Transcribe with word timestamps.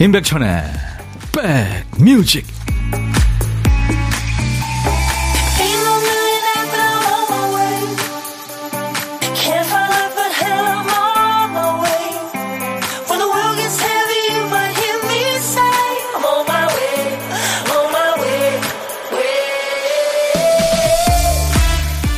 임백천의 0.00 0.62
백뮤직 2.00 2.46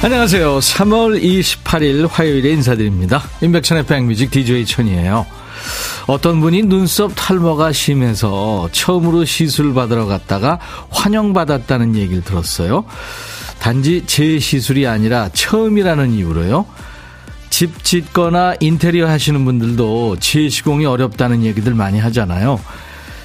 안녕하세요. 0.04 0.58
3월 0.58 1.20
28일 1.20 2.08
화요일에 2.08 2.50
인사드립니다. 2.50 3.22
임백천의 3.40 3.86
백뮤직 3.86 4.30
DJ 4.30 4.66
천이에요. 4.66 5.41
어떤 6.06 6.40
분이 6.40 6.62
눈썹 6.62 7.12
탈모가 7.14 7.72
심해서 7.72 8.68
처음으로 8.72 9.24
시술 9.24 9.74
받으러 9.74 10.06
갔다가 10.06 10.58
환영받았다는 10.90 11.96
얘기를 11.96 12.22
들었어요. 12.22 12.84
단지 13.58 14.04
재시술이 14.06 14.86
아니라 14.86 15.28
처음이라는 15.32 16.12
이유로요. 16.12 16.66
집 17.50 17.84
짓거나 17.84 18.54
인테리어 18.60 19.08
하시는 19.08 19.44
분들도 19.44 20.16
재시공이 20.18 20.86
어렵다는 20.86 21.44
얘기들 21.44 21.74
많이 21.74 21.98
하잖아요. 22.00 22.58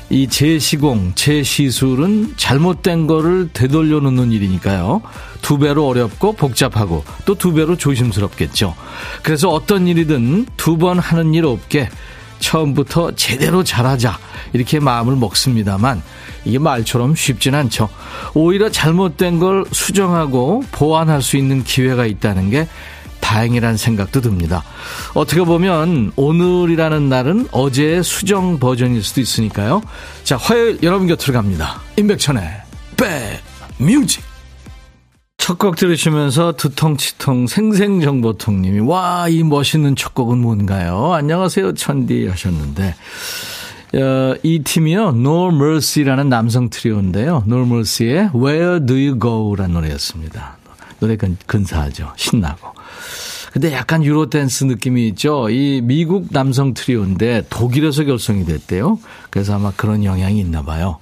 이 0.09 0.27
재시공, 0.27 1.13
재시술은 1.15 2.35
잘못된 2.37 3.07
거를 3.07 3.49
되돌려 3.51 3.99
놓는 3.99 4.31
일이니까요. 4.31 5.01
두 5.41 5.57
배로 5.57 5.87
어렵고 5.87 6.33
복잡하고 6.33 7.03
또 7.25 7.35
두 7.35 7.53
배로 7.53 7.75
조심스럽겠죠. 7.77 8.75
그래서 9.23 9.49
어떤 9.49 9.87
일이든 9.87 10.45
두 10.55 10.77
번 10.77 10.99
하는 10.99 11.33
일 11.33 11.45
없게 11.45 11.89
처음부터 12.39 13.11
제대로 13.15 13.63
잘하자 13.63 14.17
이렇게 14.53 14.79
마음을 14.79 15.15
먹습니다만 15.15 16.01
이게 16.45 16.59
말처럼 16.59 17.15
쉽진 17.15 17.55
않죠. 17.55 17.89
오히려 18.33 18.69
잘못된 18.69 19.39
걸 19.39 19.65
수정하고 19.71 20.63
보완할 20.71 21.21
수 21.21 21.37
있는 21.37 21.63
기회가 21.63 22.05
있다는 22.05 22.49
게 22.49 22.67
다행이라는 23.19 23.75
생각도 23.75 24.21
듭니다. 24.21 24.63
어떻게 25.13 25.41
보면 25.43 26.13
오늘이라는 26.15 27.09
날은 27.09 27.47
어제의 27.51 28.03
수정 28.03 28.59
버전일 28.59 29.03
수도 29.03 29.19
있으니까요. 29.19 29.81
자, 30.23 30.37
화요일 30.37 30.79
여러분 30.81 31.07
곁으로 31.07 31.33
갑니다. 31.33 31.81
임백천의 31.97 32.49
백뮤직 33.77 34.26
첫 35.37 35.57
곡 35.59 35.75
들으시면서 35.77 36.53
두통치통 36.53 37.47
생생정보통님이 37.47 38.79
와 38.81 39.27
이 39.29 39.43
멋있는 39.43 39.95
첫 39.95 40.13
곡은 40.13 40.39
뭔가요? 40.39 41.13
안녕하세요 41.13 41.73
천디 41.75 42.27
하셨는데. 42.27 42.95
어, 43.95 44.35
이 44.43 44.59
팀이요 44.59 45.09
No 45.09 45.47
Mercy라는 45.49 46.27
남성 46.29 46.69
트리오인데요. 46.69 47.43
No 47.47 47.61
Mercy의 47.65 48.31
Where 48.35 48.85
Do 48.85 48.95
You 48.95 49.19
Go라는 49.19 49.73
노래였습니다. 49.75 50.57
노래 50.99 51.15
근, 51.15 51.37
근사하죠. 51.45 52.11
신나고. 52.17 52.73
근데 53.53 53.71
약간 53.73 54.03
유로 54.03 54.29
댄스 54.29 54.65
느낌이 54.65 55.07
있죠? 55.09 55.49
이 55.49 55.81
미국 55.81 56.27
남성 56.31 56.73
트리오인데 56.73 57.43
독일에서 57.49 58.03
결성이 58.03 58.43
됐대요. 58.43 58.99
그래서 59.29 59.55
아마 59.55 59.71
그런 59.75 60.03
영향이 60.03 60.39
있나 60.39 60.63
봐요 60.63 60.97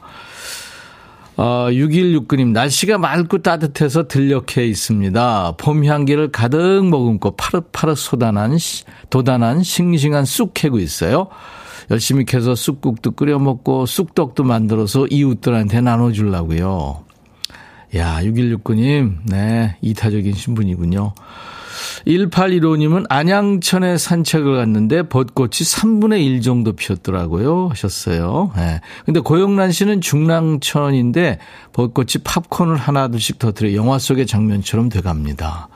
어, 1.37 1.67
6169님, 1.69 2.51
날씨가 2.51 2.97
맑고 2.97 3.41
따뜻해서 3.41 4.07
들녘해 4.07 4.65
있습니다. 4.67 5.55
봄 5.57 5.83
향기를 5.83 6.31
가득 6.31 6.85
머금고 6.85 7.35
파릇파릇 7.35 7.97
쏟아난, 7.97 8.57
도단한 9.09 9.63
싱싱한 9.63 10.23
쑥 10.25 10.53
캐고 10.53 10.79
있어요. 10.79 11.27
열심히 11.91 12.25
캐서 12.25 12.55
쑥국도 12.55 13.11
끓여 13.11 13.37
먹고 13.37 13.85
쑥떡도 13.85 14.43
만들어서 14.43 15.07
이웃들한테 15.07 15.81
나눠주려고요. 15.81 17.03
야, 17.95 18.19
6169님, 18.21 19.17
네, 19.25 19.77
이타적인 19.81 20.33
신분이군요. 20.33 21.13
1815님은 22.07 23.05
안양천에 23.09 23.97
산책을 23.97 24.55
갔는데 24.57 25.03
벚꽃이 25.09 25.49
3분의 25.49 26.23
1 26.25 26.41
정도 26.41 26.73
피었더라고요. 26.73 27.69
하셨어요. 27.69 28.51
네. 28.55 28.81
근데 29.05 29.19
고영란 29.19 29.71
씨는 29.71 30.01
중랑천인데 30.01 31.39
벚꽃이 31.73 32.23
팝콘을 32.23 32.75
하나둘씩 32.77 33.39
터뜨려 33.39 33.73
영화 33.73 33.99
속의 33.99 34.27
장면처럼 34.27 34.89
돼갑니다. 34.89 35.69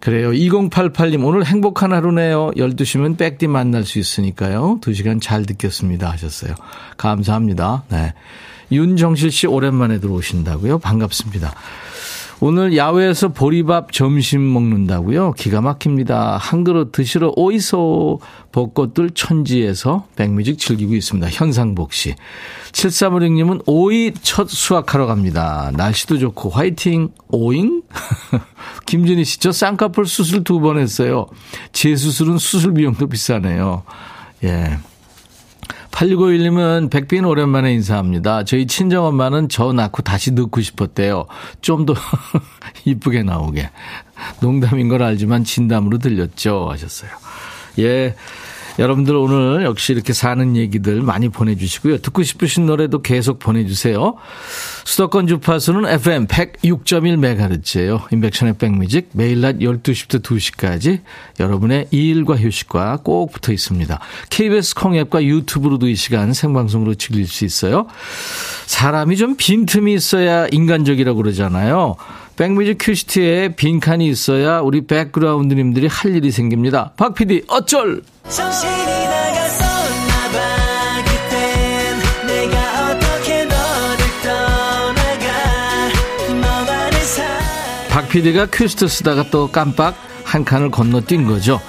그래요. 0.00 0.30
2088님, 0.30 1.24
오늘 1.26 1.44
행복한 1.44 1.92
하루네요. 1.92 2.52
12시면 2.56 3.18
백디 3.18 3.48
만날 3.48 3.84
수 3.84 3.98
있으니까요. 3.98 4.78
2시간 4.80 5.20
잘 5.20 5.44
듣겠습니다. 5.44 6.10
하셨어요. 6.10 6.54
감사합니다. 6.96 7.84
네. 7.90 8.14
윤정실 8.72 9.30
씨 9.30 9.46
오랜만에 9.46 10.00
들어오신다고요? 10.00 10.78
반갑습니다. 10.78 11.52
오늘 12.42 12.74
야외에서 12.74 13.28
보리밥 13.28 13.92
점심 13.92 14.50
먹는다고요? 14.52 15.32
기가 15.32 15.60
막힙니다. 15.60 16.38
한 16.38 16.64
그릇 16.64 16.90
드시러 16.90 17.34
오이소 17.36 18.20
벚꽃들 18.52 19.10
천지에서 19.10 20.06
백뮤직 20.16 20.58
즐기고 20.58 20.94
있습니다. 20.94 21.28
현상복 21.28 21.92
씨. 21.92 22.14
7356님은 22.72 23.62
오이 23.66 24.12
첫 24.22 24.48
수확하러 24.48 25.04
갑니다. 25.04 25.70
날씨도 25.76 26.16
좋고 26.18 26.48
화이팅 26.48 27.10
오잉? 27.28 27.82
김진희 28.86 29.24
씨, 29.24 29.38
저 29.38 29.52
쌍꺼풀 29.52 30.06
수술 30.06 30.42
두 30.42 30.60
번 30.60 30.78
했어요. 30.78 31.26
제 31.72 31.94
수술은 31.94 32.38
수술 32.38 32.72
비용도 32.72 33.06
비싸네요. 33.08 33.82
예. 34.44 34.78
8651님은 35.90 36.90
백빈 36.90 37.24
오랜만에 37.24 37.72
인사합니다. 37.74 38.44
저희 38.44 38.66
친정엄마는 38.66 39.48
저 39.48 39.72
낳고 39.72 40.02
다시 40.02 40.32
넣고 40.32 40.60
싶었대요. 40.60 41.26
좀 41.60 41.84
더 41.86 41.94
이쁘게 42.84 43.22
나오게. 43.22 43.70
농담인 44.40 44.88
걸 44.88 45.02
알지만 45.02 45.44
진담으로 45.44 45.98
들렸죠. 45.98 46.68
하셨어요. 46.70 47.10
예. 47.78 48.14
여러분들 48.80 49.14
오늘 49.14 49.62
역시 49.64 49.92
이렇게 49.92 50.14
사는 50.14 50.56
얘기들 50.56 51.02
많이 51.02 51.28
보내주시고요. 51.28 51.98
듣고 51.98 52.22
싶으신 52.22 52.64
노래도 52.64 53.02
계속 53.02 53.38
보내주세요. 53.38 54.14
수도권 54.84 55.26
주파수는 55.26 55.86
FM 55.86 56.26
106.1MHz예요. 56.26 58.10
인백션의 58.10 58.54
백뮤직 58.56 59.10
매일 59.12 59.42
낮 59.42 59.58
12시부터 59.58 60.22
2시까지 60.22 61.02
여러분의 61.38 61.88
일과 61.90 62.36
휴식과 62.36 63.00
꼭 63.04 63.32
붙어 63.32 63.52
있습니다. 63.52 64.00
KBS 64.30 64.74
콩앱과 64.74 65.24
유튜브로도 65.24 65.86
이 65.86 65.94
시간 65.94 66.32
생방송으로 66.32 66.94
즐길 66.94 67.26
수 67.26 67.44
있어요. 67.44 67.86
사람이 68.64 69.18
좀 69.18 69.36
빈틈이 69.36 69.92
있어야 69.92 70.46
인간적이라고 70.50 71.18
그러잖아요. 71.22 71.96
백뮤직 72.40 72.78
큐시티에 72.80 73.54
빈칸이 73.54 74.08
있어야 74.08 74.60
우리 74.60 74.86
백그라운드님들이 74.86 75.88
할 75.88 76.16
일이 76.16 76.30
생깁니다. 76.30 76.90
박 76.96 77.14
PD 77.14 77.42
어쩔! 77.48 78.02
박 87.90 88.08
PD가 88.08 88.46
큐시트 88.46 88.88
쓰다가 88.88 89.26
또 89.30 89.52
깜빡 89.52 89.94
한 90.24 90.42
칸을 90.42 90.70
건너뛴 90.70 91.26
거죠. 91.26 91.60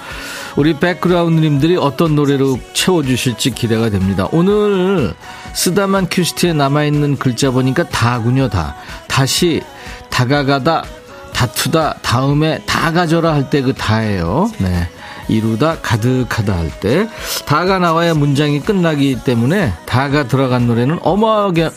우리 0.56 0.74
백그라운드님들이 0.80 1.76
어떤 1.76 2.16
노래로 2.16 2.58
채워주실지 2.72 3.52
기대가 3.52 3.90
됩니다. 3.90 4.29
오늘 4.32 5.14
쓰다만 5.53 6.08
큐시트에 6.09 6.53
남아있는 6.53 7.18
글자 7.18 7.52
보니까 7.52 7.90
다군요, 7.90 8.47
다. 8.47 8.76
다시 9.08 9.62
다가가다, 10.11 10.84
다투다, 11.34 11.96
다음에 12.02 12.59
다 12.67 12.91
가져라 12.91 13.34
할 13.34 13.49
때 13.49 13.61
그 13.63 13.73
다예요. 13.73 14.52
네. 14.59 14.87
이루다, 15.28 15.78
가득하다 15.81 16.53
할 16.58 16.69
때. 16.81 17.08
다가 17.46 17.79
나와야 17.79 18.13
문장이 18.13 18.59
끝나기 18.59 19.17
때문에 19.23 19.72
다가 19.85 20.28
들어간 20.28 20.67
노래는 20.67 20.99
어마어마하게, 21.02 21.69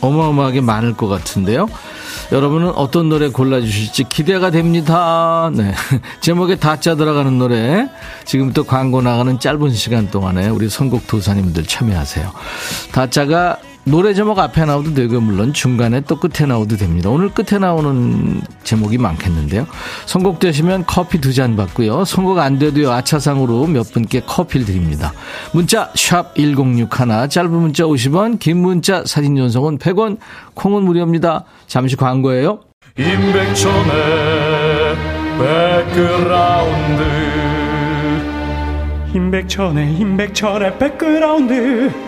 어마어마하게 0.00 0.60
많을 0.62 0.94
것 0.94 1.06
같은데요. 1.06 1.68
여러분은 2.32 2.70
어떤 2.70 3.08
노래 3.08 3.28
골라주실지 3.28 4.04
기대가 4.04 4.50
됩니다. 4.50 5.50
네. 5.54 5.74
제목에 6.20 6.56
다짜 6.56 6.94
들어가는 6.96 7.38
노래. 7.38 7.88
지금부터 8.24 8.64
광고 8.64 9.00
나가는 9.00 9.38
짧은 9.38 9.70
시간 9.72 10.10
동안에 10.10 10.48
우리 10.48 10.68
선곡 10.68 11.06
도사님들 11.06 11.64
참여하세요. 11.66 12.32
다짜가 12.92 13.58
노래 13.90 14.12
제목 14.12 14.38
앞에 14.38 14.64
나오도 14.66 14.92
되고 14.94 15.20
물론 15.20 15.52
중간에 15.52 16.00
또 16.02 16.16
끝에 16.20 16.46
나오도 16.46 16.76
됩니다. 16.76 17.08
오늘 17.10 17.30
끝에 17.30 17.58
나오는 17.58 18.40
제목이 18.64 18.98
많겠는데요. 18.98 19.66
선곡되시면 20.06 20.84
커피 20.86 21.20
두 21.20 21.32
잔 21.32 21.56
받고요. 21.56 22.04
선곡 22.04 22.38
안 22.38 22.58
돼도요. 22.58 22.90
아차상으로 22.90 23.66
몇 23.66 23.92
분께 23.92 24.20
커피를 24.20 24.66
드립니다. 24.66 25.12
문자 25.52 25.90
샵 25.94 26.34
1061, 26.34 27.28
짧은 27.30 27.50
문자 27.50 27.84
50원, 27.84 28.38
긴 28.38 28.58
문자 28.58 29.04
사진 29.06 29.36
전송은 29.36 29.78
100원, 29.78 30.18
콩은 30.54 30.82
무료입니다. 30.84 31.44
잠시 31.66 31.96
광고예요. 31.96 32.60
임백천의 32.98 34.96
백그라운드 35.38 37.02
임백천의 39.14 39.94
임백천의 39.96 40.78
백그라운드 40.78 42.07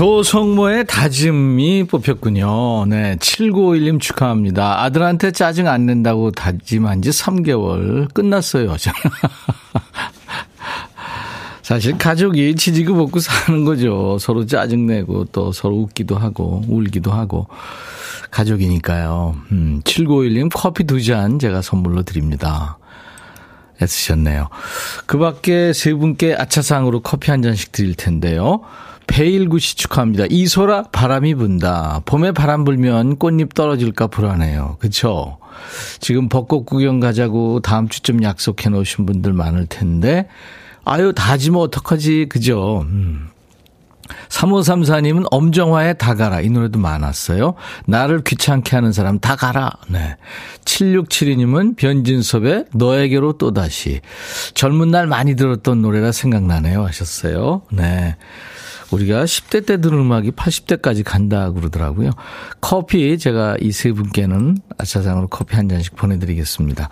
조성모의 0.00 0.86
다짐이 0.86 1.84
뽑혔군요. 1.84 2.86
네. 2.86 3.16
7951님 3.16 4.00
축하합니다. 4.00 4.82
아들한테 4.82 5.30
짜증 5.30 5.68
안 5.68 5.84
낸다고 5.84 6.30
다짐한 6.30 7.02
지 7.02 7.10
3개월 7.10 8.10
끝났어요. 8.14 8.76
사실 11.60 11.98
가족이 11.98 12.56
지지고 12.56 12.94
먹고 12.94 13.20
사는 13.20 13.66
거죠. 13.66 14.16
서로 14.18 14.46
짜증내고 14.46 15.26
또 15.32 15.52
서로 15.52 15.76
웃기도 15.76 16.16
하고 16.16 16.62
울기도 16.66 17.12
하고. 17.12 17.48
가족이니까요. 18.30 19.36
음, 19.52 19.82
7951님 19.84 20.48
커피 20.54 20.84
두 20.84 21.02
잔 21.02 21.38
제가 21.38 21.60
선물로 21.60 22.04
드립니다. 22.04 22.78
애쓰셨네요. 23.82 24.48
그 25.04 25.18
밖에 25.18 25.74
세 25.74 25.92
분께 25.92 26.34
아차상으로 26.34 27.00
커피 27.00 27.30
한 27.30 27.42
잔씩 27.42 27.72
드릴 27.72 27.94
텐데요. 27.94 28.62
배일구 29.10 29.58
씨 29.58 29.76
축하합니다. 29.76 30.26
이소라 30.30 30.84
바람이 30.92 31.34
분다. 31.34 32.02
봄에 32.04 32.30
바람 32.30 32.64
불면 32.64 33.16
꽃잎 33.16 33.54
떨어질까 33.54 34.06
불안해요. 34.06 34.76
그쵸? 34.78 35.38
지금 35.98 36.28
벚꽃 36.28 36.64
구경 36.64 37.00
가자고 37.00 37.58
다음 37.58 37.88
주쯤 37.88 38.22
약속해 38.22 38.70
놓으신 38.70 39.06
분들 39.06 39.32
많을 39.32 39.66
텐데, 39.66 40.28
아유, 40.84 41.12
다지면 41.14 41.60
어떡하지, 41.60 42.26
그죠? 42.28 42.86
음. 42.88 43.30
3534님은 44.28 45.26
엄정화의 45.30 45.98
다 45.98 46.14
가라. 46.14 46.40
이 46.40 46.48
노래도 46.48 46.78
많았어요. 46.78 47.54
나를 47.86 48.22
귀찮게 48.22 48.76
하는 48.76 48.92
사람 48.92 49.18
다 49.18 49.34
가라. 49.34 49.72
네. 49.88 50.16
7672님은 50.64 51.76
변진섭의 51.76 52.66
너에게로 52.74 53.34
또다시. 53.34 54.00
젊은 54.54 54.90
날 54.90 55.06
많이 55.06 55.34
들었던 55.34 55.82
노래라 55.82 56.12
생각나네요. 56.12 56.84
하셨어요. 56.84 57.62
네. 57.72 58.16
우리가 58.90 59.24
10대 59.24 59.66
때 59.66 59.80
들은 59.80 59.98
음악이 59.98 60.32
80대까지 60.32 61.02
간다 61.04 61.50
그러더라고요. 61.52 62.10
커피 62.60 63.18
제가 63.18 63.56
이 63.60 63.70
세 63.72 63.92
분께는 63.92 64.58
아차상으로 64.78 65.28
커피 65.28 65.56
한 65.56 65.68
잔씩 65.68 65.94
보내드리겠습니다. 65.96 66.88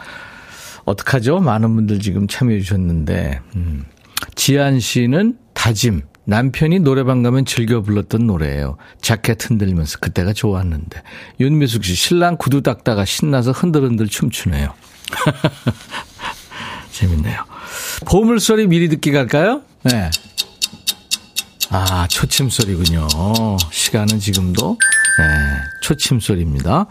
어떡하죠? 0.84 1.40
많은 1.40 1.74
분들 1.74 1.98
지금 2.00 2.26
참여해 2.28 2.60
주셨는데 2.60 3.40
음. 3.56 3.84
지한 4.36 4.80
씨는 4.80 5.36
다짐. 5.54 6.02
남편이 6.24 6.80
노래방 6.80 7.22
가면 7.22 7.46
즐겨 7.46 7.80
불렀던 7.80 8.26
노래예요. 8.26 8.76
자켓 9.00 9.48
흔들면서 9.50 9.98
그때가 9.98 10.34
좋았는데. 10.34 11.02
윤미숙 11.40 11.84
씨 11.84 11.94
신랑 11.94 12.36
구두 12.36 12.62
닦다가 12.62 13.06
신나서 13.06 13.52
흔들흔들 13.52 14.08
춤추네요. 14.08 14.74
재밌네요. 16.92 17.44
보물소리 18.06 18.66
미리 18.66 18.88
듣기 18.90 19.10
갈까요? 19.12 19.62
네. 19.84 20.10
아, 21.70 22.06
초침 22.08 22.48
소리군요. 22.48 23.06
시간은 23.70 24.18
지금도 24.20 24.78
네, 25.18 25.24
초침 25.82 26.18
소리입니다. 26.20 26.86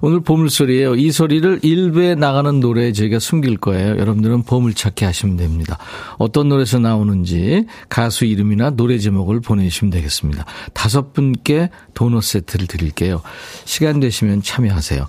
오늘 0.00 0.20
보물 0.20 0.48
소리예요. 0.48 0.94
이 0.94 1.10
소리를 1.12 1.60
일부에 1.62 2.14
나가는 2.14 2.58
노래에 2.60 2.92
저희가 2.92 3.18
숨길 3.18 3.58
거예요. 3.58 3.98
여러분들은 3.98 4.44
보물 4.44 4.72
찾기 4.74 5.04
하시면 5.04 5.36
됩니다. 5.36 5.76
어떤 6.16 6.48
노래에서 6.48 6.78
나오는지 6.78 7.66
가수 7.90 8.24
이름이나 8.24 8.70
노래 8.70 8.98
제목을 8.98 9.40
보내주시면 9.40 9.90
되겠습니다. 9.90 10.46
다섯 10.72 11.12
분께 11.12 11.68
도넛 11.94 12.22
세트를 12.22 12.66
드릴게요. 12.68 13.20
시간 13.66 14.00
되시면 14.00 14.42
참여하세요. 14.42 15.06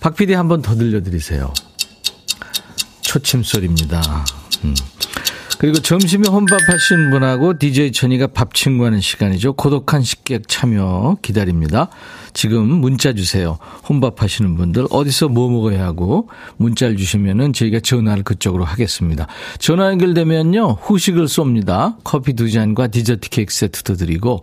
박 0.00 0.16
PD 0.16 0.32
한 0.34 0.48
번 0.48 0.62
더 0.62 0.74
들려드리세요. 0.76 1.52
초침 3.02 3.42
소리입니다. 3.42 4.00
음. 4.64 4.74
그리고 5.62 5.78
점심에 5.78 6.28
혼밥하시는 6.28 7.12
분하고 7.12 7.56
DJ 7.56 7.92
천이가 7.92 8.26
밥 8.26 8.52
친구하는 8.52 9.00
시간이죠. 9.00 9.52
고독한 9.52 10.02
식객 10.02 10.48
참여 10.48 11.18
기다립니다. 11.22 11.88
지금 12.34 12.66
문자 12.66 13.12
주세요. 13.12 13.58
혼밥하시는 13.88 14.56
분들 14.56 14.88
어디서 14.90 15.28
뭐 15.28 15.48
먹어야 15.48 15.84
하고 15.84 16.28
문자를 16.56 16.96
주시면은 16.96 17.52
저희가 17.52 17.78
전화를 17.78 18.24
그쪽으로 18.24 18.64
하겠습니다. 18.64 19.28
전화 19.60 19.90
연결되면요 19.90 20.78
후식을 20.80 21.26
쏩니다. 21.26 21.94
커피 22.02 22.32
두 22.32 22.50
잔과 22.50 22.88
디저트 22.88 23.28
케이크 23.28 23.54
세트도 23.54 23.94
드리고 23.94 24.42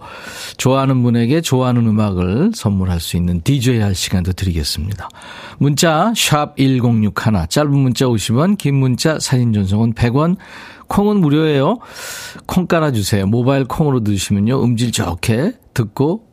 좋아하는 0.55 1.03
분에게 1.03 1.41
좋아하는 1.41 1.85
음악을 1.85 2.51
선물할 2.55 3.01
수 3.01 3.17
있는 3.17 3.41
DJ 3.43 3.79
할 3.79 3.93
시간도 3.93 4.31
드리겠습니다. 4.31 5.09
문자 5.57 6.13
샵 6.15 6.55
#1061 6.55 7.49
짧은 7.49 7.77
문자 7.77 8.05
50원, 8.05 8.57
긴 8.57 8.75
문자 8.75 9.19
사진 9.19 9.51
전송은 9.51 9.95
100원. 9.95 10.37
콩은 10.89 11.21
무료예요. 11.21 11.79
콩 12.45 12.67
깔아주세요. 12.67 13.27
모바일 13.27 13.63
콩으로 13.63 14.03
드시면요. 14.03 14.61
음질 14.63 14.91
좋게 14.91 15.53
듣고 15.73 16.29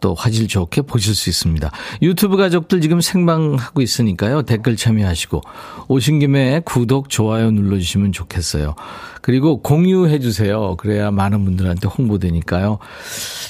또 0.00 0.14
화질 0.14 0.48
좋게 0.48 0.82
보실 0.82 1.14
수 1.14 1.28
있습니다. 1.28 1.70
유튜브 2.02 2.36
가족들 2.36 2.80
지금 2.80 3.00
생방하고 3.00 3.80
있으니까요. 3.80 4.42
댓글 4.42 4.76
참여하시고 4.76 5.42
오신 5.88 6.20
김에 6.20 6.60
구독, 6.64 7.08
좋아요 7.08 7.50
눌러주시면 7.50 8.12
좋겠어요. 8.12 8.74
그리고 9.22 9.60
공유해 9.60 10.20
주세요. 10.20 10.76
그래야 10.76 11.10
많은 11.10 11.44
분들한테 11.44 11.88
홍보되니까요. 11.88 12.78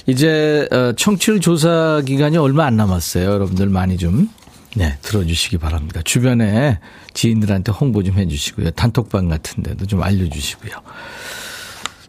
이제 0.06 0.66
어, 0.72 0.92
청취율 0.96 1.40
조사 1.40 2.02
기간이 2.04 2.36
얼마 2.36 2.64
안 2.64 2.76
남았어요. 2.76 3.30
여러분들 3.30 3.68
많이 3.68 3.96
좀 3.96 4.30
네, 4.76 4.96
들어주시기 5.02 5.58
바랍니다. 5.58 6.00
주변에 6.04 6.78
지인들한테 7.14 7.72
홍보 7.72 8.02
좀 8.02 8.16
해주시고요. 8.18 8.70
단톡방 8.72 9.28
같은 9.28 9.62
데도 9.62 9.86
좀 9.86 10.02
알려주시고요. 10.02 10.72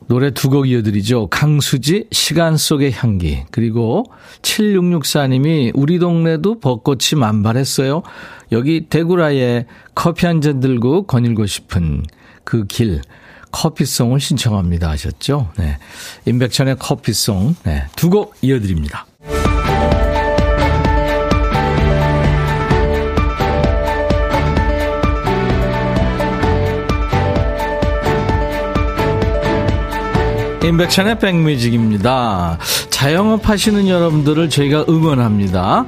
노래 0.07 0.31
두 0.31 0.49
곡 0.49 0.67
이어드리죠. 0.67 1.27
강수지, 1.27 2.07
시간 2.11 2.57
속의 2.57 2.91
향기. 2.93 3.43
그리고 3.51 4.05
7664님이 4.41 5.71
우리 5.75 5.99
동네도 5.99 6.59
벚꽃이 6.59 7.19
만발했어요. 7.19 8.01
여기 8.51 8.87
대구라에 8.89 9.65
커피 9.93 10.25
한 10.25 10.41
잔 10.41 10.59
들고 10.59 11.03
거닐고 11.05 11.45
싶은 11.45 12.03
그 12.43 12.65
길. 12.65 13.01
커피송을 13.51 14.19
신청합니다 14.19 14.89
하셨죠? 14.91 15.51
네. 15.57 15.77
임백천의 16.25 16.77
커피송. 16.77 17.55
네. 17.63 17.85
두 17.95 18.09
곡 18.09 18.35
이어드립니다. 18.41 19.05
임백천의 30.63 31.19
백뮤직입니다. 31.19 32.57
자영업 32.89 33.47
하시는 33.47 33.87
여러분들을 33.87 34.49
저희가 34.49 34.85
응원합니다. 34.89 35.85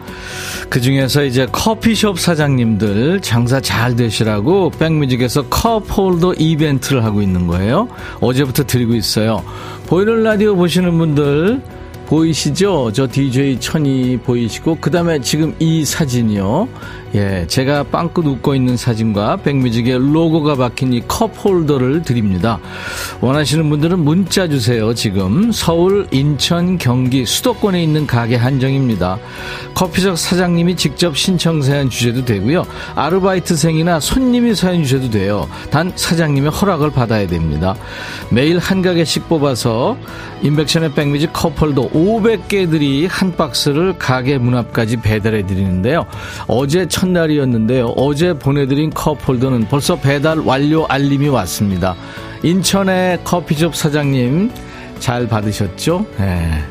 그 0.69 0.79
중에서 0.79 1.25
이제 1.25 1.45
커피숍 1.51 2.17
사장님들 2.17 3.19
장사 3.21 3.59
잘 3.59 3.97
되시라고 3.97 4.69
백뮤직에서 4.71 5.43
컵홀더 5.47 6.35
이벤트를 6.35 7.03
하고 7.03 7.21
있는 7.21 7.47
거예요. 7.47 7.89
어제부터 8.21 8.63
드리고 8.63 8.95
있어요. 8.95 9.43
보이는 9.87 10.23
라디오 10.23 10.55
보시는 10.55 10.97
분들 10.97 11.61
보이시죠? 12.05 12.91
저 12.93 13.07
DJ 13.09 13.59
천이 13.59 14.17
보이시고, 14.17 14.77
그 14.81 14.91
다음에 14.91 15.21
지금 15.21 15.55
이 15.59 15.85
사진이요. 15.85 16.67
예, 17.13 17.45
제가 17.47 17.83
빵긋 17.83 18.25
웃고 18.25 18.55
있는 18.55 18.77
사진과 18.77 19.37
백뮤직의 19.37 19.97
로고가 20.13 20.55
박힌 20.55 20.93
이 20.93 21.01
컵 21.07 21.31
홀더를 21.43 22.03
드립니다. 22.03 22.59
원하시는 23.19 23.69
분들은 23.69 23.99
문자 23.99 24.47
주세요. 24.47 24.93
지금 24.93 25.51
서울, 25.51 26.07
인천, 26.11 26.77
경기, 26.77 27.25
수도권에 27.25 27.83
있는 27.83 28.07
가게 28.07 28.35
한정입니다. 28.37 29.17
커피숍 29.73 30.17
사장님이 30.17 30.75
직접 30.77 31.17
신청 31.17 31.61
사연 31.61 31.89
주셔도 31.89 32.23
되고요. 32.23 32.65
아르바이트생이나 32.95 33.99
손님이 33.99 34.55
사연 34.55 34.83
주셔도 34.83 35.09
돼요. 35.09 35.49
단 35.69 35.91
사장님의 35.95 36.51
허락을 36.51 36.91
받아야 36.91 37.27
됩니다. 37.27 37.75
매일 38.29 38.57
한 38.57 38.81
가게씩 38.81 39.27
뽑아서 39.27 39.97
임백천의 40.43 40.93
백뮤직 40.93 41.33
컵 41.33 41.59
홀더 41.61 41.89
500개들이 41.89 43.07
한 43.09 43.35
박스를 43.35 43.97
가게 43.97 44.37
문 44.37 44.55
앞까지 44.55 44.97
배달해 44.97 45.45
드리는데요. 45.45 46.05
어제 46.47 46.87
첫날이었는데요. 47.01 47.87
어제 47.97 48.33
보내드린 48.33 48.91
컵홀더는 48.91 49.67
벌써 49.67 49.95
배달 49.99 50.39
완료 50.39 50.85
알림이 50.87 51.27
왔습니다. 51.29 51.95
인천의 52.43 53.19
커피숍 53.23 53.75
사장님 53.75 54.51
잘 54.99 55.27
받으셨죠? 55.27 56.05
네. 56.19 56.63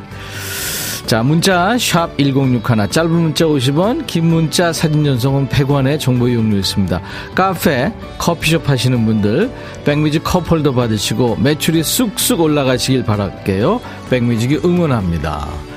자, 1.06 1.24
문자 1.24 1.76
샵 1.76 2.16
1061, 2.18 2.88
짧은 2.88 3.10
문자 3.10 3.44
50원, 3.44 4.06
긴 4.06 4.26
문자 4.26 4.72
사진 4.72 5.04
전송은 5.04 5.48
100원의 5.48 5.98
정보 5.98 6.28
이용료 6.28 6.56
있습니다. 6.58 7.00
카페, 7.34 7.92
커피숍 8.16 8.68
하시는 8.68 9.04
분들 9.04 9.50
백뮤직 9.84 10.22
컵홀더 10.22 10.72
받으시고 10.72 11.38
매출이 11.40 11.82
쑥쑥 11.82 12.40
올라가시길 12.40 13.04
바랄게요. 13.04 13.80
백뮤직이 14.08 14.60
응원합니다. 14.64 15.69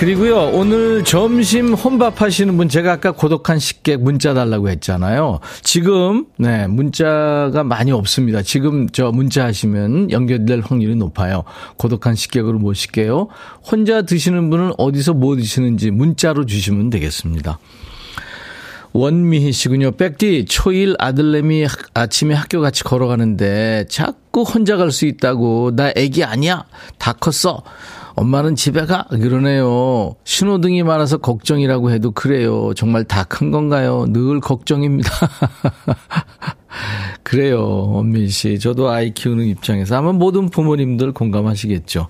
그리고요, 0.00 0.52
오늘 0.54 1.04
점심 1.04 1.74
혼밥 1.74 2.22
하시는 2.22 2.56
분, 2.56 2.70
제가 2.70 2.92
아까 2.92 3.12
고독한 3.12 3.58
식객 3.58 4.00
문자 4.00 4.32
달라고 4.32 4.70
했잖아요. 4.70 5.40
지금, 5.60 6.24
네, 6.38 6.66
문자가 6.66 7.62
많이 7.64 7.92
없습니다. 7.92 8.40
지금 8.40 8.88
저 8.88 9.12
문자 9.12 9.44
하시면 9.44 10.10
연결될 10.10 10.62
확률이 10.64 10.96
높아요. 10.96 11.44
고독한 11.76 12.14
식객으로 12.14 12.58
모실게요. 12.60 13.28
혼자 13.70 14.00
드시는 14.00 14.48
분은 14.48 14.72
어디서 14.78 15.12
뭐 15.12 15.36
드시는지 15.36 15.90
문자로 15.90 16.46
주시면 16.46 16.88
되겠습니다. 16.88 17.58
원미희 18.94 19.52
씨군요. 19.52 19.90
백디, 19.92 20.46
초일 20.46 20.96
아들내미 20.98 21.66
아침에 21.92 22.34
학교 22.34 22.62
같이 22.62 22.84
걸어가는데 22.84 23.84
자꾸 23.90 24.44
혼자 24.44 24.78
갈 24.78 24.92
수 24.92 25.04
있다고. 25.04 25.76
나 25.76 25.92
애기 25.94 26.24
아니야. 26.24 26.64
다 26.96 27.12
컸어. 27.12 27.62
엄마는 28.20 28.54
집에 28.54 28.84
가 28.84 29.04
그러네요. 29.10 30.14
신호등이 30.24 30.82
많아서 30.82 31.16
걱정이라고 31.18 31.90
해도 31.90 32.10
그래요. 32.10 32.72
정말 32.76 33.04
다 33.04 33.24
큰 33.24 33.50
건가요? 33.50 34.04
늘 34.08 34.40
걱정입니다. 34.40 35.10
그래요, 37.22 37.62
원민 37.92 38.28
씨. 38.28 38.58
저도 38.58 38.90
아이 38.90 39.12
키우는 39.14 39.46
입장에서 39.46 39.96
아마 39.96 40.12
모든 40.12 40.50
부모님들 40.50 41.12
공감하시겠죠. 41.12 42.08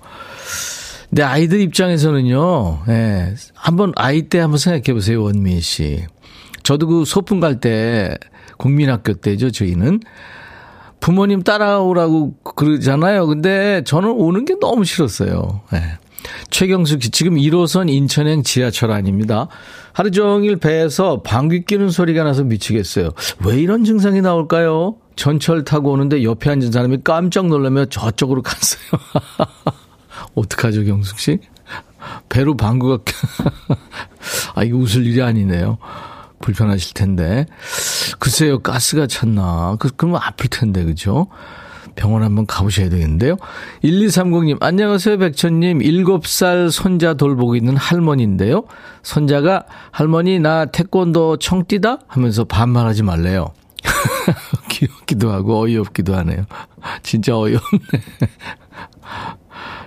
근데 1.09 1.23
아이들 1.23 1.61
입장에서는요, 1.61 2.79
예, 2.89 3.33
한번 3.53 3.91
아이 3.95 4.23
때 4.23 4.39
한번 4.39 4.57
생각해 4.57 4.93
보세요, 4.93 5.23
원민 5.23 5.61
씨. 5.61 6.03
저도 6.63 6.87
그 6.87 7.05
소풍 7.05 7.39
갈 7.39 7.59
때, 7.59 8.17
국민학교 8.57 9.13
때죠, 9.13 9.51
저희는. 9.51 9.99
부모님 11.01 11.41
따라오라고 11.43 12.35
그러잖아요. 12.55 13.27
근데 13.27 13.83
저는 13.83 14.09
오는 14.11 14.45
게 14.45 14.55
너무 14.59 14.85
싫었어요. 14.85 15.61
네. 15.73 15.81
최경숙 16.51 17.01
씨, 17.01 17.09
지금 17.09 17.35
1호선 17.35 17.89
인천행 17.89 18.43
지하철 18.43 18.91
아닙니다. 18.91 19.47
하루 19.91 20.11
종일 20.11 20.57
배에서 20.57 21.23
방귀 21.23 21.65
뀌는 21.65 21.89
소리가 21.89 22.23
나서 22.23 22.43
미치겠어요. 22.43 23.09
왜 23.43 23.59
이런 23.59 23.83
증상이 23.83 24.21
나올까요? 24.21 24.95
전철 25.15 25.65
타고 25.65 25.91
오는데 25.91 26.23
옆에 26.23 26.51
앉은 26.51 26.71
사람이 26.71 26.99
깜짝 27.03 27.47
놀라며 27.47 27.85
저쪽으로 27.85 28.43
갔어요. 28.43 28.81
어떡하죠, 30.35 30.83
경숙 30.85 31.19
씨? 31.19 31.39
배로 32.29 32.55
방구가, 32.55 32.99
아, 34.55 34.63
이거 34.63 34.77
웃을 34.77 35.05
일이 35.05 35.21
아니네요. 35.21 35.79
불편하실 36.41 36.93
텐데. 36.93 37.45
글쎄요, 38.19 38.59
가스가 38.59 39.07
찼나. 39.07 39.77
그, 39.79 39.89
그러면 39.95 40.19
아플 40.23 40.49
텐데, 40.49 40.83
그죠? 40.83 41.27
병원 41.95 42.23
한번 42.23 42.45
가보셔야 42.45 42.89
되겠는데요. 42.89 43.37
1230님, 43.83 44.57
안녕하세요, 44.61 45.17
백천님. 45.17 45.79
7살 45.79 46.71
손자 46.71 47.13
돌보고 47.13 47.55
있는 47.55 47.75
할머니인데요. 47.77 48.63
손자가, 49.03 49.65
할머니, 49.91 50.39
나 50.39 50.65
태권도 50.65 51.37
청 51.37 51.65
뛰다? 51.65 51.99
하면서 52.07 52.43
반말하지 52.43 53.03
말래요. 53.03 53.53
귀엽기도 54.69 55.31
하고 55.31 55.59
어이없기도 55.61 56.15
하네요. 56.15 56.45
진짜 57.03 57.37
어이없네. 57.37 57.59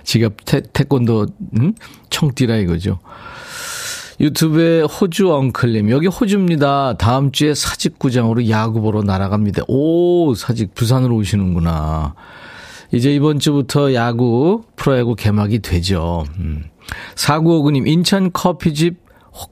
지가 0.03 0.29
태, 0.45 0.61
태권도, 0.61 1.27
응? 1.59 1.73
청 2.09 2.33
뛰라 2.33 2.57
이거죠. 2.57 2.99
유튜브에 4.19 4.81
호주 4.81 5.33
엉클님, 5.33 5.89
여기 5.89 6.07
호주입니다. 6.07 6.95
다음 6.97 7.31
주에 7.31 7.53
사직구장으로 7.53 8.49
야구 8.49 8.81
보러 8.81 9.01
날아갑니다. 9.03 9.63
오, 9.67 10.33
사직, 10.35 10.73
부산으로 10.73 11.15
오시는구나. 11.17 12.15
이제 12.93 13.13
이번 13.13 13.39
주부터 13.39 13.93
야구, 13.93 14.63
프로야구 14.75 15.15
개막이 15.15 15.59
되죠. 15.59 16.25
음. 16.39 16.65
4959님, 17.15 17.87
인천 17.87 18.31
커피집 18.31 19.05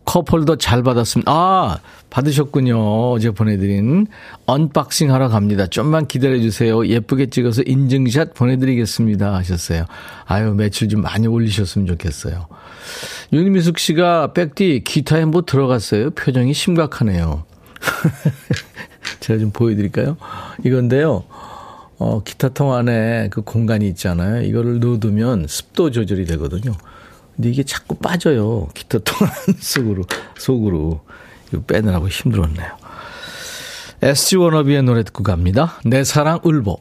컵홀더 0.06 0.58
잘 0.58 0.82
받았습니다. 0.82 1.30
아, 1.30 1.80
받으셨군요. 2.10 3.12
어제 3.12 3.32
보내드린 3.32 4.08
언박싱 4.46 5.12
하러 5.12 5.28
갑니다. 5.28 5.68
좀만 5.68 6.08
기다려주세요. 6.08 6.88
예쁘게 6.88 7.26
찍어서 7.26 7.64
인증샷 7.66 8.34
보내드리겠습니다. 8.34 9.34
하셨어요. 9.34 9.86
아유, 10.26 10.54
매출 10.54 10.88
좀 10.88 11.02
많이 11.02 11.28
올리셨으면 11.28 11.88
좋겠어요. 11.88 12.48
윤미숙 13.34 13.80
씨가 13.80 14.34
백디 14.34 14.84
기타에 14.86 15.26
뭐 15.26 15.42
들어갔어요? 15.44 16.12
표정이 16.12 16.54
심각하네요. 16.54 17.46
제가 19.22 19.40
좀 19.40 19.50
보여드릴까요? 19.50 20.18
이건데요. 20.64 21.24
어, 21.98 22.22
기타통 22.24 22.74
안에 22.74 23.30
그 23.32 23.42
공간이 23.42 23.88
있잖아요. 23.90 24.44
이거를 24.44 24.80
넣어두면 24.80 25.48
습도 25.48 25.90
조절이 25.90 26.26
되거든요. 26.26 26.74
근데 27.36 27.50
이게 27.50 27.64
자꾸 27.64 27.96
빠져요. 27.96 28.68
기타통 28.76 29.26
안 29.28 29.56
속으로, 29.58 30.04
속으로. 30.38 31.02
이거 31.52 31.64
빼느라고 31.64 32.08
힘들었네요. 32.10 32.70
SG 34.04 34.36
워너비의 34.36 34.84
노래 34.84 35.02
듣고 35.02 35.24
갑니다. 35.24 35.80
내 35.86 36.04
사랑 36.04 36.40
울보. 36.44 36.78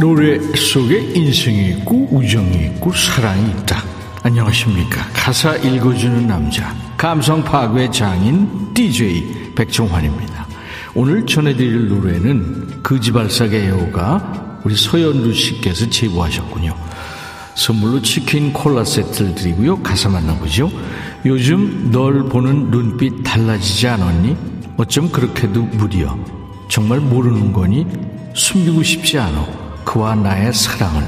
노래 0.00 0.40
속에 0.54 0.98
인생이 1.14 1.68
있고 1.70 2.08
우정이 2.10 2.66
있고 2.66 2.92
사랑이 2.92 3.50
있다. 3.50 3.84
안녕하십니까. 4.22 5.06
가사 5.12 5.54
읽어주는 5.56 6.26
남자. 6.26 6.74
감성 6.96 7.44
파괴 7.44 7.90
장인 7.90 8.74
DJ 8.74 9.52
백종환입니다. 9.54 10.46
오늘 10.94 11.24
전해드릴 11.26 11.88
노래는 11.88 12.82
그지발사계 12.82 13.66
애호가 13.66 14.60
우리 14.64 14.74
서현루 14.74 15.32
씨께서 15.32 15.88
제보하셨군요. 15.88 16.74
선물로 17.54 18.02
치킨 18.02 18.52
콜라 18.52 18.84
세트를 18.84 19.34
드리고요. 19.36 19.80
가사 19.82 20.08
만나보죠. 20.08 20.72
요즘 21.24 21.90
널 21.92 22.24
보는 22.24 22.70
눈빛 22.70 23.22
달라지지 23.22 23.86
않았니? 23.86 24.36
어쩜 24.76 25.08
그렇게도 25.10 25.62
무리여. 25.62 26.18
정말 26.68 26.98
모르는 26.98 27.52
거니? 27.52 27.86
숨기고 28.34 28.82
싶지 28.82 29.18
않아. 29.18 29.63
그와 29.84 30.14
나의 30.14 30.52
사랑을 30.52 31.06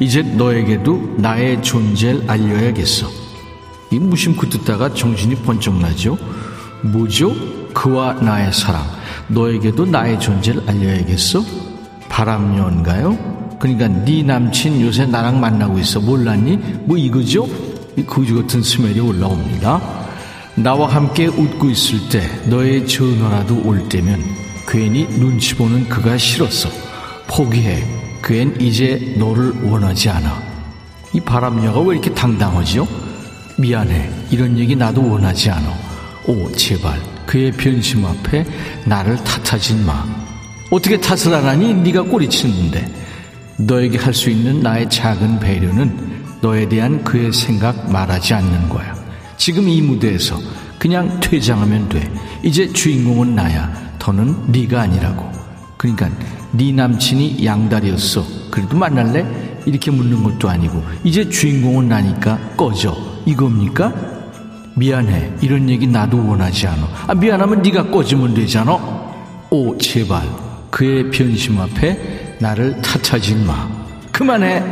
이제 0.00 0.22
너에게도 0.22 1.16
나의 1.18 1.62
존재를 1.62 2.24
알려야겠어. 2.30 3.08
이 3.90 3.98
무심코 3.98 4.48
듣다가 4.48 4.92
정신이 4.92 5.36
번쩍 5.36 5.78
나죠. 5.78 6.16
뭐죠? 6.82 7.34
그와 7.72 8.14
나의 8.14 8.52
사랑. 8.52 8.84
너에게도 9.28 9.86
나의 9.86 10.20
존재를 10.20 10.62
알려야겠어? 10.68 11.42
바람연가요? 12.08 13.56
그러니까 13.58 13.88
네 13.88 14.22
남친 14.22 14.80
요새 14.80 15.06
나랑 15.06 15.40
만나고 15.40 15.78
있어. 15.80 16.00
몰랐니? 16.00 16.56
뭐 16.84 16.96
이거죠? 16.96 17.48
이 17.96 18.04
거지 18.04 18.32
같은 18.34 18.62
스멜이 18.62 19.00
올라옵니다. 19.00 19.80
나와 20.54 20.88
함께 20.88 21.26
웃고 21.26 21.70
있을 21.70 22.08
때 22.08 22.28
너의 22.48 22.86
전화라도 22.86 23.62
올 23.64 23.88
때면 23.88 24.20
괜히 24.68 25.06
눈치 25.08 25.54
보는 25.54 25.88
그가 25.88 26.16
싫었어. 26.16 26.68
포기해. 27.26 27.97
그앤 28.28 28.60
이제 28.60 29.14
너를 29.16 29.54
원하지 29.62 30.10
않아. 30.10 30.42
이 31.14 31.20
바람녀가 31.20 31.80
왜 31.80 31.94
이렇게 31.94 32.12
당당하죠? 32.12 32.86
미안해. 33.56 34.10
이런 34.30 34.58
얘기 34.58 34.76
나도 34.76 35.10
원하지 35.10 35.48
않아. 35.48 35.72
오, 36.26 36.52
제발. 36.52 37.00
그의 37.24 37.50
변심 37.52 38.04
앞에 38.04 38.44
나를 38.84 39.16
탓하진 39.24 39.86
마. 39.86 40.04
어떻게 40.70 41.00
탓을 41.00 41.34
안 41.34 41.46
하니? 41.46 41.72
네가 41.72 42.02
꼬리치는데. 42.02 42.92
너에게 43.60 43.96
할 43.96 44.12
수 44.12 44.28
있는 44.28 44.60
나의 44.60 44.90
작은 44.90 45.40
배려는 45.40 45.96
너에 46.42 46.68
대한 46.68 47.02
그의 47.02 47.32
생각 47.32 47.90
말하지 47.90 48.34
않는 48.34 48.68
거야. 48.68 48.94
지금 49.38 49.66
이 49.70 49.80
무대에서 49.80 50.38
그냥 50.78 51.18
퇴장하면 51.20 51.88
돼. 51.88 52.12
이제 52.42 52.70
주인공은 52.70 53.34
나야. 53.34 53.72
더는 53.98 54.52
네가 54.52 54.82
아니라고. 54.82 55.32
그러니까 55.78 56.10
네 56.52 56.72
남친이 56.72 57.44
양다리였어. 57.44 58.24
그래도 58.50 58.76
만날래? 58.76 59.26
이렇게 59.66 59.90
묻는 59.90 60.22
것도 60.22 60.48
아니고 60.48 60.82
이제 61.04 61.28
주인공은 61.28 61.88
나니까 61.88 62.38
꺼져. 62.56 62.96
이겁니까? 63.26 63.92
미안해. 64.74 65.32
이런 65.42 65.68
얘기 65.68 65.86
나도 65.86 66.26
원하지 66.26 66.66
않아. 66.68 66.88
아, 67.08 67.14
미안하면 67.14 67.62
네가 67.62 67.90
꺼지면 67.90 68.34
되잖아. 68.34 68.78
오, 69.50 69.76
제발. 69.76 70.22
그의 70.70 71.10
변심 71.10 71.58
앞에 71.60 72.36
나를 72.40 72.80
탓하지 72.80 73.34
마. 73.36 73.68
그만해. 74.12 74.62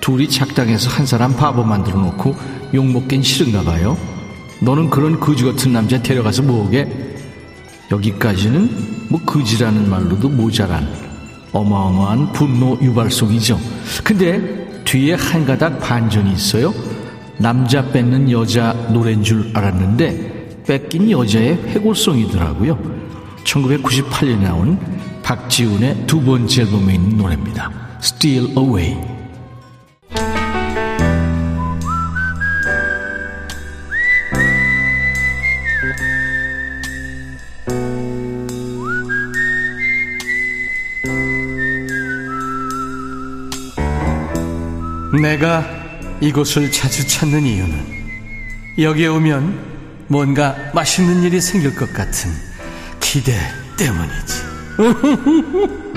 둘이 0.00 0.28
작당해서 0.28 0.90
한 0.90 1.06
사람 1.06 1.34
바보 1.36 1.62
만들어 1.62 1.98
놓고 1.98 2.34
욕먹긴 2.74 3.22
싫은가 3.22 3.62
봐요. 3.62 3.96
너는 4.60 4.90
그런 4.90 5.20
거지 5.20 5.44
같은 5.44 5.72
남자 5.72 6.00
데려가서 6.02 6.42
뭐게? 6.42 7.13
여기까지는 7.94 9.08
뭐 9.08 9.20
거지라는 9.20 9.88
말로도 9.88 10.28
모자란 10.28 10.86
어마어마한 11.52 12.32
분노 12.32 12.78
유발속이죠. 12.80 13.58
근데 14.02 14.82
뒤에 14.84 15.14
한 15.14 15.46
가닥 15.46 15.80
반전이 15.80 16.32
있어요. 16.32 16.74
남자 17.38 17.84
뺏는 17.90 18.30
여자 18.30 18.72
노래인 18.90 19.22
줄 19.22 19.50
알았는데 19.54 20.62
뺏긴 20.66 21.10
여자의 21.10 21.54
회고성이더라고요. 21.54 22.78
1998년에 23.44 24.40
나온 24.40 24.78
박지훈의 25.22 26.06
두 26.06 26.20
번째 26.20 26.62
앨범에 26.62 26.94
있는 26.94 27.16
노래입니다. 27.16 27.70
Steal 28.02 28.50
Away. 28.56 29.23
내가 45.24 45.64
이곳을 46.20 46.70
자주 46.70 47.08
찾는 47.08 47.46
이유는 47.46 47.74
여기에 48.78 49.06
오면 49.06 49.58
뭔가 50.08 50.54
맛있는 50.74 51.22
일이 51.22 51.40
생길 51.40 51.74
것 51.74 51.90
같은 51.94 52.30
기대 53.00 53.32
때문이지. 53.78 54.42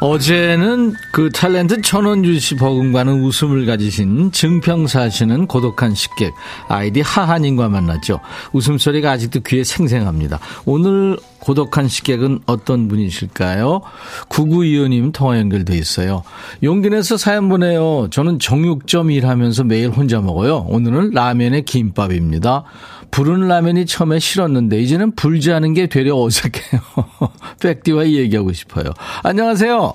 어제는 0.00 0.92
그 1.12 1.30
탤런트 1.30 1.82
천원주 1.82 2.38
씨 2.38 2.54
버금가는 2.56 3.22
웃음을 3.22 3.66
가지신 3.66 4.30
증평 4.30 4.86
사시는 4.86 5.46
고독한 5.46 5.94
식객 5.94 6.32
아이디 6.68 7.00
하하님과 7.00 7.70
만났죠. 7.70 8.20
웃음소리가 8.52 9.10
아직도 9.10 9.40
귀에 9.40 9.64
생생합니다. 9.64 10.38
오늘 10.66 11.16
고독한 11.44 11.88
식객은 11.88 12.40
어떤 12.46 12.88
분이실까요? 12.88 13.82
9925님 14.30 15.12
통화 15.12 15.38
연결돼 15.38 15.74
있어요. 15.74 16.22
용기 16.62 16.88
내서 16.88 17.16
사연 17.16 17.48
보내요. 17.48 18.08
저는 18.10 18.38
정육점 18.38 19.10
일하면서 19.10 19.64
매일 19.64 19.90
혼자 19.90 20.20
먹어요. 20.20 20.66
오늘은 20.68 21.10
라면에 21.10 21.60
김밥입니다. 21.60 22.64
부른 23.10 23.46
라면이 23.46 23.86
처음에 23.86 24.18
싫었는데 24.18 24.78
이제는 24.78 25.12
불지 25.14 25.52
않은 25.52 25.74
게 25.74 25.86
되려 25.86 26.16
어색해요. 26.16 26.80
백디와 27.62 28.06
얘기하고 28.06 28.52
싶어요. 28.52 28.86
안녕하세요. 29.22 29.92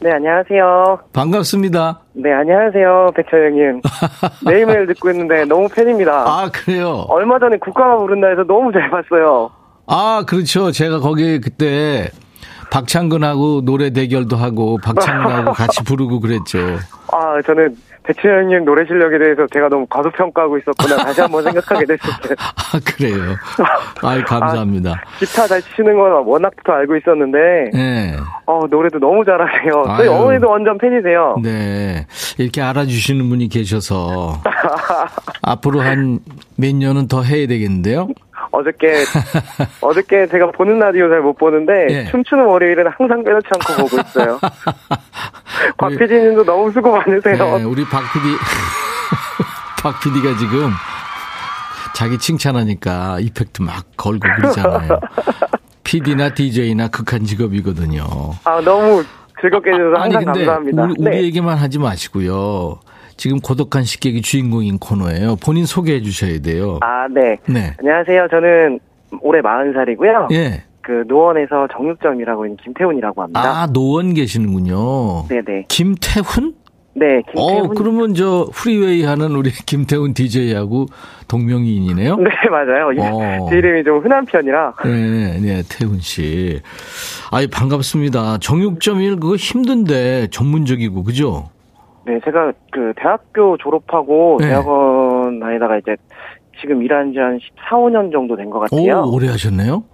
네, 0.00 0.10
안녕하세요. 0.10 0.98
반갑습니다. 1.12 2.00
네, 2.14 2.32
안녕하세요. 2.32 3.12
백철영님. 3.14 3.82
매일매일 4.44 4.86
듣고 4.88 5.10
있는데 5.12 5.44
너무 5.44 5.68
팬입니다. 5.68 6.12
아, 6.26 6.50
그래요? 6.52 7.04
얼마 7.08 7.38
전에 7.38 7.56
국가가 7.58 7.96
부른다 7.98 8.26
해서 8.26 8.42
너무 8.42 8.72
잘 8.72 8.90
봤어요. 8.90 9.52
아, 9.86 10.24
그렇죠. 10.26 10.70
제가 10.70 11.00
거기 11.00 11.40
그때 11.40 12.10
박창근하고 12.70 13.62
노래 13.64 13.90
대결도 13.90 14.36
하고 14.36 14.78
박창근하고 14.82 15.52
같이 15.52 15.82
부르고 15.84 16.20
그랬죠. 16.20 16.58
아, 17.12 17.40
저는 17.44 17.76
배치현님 18.04 18.64
노래 18.64 18.84
실력에 18.86 19.16
대해서 19.18 19.46
제가 19.52 19.68
너무 19.68 19.86
과소평가하고 19.88 20.58
있었구나 20.58 20.96
다시 21.04 21.20
한번 21.20 21.44
생각하게 21.44 21.84
됐었어요. 21.86 22.34
아, 22.40 22.80
그래요. 22.84 23.36
아이, 24.02 24.22
감사합니다. 24.24 24.90
아, 24.92 25.18
기타 25.20 25.46
잘 25.46 25.60
치는 25.62 25.96
건 25.96 26.24
워낙부터 26.26 26.72
알고 26.72 26.96
있었는데, 26.96 27.38
네. 27.72 28.16
어, 28.46 28.62
노래도 28.68 28.98
너무 28.98 29.24
잘하세요. 29.24 29.84
저희 29.98 30.08
아유. 30.08 30.12
어머니도 30.14 30.48
완전 30.50 30.78
팬이세요. 30.78 31.36
네. 31.44 32.06
이렇게 32.38 32.60
알아주시는 32.62 33.28
분이 33.28 33.48
계셔서 33.50 34.40
앞으로 35.42 35.80
한 35.80 36.18
몇 36.56 36.74
년은 36.76 37.08
더 37.08 37.22
해야 37.22 37.46
되겠는데요? 37.48 38.08
어저께, 38.52 38.92
어저께 39.80 40.26
제가 40.28 40.50
보는 40.52 40.78
라디오 40.78 41.08
잘 41.08 41.22
못 41.22 41.34
보는데, 41.36 41.86
예. 41.90 42.04
춤추는 42.10 42.44
월요일은 42.44 42.86
항상 42.96 43.24
빼놓지 43.24 43.46
않고 43.54 43.82
보고 43.88 44.00
있어요. 44.02 44.38
곽 45.78 45.88
PD님도 45.90 46.44
너무 46.44 46.70
수고 46.70 46.92
많으세요. 46.92 47.58
네, 47.58 47.64
우리 47.64 47.84
박 47.84 48.02
PD, 48.12 48.36
박 49.82 50.00
PD가 50.00 50.36
지금 50.38 50.70
자기 51.94 52.18
칭찬하니까 52.18 53.18
이펙트 53.20 53.62
막 53.62 53.84
걸고 53.96 54.20
그러잖아요. 54.36 55.00
PD나 55.84 56.30
DJ나 56.34 56.88
극한 56.88 57.24
직업이거든요. 57.24 58.04
아, 58.44 58.60
너무 58.60 59.02
즐겁게 59.40 59.70
해주셔서 59.70 60.02
아니, 60.02 60.14
항상 60.14 60.32
근데 60.32 60.44
감사합니다. 60.46 60.82
우리, 60.84 60.94
네. 60.98 61.10
우리 61.10 61.24
얘기만 61.24 61.56
하지 61.58 61.78
마시고요. 61.78 62.78
지금 63.22 63.38
고독한 63.38 63.84
식객이 63.84 64.20
주인공인 64.20 64.80
코너예요. 64.80 65.36
본인 65.36 65.64
소개해 65.64 66.02
주셔야 66.02 66.40
돼요. 66.40 66.80
아, 66.80 67.06
네. 67.06 67.38
네. 67.46 67.72
안녕하세요. 67.78 68.26
저는 68.28 68.80
올해 69.20 69.40
40살이고요. 69.40 70.32
예. 70.32 70.64
그 70.80 71.04
노원에서 71.06 71.68
정육점이라고 71.72 72.46
있는 72.46 72.56
김태훈이라고 72.56 73.22
합니다. 73.22 73.40
아, 73.40 73.68
노원 73.68 74.14
계시는군요. 74.14 75.28
네네. 75.28 75.66
김태훈? 75.68 76.54
네, 76.94 77.22
김태훈. 77.32 77.36
어, 77.38 77.68
그러면 77.68 78.14
저 78.14 78.48
프리웨이 78.52 79.04
하는 79.04 79.36
우리 79.36 79.52
김태훈 79.66 80.14
DJ하고 80.14 80.86
동명이인이네요? 81.28 82.16
네, 82.16 82.30
맞아요. 82.50 82.90
어. 82.98 83.48
제 83.48 83.58
이름이 83.58 83.84
좀 83.84 84.00
흔한 84.00 84.24
편이라. 84.24 84.74
네, 84.82 85.38
네, 85.38 85.62
태훈 85.68 86.00
씨. 86.00 86.60
아이, 87.30 87.46
반갑습니다. 87.46 88.38
정육점 88.38 89.00
일 89.00 89.20
그거 89.20 89.36
힘든데 89.36 90.26
전문적이고, 90.32 91.04
그죠? 91.04 91.51
네, 92.04 92.20
제가 92.24 92.52
그 92.72 92.92
대학교 92.96 93.56
졸업하고 93.58 94.38
네. 94.40 94.48
대학원 94.48 95.38
다니다가 95.40 95.78
이제 95.78 95.96
지금 96.60 96.82
일한 96.82 97.12
지 97.12 97.18
한 97.18 97.38
14, 97.38 97.76
5년 97.76 98.12
정도 98.12 98.36
된것 98.36 98.72
오, 98.72 98.76
같아요. 98.76 99.04
오래 99.06 99.28
하셨네요? 99.28 99.84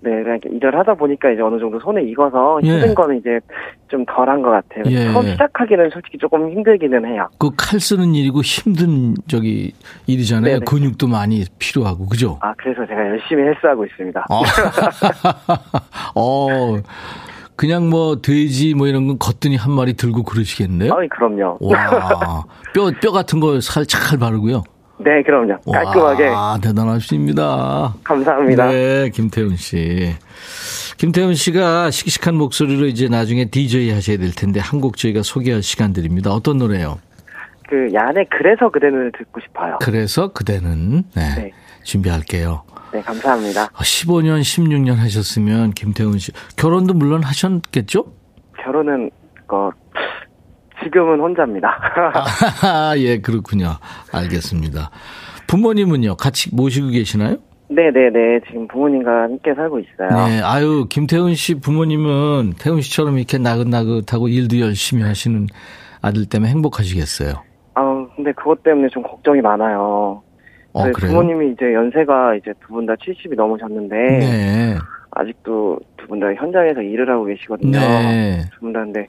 네, 0.00 0.10
그러니까 0.22 0.48
일을 0.50 0.78
하다 0.78 0.94
보니까 0.94 1.30
이제 1.30 1.42
어느 1.42 1.58
정도 1.58 1.80
손에 1.80 2.02
익어서 2.02 2.60
예. 2.62 2.68
힘든 2.68 2.94
거는 2.94 3.16
이제 3.18 3.40
좀 3.88 4.04
덜한 4.06 4.40
것 4.42 4.50
같아요. 4.50 4.84
예. 4.88 5.10
처음 5.12 5.26
시작하기는 5.26 5.90
솔직히 5.90 6.18
조금 6.18 6.48
힘들기는 6.50 7.04
해요. 7.06 7.28
그 7.38 7.50
칼 7.56 7.80
쓰는 7.80 8.14
일이고 8.14 8.40
힘든 8.42 9.14
저기 9.26 9.72
일이잖아요. 10.06 10.60
네네. 10.60 10.64
근육도 10.64 11.08
많이 11.08 11.44
필요하고, 11.58 12.06
그죠? 12.06 12.38
아, 12.42 12.54
그래서 12.56 12.86
제가 12.86 13.00
열심히 13.08 13.42
헬스하고 13.44 13.84
있습니다. 13.86 14.26
어. 14.30 14.42
어, 16.14 16.76
그냥 17.56 17.88
뭐 17.88 18.20
돼지 18.20 18.74
뭐 18.74 18.86
이런 18.86 19.06
건 19.06 19.18
걷더니 19.18 19.56
한 19.56 19.72
마리 19.72 19.94
들고 19.94 20.22
그러시겠네요? 20.24 20.92
아이, 20.94 21.08
그럼요. 21.08 21.58
와, 21.60 22.44
뼈, 22.74 22.90
뼈 23.00 23.12
같은 23.12 23.40
거 23.40 23.58
살 23.60 23.86
잘 23.86 24.18
바르고요. 24.18 24.62
네, 24.98 25.22
그럼요. 25.22 25.58
깔끔하게. 25.70 26.28
와, 26.28 26.58
대단하십니다. 26.62 27.94
감사합니다. 28.04 28.66
네, 28.70 29.10
김태훈 29.10 29.56
씨. 29.56 30.14
김태훈 30.96 31.34
씨가 31.34 31.90
씩씩한 31.90 32.34
목소리로 32.34 32.86
이제 32.86 33.08
나중에 33.08 33.46
DJ 33.46 33.90
하셔야 33.92 34.16
될 34.16 34.32
텐데 34.32 34.60
한 34.60 34.80
곡 34.80 34.96
저희가 34.96 35.22
소개할 35.22 35.62
시간 35.62 35.92
드립니다. 35.92 36.30
어떤 36.32 36.58
노래요? 36.58 36.98
그 37.68 37.92
야네 37.92 38.26
그래서 38.30 38.70
그대는 38.70 39.10
듣고 39.18 39.40
싶어요. 39.40 39.78
그래서 39.82 40.28
그대는 40.32 41.04
네, 41.14 41.34
네. 41.34 41.52
준비할게요. 41.86 42.62
네, 42.92 43.00
감사합니다. 43.00 43.68
15년, 43.68 44.40
16년 44.40 44.96
하셨으면 44.96 45.70
김태훈 45.70 46.18
씨 46.18 46.32
결혼도 46.56 46.94
물론 46.94 47.22
하셨겠죠? 47.22 48.04
결혼은 48.62 49.10
그 49.46 49.70
지금은 50.82 51.20
혼자입니다. 51.20 51.68
아, 52.62 52.94
예, 52.98 53.18
그렇군요. 53.18 53.70
알겠습니다. 54.12 54.90
부모님은요, 55.46 56.16
같이 56.16 56.54
모시고 56.54 56.88
계시나요? 56.88 57.36
네네네. 57.68 58.40
지금 58.46 58.68
부모님과 58.68 59.10
함께 59.22 59.54
살고 59.54 59.80
있어요. 59.80 60.26
네, 60.26 60.40
아유, 60.42 60.86
김태훈 60.88 61.34
씨 61.34 61.56
부모님은 61.56 62.54
태훈 62.60 62.80
씨처럼 62.80 63.18
이렇게 63.18 63.38
나긋나긋하고 63.38 64.28
일도 64.28 64.60
열심히 64.60 65.02
하시는 65.02 65.46
아들 66.00 66.26
때문에 66.26 66.50
행복하시겠어요. 66.52 67.42
아 67.74 68.06
근데 68.14 68.32
그것 68.32 68.62
때문에 68.62 68.88
좀 68.88 69.02
걱정이 69.02 69.40
많아요. 69.40 70.22
어, 70.80 70.92
그래요? 70.92 71.10
부모님이 71.12 71.52
이제 71.52 71.72
연세가 71.72 72.34
이제 72.36 72.52
두 72.60 72.74
분 72.74 72.86
다 72.86 72.94
70이 72.94 73.34
넘으셨는데 73.36 73.96
네. 73.96 74.74
아직도 75.12 75.78
두 75.96 76.06
분 76.08 76.20
다 76.20 76.26
현장에서 76.34 76.80
일을 76.82 77.08
하고 77.10 77.24
계시거든요. 77.24 77.78
네. 77.78 78.42
두 78.54 78.60
분 78.60 78.72
다 78.72 78.80
근데 78.80 79.00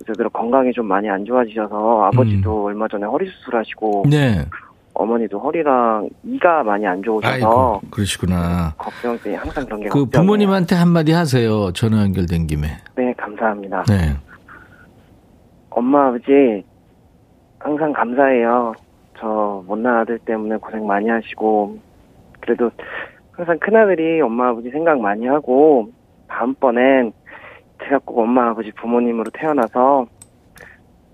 요새 0.00 0.12
들어 0.16 0.28
건강이 0.30 0.72
좀 0.72 0.86
많이 0.86 1.08
안 1.08 1.24
좋아지셔서 1.24 2.04
아버지도 2.12 2.64
얼마 2.64 2.86
전에 2.88 3.04
허리 3.06 3.26
수술하시고 3.28 4.02
음. 4.06 4.10
네. 4.10 4.44
어머니도 4.94 5.38
허리랑 5.38 6.10
이가 6.24 6.62
많이 6.64 6.86
안 6.86 7.02
좋으셔서 7.02 7.32
아이고, 7.34 7.80
그러시구나. 7.90 8.74
걱정이 8.76 9.34
항상 9.34 9.64
그런 9.64 9.80
게 9.80 9.88
그 9.88 10.00
걱정이에요. 10.00 10.10
부모님한테 10.10 10.74
한마디 10.76 11.12
하세요. 11.12 11.72
전화 11.72 12.02
연결된 12.02 12.46
김에. 12.46 12.66
네 12.96 13.14
감사합니다. 13.16 13.84
네. 13.88 14.12
엄마 15.70 16.08
아버지 16.08 16.62
항상 17.58 17.90
감사해요. 17.92 18.74
저 19.22 19.62
못난 19.68 19.98
아들 20.00 20.18
때문에 20.18 20.56
고생 20.56 20.84
많이 20.84 21.08
하시고 21.08 21.78
그래도 22.40 22.70
항상 23.30 23.56
큰 23.60 23.76
아들이 23.76 24.20
엄마 24.20 24.48
아버지 24.48 24.68
생각 24.70 24.98
많이 25.00 25.26
하고 25.26 25.88
다음번엔 26.26 27.12
제가 27.84 28.00
꼭 28.04 28.20
엄마, 28.20 28.50
아버지, 28.50 28.70
부모님으로 28.72 29.30
태어나서 29.32 30.06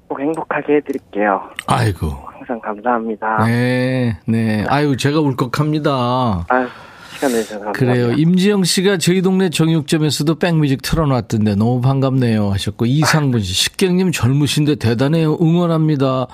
꼭 0.07 0.21
행복하게 0.21 0.77
해드릴게요. 0.77 1.43
아이고. 1.67 2.09
항상 2.33 2.61
감사합니다. 2.61 3.45
네, 3.47 4.19
네. 4.27 4.65
아유, 4.69 4.97
제가 4.97 5.21
울컥합니다. 5.21 6.47
아유, 6.49 6.67
시간 7.15 7.31
내주셔서 7.33 7.65
감사합니다. 7.65 7.73
그래요. 7.73 8.13
임지영 8.13 8.65
씨가 8.65 8.99
저희 8.99 9.23
동네 9.23 9.51
정육점에서도 9.51 10.39
백뮤직 10.39 10.83
틀어놨던데 10.83 11.57
너무 11.57 11.81
반갑네요 11.81 12.51
하셨고 12.51 12.87
이상분 12.87 13.41
씨 13.41 13.53
식객님 13.53 14.13
젊으신데 14.13 14.77
대단해요. 14.77 15.37
응원합니다. 15.41 16.27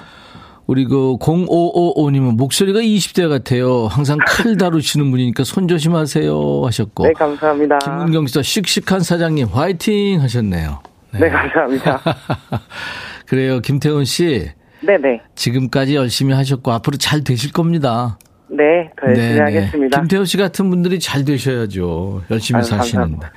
우리 0.67 0.87
그 0.87 1.17
0555님은 1.19 2.37
목소리가 2.37 2.81
20대 2.81 3.29
같아요. 3.29 3.87
항상 3.87 4.19
칼 4.27 4.57
다루시는 4.57 5.11
분이니까 5.11 5.45
손 5.45 5.69
조심하세요 5.69 6.63
하셨고 6.65 7.05
네, 7.07 7.13
감사합니다. 7.13 7.79
김은경 7.79 8.27
씨도 8.27 8.43
씩씩한 8.43 9.01
사장님 9.01 9.49
화이팅 9.49 10.23
하셨네요. 10.23 10.81
네, 11.21 11.29
감사합니다. 11.29 12.01
그래요. 13.27 13.61
김태훈 13.61 14.05
씨 14.05 14.51
네네. 14.81 15.21
지금까지 15.35 15.97
열심히 15.97 16.35
하셨고 16.35 16.73
앞으로 16.73 16.97
잘 16.97 17.23
되실 17.25 17.53
겁니다. 17.53 18.19
네, 18.49 18.91
더 19.01 19.09
열심히 19.09 19.39
하겠습니다. 19.41 19.99
김태훈 20.01 20.25
씨 20.27 20.37
같은 20.37 20.71
분들이 20.71 20.99
잘 21.01 21.25
되셔야죠. 21.25 22.23
열심히 22.31 22.59
아유, 22.59 22.65
사시는데. 22.65 23.19
감사합니다. 23.19 23.33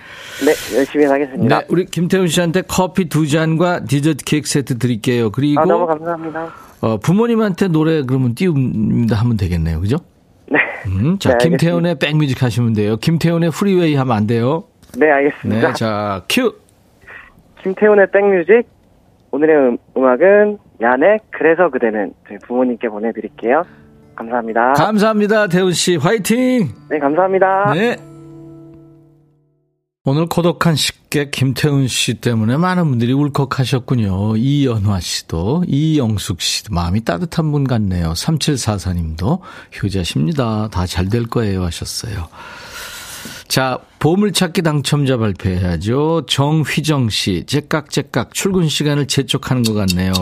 네, 0.46 0.78
열심히 0.78 1.06
하겠습니다. 1.06 1.60
네, 1.60 1.66
우리 1.70 1.86
김태훈 1.86 2.28
씨한테 2.28 2.62
커피 2.68 3.06
두 3.06 3.28
잔과 3.28 3.86
디저트 3.86 4.26
케이크 4.26 4.48
세트 4.48 4.78
드릴게요. 4.78 5.32
그리고 5.32 5.62
아, 5.62 5.66
너무 5.66 5.88
감사합니다. 5.88 6.67
어, 6.82 6.98
부모님한테 6.98 7.68
노래 7.70 8.04
그러면 8.04 8.36
띄웁니다 8.36 9.16
하면 9.16 9.38
되겠네요. 9.38 9.80
그죠? 9.80 9.98
네. 10.50 10.60
음, 10.88 11.18
자, 11.20 11.38
네. 11.38 11.50
김태훈의 11.50 11.96
백뮤직 12.00 12.42
하시면 12.44 12.74
돼요. 12.74 12.98
김태훈의 12.98 13.52
프리웨이 13.52 13.96
하면 13.96 14.16
안 14.16 14.28
돼요. 14.28 14.66
네, 14.98 15.10
알겠습니다. 15.10 15.68
네, 15.68 15.74
자, 15.74 16.24
큐. 16.30 16.56
김태훈의 17.64 18.08
백뮤직. 18.12 18.68
오늘의 19.32 19.56
음, 19.56 19.78
음악은 19.98 20.58
야네 20.82 21.20
그래서 21.32 21.70
그대는 21.70 22.14
저희 22.28 22.38
부모님께 22.48 22.88
보내드릴게요. 22.88 23.64
감사합니다. 24.16 24.74
감사합니다. 24.74 25.48
태훈 25.48 25.74
씨. 25.74 25.98
화이팅! 25.98 26.70
네, 26.90 27.00
감사합니다. 27.00 27.74
네. 27.74 27.98
오늘 30.10 30.26
고독한 30.26 30.78
식객 30.78 31.32
김태훈 31.32 31.90
씨 31.90 32.14
때문에 32.14 32.56
많은 32.56 32.88
분들이 32.88 33.12
울컥하셨군요. 33.12 34.38
이연화 34.38 35.02
씨도, 35.02 35.66
이영숙 35.68 36.40
씨도 36.40 36.74
마음이 36.74 37.04
따뜻한 37.04 37.52
분 37.52 37.68
같네요. 37.68 38.14
3744님도 38.14 39.42
효자십니다. 39.84 40.70
다 40.72 40.86
잘 40.86 41.10
될 41.10 41.26
거예요 41.26 41.66
하셨어요. 41.66 42.30
자, 43.50 43.80
보물찾기 44.00 44.62
당첨자 44.62 45.18
발표해야죠. 45.18 46.26
정휘정 46.30 47.10
씨, 47.10 47.44
째깍째깍 47.46 48.34
출근 48.34 48.70
시간을 48.70 49.08
재촉하는 49.08 49.64
것 49.64 49.74
같네요. 49.74 50.14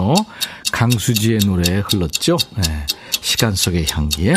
강수지의 0.72 1.42
노래에 1.46 1.84
흘렀죠. 1.86 2.38
네, 2.58 2.88
시간 3.22 3.54
속의 3.54 3.86
향기에. 3.92 4.34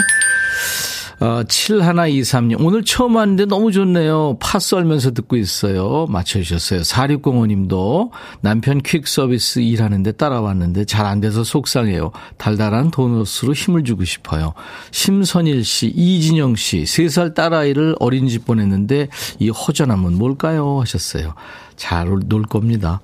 어, 1.20 1.42
7123님, 1.42 2.64
오늘 2.64 2.84
처음 2.84 3.16
왔는데 3.16 3.46
너무 3.46 3.72
좋네요. 3.72 4.36
파 4.40 4.60
썰면서 4.60 5.10
듣고 5.12 5.36
있어요. 5.36 6.06
맞춰주셨어요. 6.08 6.82
4605님도 6.82 8.10
남편 8.40 8.80
퀵 8.80 9.08
서비스 9.08 9.58
일하는데 9.58 10.12
따라왔는데 10.12 10.84
잘 10.84 11.06
안 11.08 11.20
돼서 11.20 11.42
속상해요. 11.42 12.12
달달한 12.36 12.90
도넛으로 12.92 13.52
힘을 13.54 13.82
주고 13.82 14.04
싶어요. 14.04 14.52
심선일 14.92 15.64
씨, 15.64 15.88
이진영 15.88 16.54
씨, 16.54 16.82
3살 16.82 17.34
딸아이를 17.34 17.96
어린이집 17.98 18.44
보냈는데 18.44 19.08
이 19.40 19.48
허전함은 19.48 20.18
뭘까요? 20.18 20.80
하셨어요. 20.80 21.34
잘 21.76 22.08
놀 22.28 22.42
겁니다. 22.42 23.00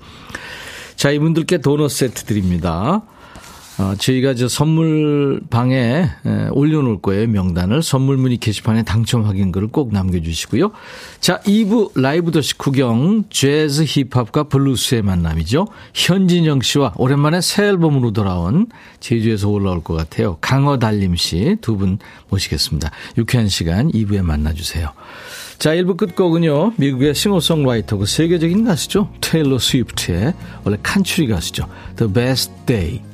자, 0.96 1.11
이분들께 1.11 1.59
도넛 1.59 1.90
세트 1.90 2.24
드립니다. 2.24 3.03
어, 3.77 3.95
저희가 3.99 4.35
저 4.35 4.47
선물 4.47 5.41
방에 5.51 5.77
에, 6.25 6.49
올려놓을 6.53 7.03
거예요. 7.03 7.27
명단을. 7.27 7.83
선물 7.83 8.17
문의 8.17 8.37
게시판에 8.37 8.85
당첨 8.85 9.25
확인글을 9.25 9.69
꼭 9.69 9.93
남겨주시고요. 9.93 10.71
자, 11.21 11.41
2부 11.41 12.01
라이브도 12.01 12.31
식후경, 12.31 13.25
재즈 13.31 13.85
힙합과 13.85 14.45
블루스의 14.45 15.03
만남이죠. 15.03 15.67
현진영 15.93 16.61
씨와 16.63 16.93
오랜만에 16.97 17.41
새 17.41 17.65
앨범으로 17.65 18.13
돌아온 18.13 18.67
제주에서 19.01 19.49
올라올 19.49 19.83
것 19.83 19.95
같아요. 19.95 20.39
강어 20.41 20.79
달림 20.79 21.17
씨 21.17 21.57
두 21.61 21.77
분 21.77 21.99
모시겠습니다. 22.29 22.93
유쾌한 23.19 23.49
시간 23.49 23.91
2부에 23.91 24.23
만나주세요. 24.23 24.91
자, 25.59 25.75
1부 25.75 25.97
끝곡은요. 25.97 26.75
미국의 26.77 27.15
싱어송라이터고 27.17 28.07
세계적인 28.07 28.65
가수죠. 28.65 29.11
테일러 29.21 29.59
스위프트의 29.59 30.35
원래 30.63 30.77
칸츄리 30.81 31.27
가수죠. 31.27 31.67
The 31.97 32.13
Best 32.13 32.53
Day. 32.67 33.13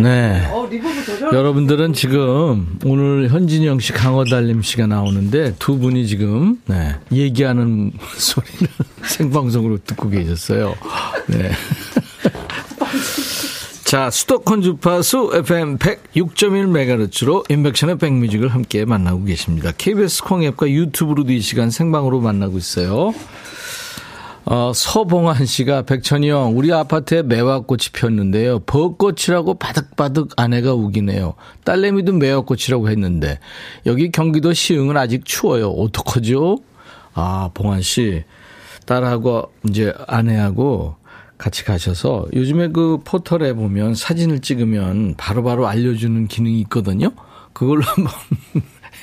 네. 0.00 0.48
여러분들은 1.32 1.92
지금 1.92 2.78
오늘 2.84 3.28
현진영 3.28 3.80
씨, 3.80 3.92
강어달림 3.92 4.62
씨가 4.62 4.86
나오는데 4.86 5.54
두 5.58 5.78
분이 5.78 6.06
지금 6.06 6.60
네, 6.66 6.94
얘기하는 7.12 7.92
소리를 8.16 8.68
생방송으로 9.04 9.78
듣고 9.84 10.08
계셨어요. 10.10 10.74
네. 11.26 11.50
자, 13.84 14.10
수도권 14.10 14.60
주파수 14.60 15.30
FM 15.34 15.78
106.1MHz로 15.78 17.50
인백션의 17.50 17.96
백뮤직을 17.96 18.48
함께 18.48 18.84
만나고 18.84 19.24
계십니다. 19.24 19.72
KBS 19.76 20.24
콩앱과 20.24 20.68
유튜브로도 20.68 21.32
이 21.32 21.40
시간 21.40 21.70
생방으로 21.70 22.20
만나고 22.20 22.58
있어요. 22.58 23.14
어, 24.50 24.72
서봉환 24.74 25.44
씨가 25.44 25.82
백천이 25.82 26.30
형, 26.30 26.56
우리 26.56 26.72
아파트에 26.72 27.22
매화꽃이 27.22 27.88
폈는데요. 27.92 28.60
벚꽃이라고 28.60 29.54
바득바득 29.58 30.30
아내가 30.36 30.72
우기네요. 30.72 31.34
딸내미도 31.64 32.14
매화꽃이라고 32.14 32.88
했는데, 32.88 33.40
여기 33.84 34.10
경기도 34.10 34.54
시흥은 34.54 34.96
아직 34.96 35.26
추워요. 35.26 35.68
어떡하죠? 35.68 36.60
아, 37.12 37.50
봉환 37.52 37.82
씨, 37.82 38.24
딸하고 38.86 39.52
이제 39.68 39.92
아내하고 40.06 40.96
같이 41.36 41.62
가셔서 41.62 42.26
요즘에 42.32 42.68
그 42.68 43.00
포털에 43.04 43.52
보면 43.52 43.94
사진을 43.94 44.40
찍으면 44.40 45.16
바로바로 45.18 45.68
알려주는 45.68 46.26
기능이 46.26 46.58
있거든요. 46.62 47.10
그걸로 47.52 47.82
한번 47.84 48.10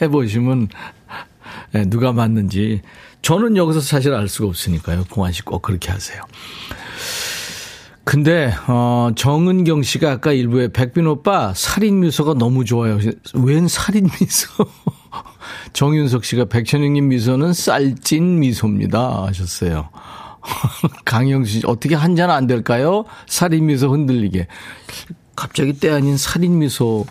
해보시면 0.02 0.70
네, 1.72 1.86
누가 1.90 2.14
맞는지. 2.14 2.82
저는 3.26 3.58
여기서 3.58 3.80
사실 3.82 4.14
알 4.14 4.28
수가 4.28 4.50
없으니까요. 4.50 5.06
봉환 5.10 5.32
씨 5.32 5.42
꼭 5.42 5.64
그렇게 5.64 5.90
하세요. 5.92 6.22
근데 8.04 8.54
어 8.68 9.10
정은경 9.16 9.82
씨가 9.82 10.12
아까 10.12 10.32
일부에 10.32 10.68
백디 10.68 11.08
오빠 11.08 11.52
살인 11.56 12.02
미소가 12.02 12.36
너무 12.36 12.66
좋아요. 12.66 13.00
웬 13.34 13.68
살인 13.68 14.08
미소? 14.20 14.68
정윤석 15.74 16.24
씨가 16.24 16.46
백천 16.46 16.75
형님 16.75 17.08
미소는 17.08 17.54
살찐 17.54 18.40
미소입니다 18.42 19.24
하셨어요. 19.26 19.90
강영수 21.06 21.52
씨 21.52 21.62
어떻게 21.66 21.96
한 21.96 22.16
잔 22.16 22.30
안 22.30 22.46
될까요? 22.46 23.06
살인 23.26 23.66
미소 23.66 23.92
흔들리게. 23.92 24.46
갑자기 25.36 25.74
때 25.74 25.90
아닌 25.90 26.16
살인 26.16 26.60
미소 26.60 27.08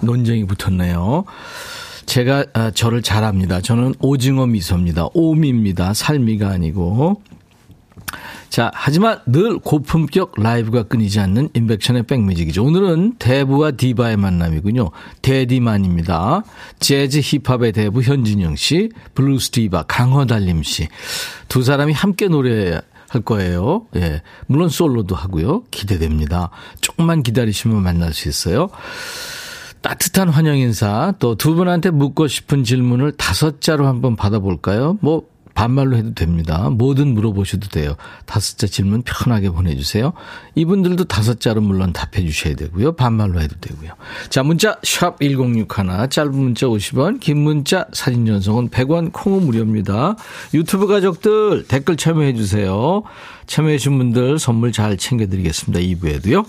논쟁이 0.00 0.46
붙었네요. 0.46 1.24
제가 2.06 2.46
아, 2.54 2.70
저를 2.70 3.02
잘 3.02 3.24
압니다. 3.24 3.60
저는 3.60 3.94
오징어 4.00 4.46
미소입니다. 4.46 5.08
오미입니다. 5.12 5.92
살미가 5.92 6.48
아니고. 6.48 7.20
자, 8.48 8.70
하지만 8.72 9.20
늘 9.26 9.58
고품격 9.58 10.34
라이브가 10.36 10.84
끊이지 10.84 11.20
않는 11.20 11.50
임백천의 11.52 12.04
백뮤직이죠. 12.04 12.64
오늘은 12.64 13.16
대부와 13.18 13.72
디바의 13.72 14.16
만남이군요. 14.16 14.90
대디만입니다. 15.20 16.44
재즈 16.78 17.20
힙합의 17.20 17.72
대부 17.72 18.02
현진영 18.02 18.56
씨, 18.56 18.90
블루스 19.14 19.50
디바 19.50 19.82
강허달림 19.82 20.62
씨. 20.62 20.88
두 21.48 21.62
사람이 21.64 21.92
함께 21.92 22.28
노래 22.28 22.80
할 23.08 23.22
거예요. 23.22 23.86
예. 23.96 24.22
물론 24.46 24.68
솔로도 24.68 25.14
하고요. 25.14 25.64
기대됩니다. 25.70 26.50
조금만 26.80 27.22
기다리시면 27.22 27.82
만날 27.82 28.12
수 28.14 28.28
있어요. 28.28 28.68
따뜻한 29.86 30.28
환영 30.28 30.58
인사, 30.58 31.14
또 31.20 31.36
두 31.36 31.54
분한테 31.54 31.90
묻고 31.90 32.26
싶은 32.26 32.64
질문을 32.64 33.12
다섯 33.12 33.60
자로 33.60 33.86
한번 33.86 34.16
받아볼까요? 34.16 34.98
뭐, 35.00 35.22
반말로 35.54 35.96
해도 35.96 36.12
됩니다. 36.12 36.68
뭐든 36.70 37.14
물어보셔도 37.14 37.68
돼요. 37.68 37.94
다섯 38.26 38.58
자 38.58 38.66
질문 38.66 39.02
편하게 39.02 39.48
보내주세요. 39.48 40.12
이분들도 40.54 41.04
다섯 41.04 41.40
자로 41.40 41.60
물론 41.62 41.92
답해 41.92 42.26
주셔야 42.26 42.54
되고요. 42.56 42.92
반말로 42.96 43.40
해도 43.40 43.54
되고요. 43.60 43.92
자, 44.28 44.42
문자 44.42 44.76
샵 44.82 45.18
1061, 45.20 46.10
짧은 46.10 46.34
문자 46.34 46.66
50원, 46.66 47.20
긴 47.20 47.38
문자 47.38 47.86
사진 47.92 48.26
전송은 48.26 48.68
100원, 48.68 49.12
콩은 49.12 49.46
무료입니다. 49.46 50.16
유튜브 50.52 50.88
가족들 50.88 51.66
댓글 51.68 51.96
참여해 51.96 52.34
주세요. 52.34 53.02
참여해주신 53.46 53.98
분들 53.98 54.38
선물 54.38 54.72
잘 54.72 54.96
챙겨드리겠습니다. 54.96 55.80
2부에도요. 55.80 56.44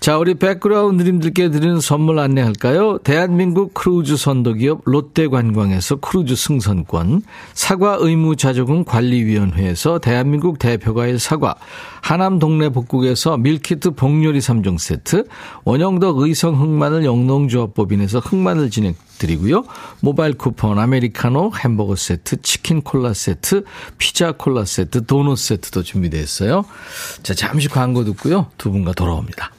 자, 0.00 0.16
우리 0.18 0.34
백그라운드님들께 0.34 1.50
드리는 1.50 1.80
선물 1.80 2.18
안내할까요? 2.18 2.98
대한민국 2.98 3.74
크루즈 3.74 4.16
선도기업 4.16 4.82
롯데관광에서 4.84 5.96
크루즈 5.96 6.36
승선권, 6.36 7.22
사과 7.54 7.96
의무 7.98 8.36
자조금 8.36 8.84
관리위원회에서 8.84 9.98
대한민국 9.98 10.58
대표과일 10.58 11.18
사과, 11.18 11.56
하남 12.00 12.38
동네 12.38 12.68
복국에서 12.68 13.36
밀키트 13.36 13.92
복요리 13.92 14.38
3종 14.38 14.78
세트, 14.78 15.26
원형덕 15.64 16.18
의성 16.18 16.60
흑마늘 16.60 17.04
영농조합법인에서 17.04 18.20
흑마늘 18.20 18.70
진행 18.70 18.94
드리고요. 19.18 19.64
모바일 20.00 20.34
쿠폰, 20.34 20.78
아메리카노, 20.78 21.52
햄버거 21.56 21.96
세트, 21.96 22.40
치킨 22.42 22.82
콜라 22.82 23.12
세트, 23.12 23.64
피자 23.98 24.32
콜라 24.32 24.64
세트, 24.64 25.06
도넛 25.06 25.36
세트도 25.36 25.82
준비되어 25.82 26.17
있어요. 26.20 26.64
자, 27.22 27.34
잠시 27.34 27.68
광고 27.68 28.04
듣고요. 28.04 28.46
두 28.58 28.70
분과 28.70 28.92
돌아옵니다. 28.92 29.52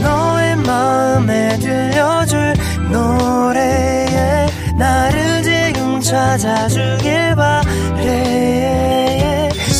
너의 0.00 0.56
마음에 0.56 1.58
들려줄 1.58 2.54
노래에 2.90 4.46
나를 4.78 5.42
지금 5.42 6.00
찾아주길 6.00 7.34
바래 7.36 8.82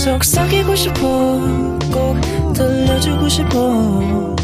속삭이고 0.02 0.74
싶어 0.74 0.98
꼭 1.92 2.52
들려주고 2.54 3.28
싶어 3.28 4.36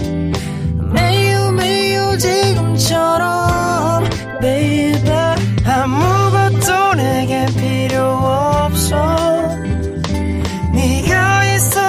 매우 0.93 1.53
매우 1.53 2.17
지금처럼 2.19 4.05
baby 4.41 5.35
아무것도 5.65 6.95
내게 6.95 7.47
필요 7.57 8.03
없어 8.03 9.28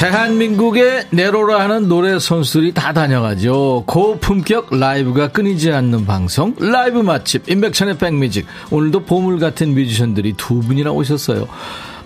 대한민국의 0.00 1.08
내로라 1.10 1.60
하는 1.60 1.86
노래 1.86 2.18
선수들이 2.18 2.72
다 2.72 2.94
다녀가죠. 2.94 3.84
고품격 3.86 4.68
라이브가 4.70 5.28
끊이지 5.28 5.70
않는 5.72 6.06
방송, 6.06 6.54
라이브 6.58 7.00
맛집, 7.00 7.50
인백천의 7.50 7.98
백뮤직. 7.98 8.46
오늘도 8.70 9.04
보물 9.04 9.38
같은 9.38 9.74
뮤지션들이 9.74 10.32
두 10.38 10.60
분이나 10.60 10.90
오셨어요. 10.90 11.46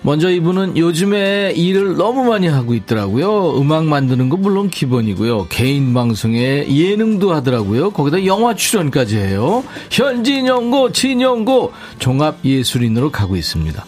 먼저 0.05 0.29
이분은 0.29 0.77
요즘에 0.77 1.53
일을 1.55 1.97
너무 1.97 2.25
많이 2.25 2.45
하고 2.45 2.75
있더라고요. 2.75 3.59
음악 3.59 3.85
만드는 3.85 4.29
거 4.29 4.37
물론 4.37 4.69
기본이고요. 4.69 5.47
개인 5.49 5.95
방송에 5.95 6.67
예능도 6.69 7.33
하더라고요. 7.33 7.89
거기다 7.89 8.23
영화 8.27 8.53
출연까지 8.53 9.17
해요. 9.17 9.63
현진영고, 9.89 10.91
진영고 10.91 11.73
종합 11.97 12.37
예술인으로 12.45 13.09
가고 13.09 13.35
있습니다. 13.35 13.83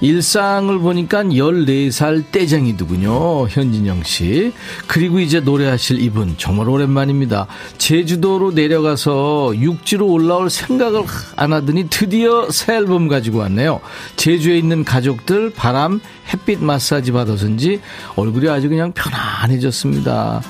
일상을 0.00 0.78
보니까 0.78 1.24
14살 1.24 2.30
떼쟁이더군요. 2.30 3.48
현진영 3.48 4.04
씨. 4.04 4.52
그리고 4.86 5.18
이제 5.18 5.40
노래하실 5.40 6.00
이분 6.00 6.36
정말 6.38 6.68
오랜만입니다. 6.68 7.48
제주도로 7.78 8.52
내려가서 8.52 9.54
육지로 9.56 10.06
올라올 10.06 10.50
생각을 10.50 11.02
안 11.34 11.52
하더니 11.52 11.88
드디어 11.90 12.48
새 12.48 12.76
앨범 12.76 13.08
가지고 13.08 13.38
왔네요. 13.38 13.80
제주에 14.14 14.56
있는 14.56 14.84
가족들 14.84 15.47
바람 15.50 16.00
햇빛 16.32 16.62
마사지 16.62 17.12
받아서인지 17.12 17.80
얼굴이 18.16 18.48
아주 18.48 18.68
그냥 18.68 18.92
편안해졌습니다. 18.92 20.42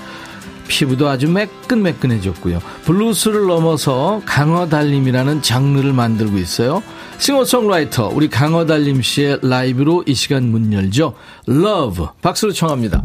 피부도 0.68 1.08
아주 1.08 1.28
매끈매끈해졌고요. 1.30 2.60
블루스를 2.84 3.46
넘어서 3.46 4.20
강허달림이라는 4.26 5.42
장르를 5.42 5.92
만들고 5.92 6.38
있어요. 6.38 6.82
싱어송라이터 7.18 8.10
우리 8.14 8.28
강어달림 8.28 9.02
씨의 9.02 9.40
라이브로 9.42 10.04
이 10.06 10.14
시간 10.14 10.50
문 10.50 10.72
열죠. 10.72 11.14
Love 11.48 12.06
박수로 12.22 12.52
청합니다. 12.52 13.02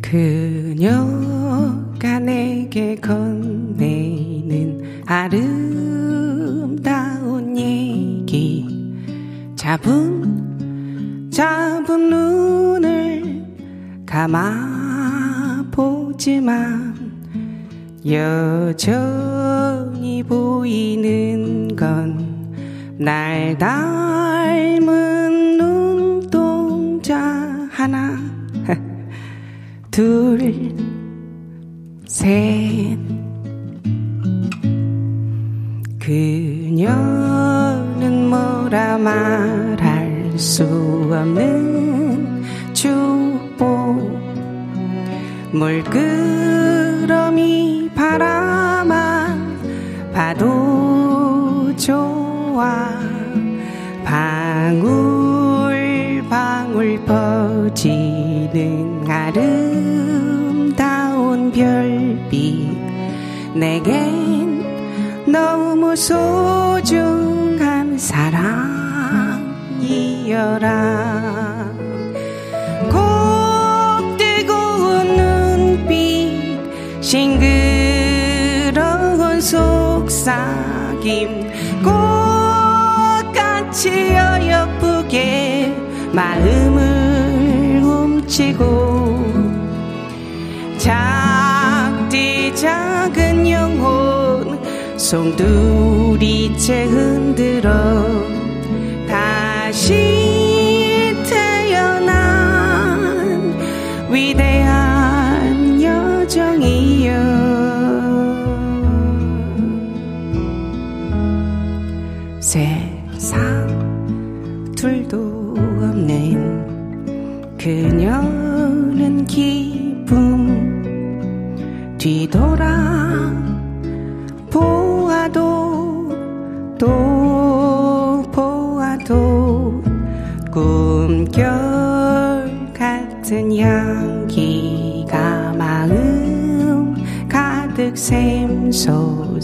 그 0.00 0.43
아름다운 5.24 6.76
얘기 7.56 8.68
잡은 9.56 11.30
잡은 11.30 12.10
눈을 12.10 13.46
감아 14.04 15.64
보지만 15.70 16.94
여전히 18.06 18.82
보이는 20.22 21.74
건 21.74 22.34
날 22.96 23.58
닮은 23.58 25.58
눈동자 25.58 27.18
하나 27.72 28.16
둘, 29.90 30.72
셋. 32.06 33.13
그녀는 36.04 37.96
뭐라 38.28 38.98
말할 38.98 40.34
수 40.36 40.64
없는 41.10 42.44
축복. 42.74 43.64
물끄러미 45.52 45.88
바라만 47.94 49.58
봐도 50.12 51.74
좋아. 51.76 52.90
방울 54.04 56.22
방울 56.28 57.02
퍼지는 57.06 59.08
아름다운 59.08 60.70
별빛 61.50 62.76
내겐 63.54 64.33
너무 65.34 65.96
소중한 65.96 67.98
사랑이여라. 67.98 68.54
곱대고 72.84 74.52
눈빛 75.16 76.60
싱그러운 77.02 77.50
속 79.40 80.08
속삭임 80.08 81.50
꽃같이 81.82 83.90
어여쁘게 84.16 85.74
마음을 86.12 87.80
훔치고 87.82 88.93
송두리째 95.04 96.84
흔들어 96.84 97.70
다시 99.06 100.23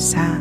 샘솟 0.01 0.40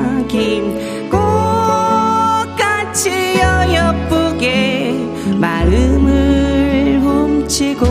속삭임 0.00 1.10
꽃같이 1.10 3.10
어여쁘게 3.42 4.94
마음을 5.36 7.00
훔치고 7.02 7.84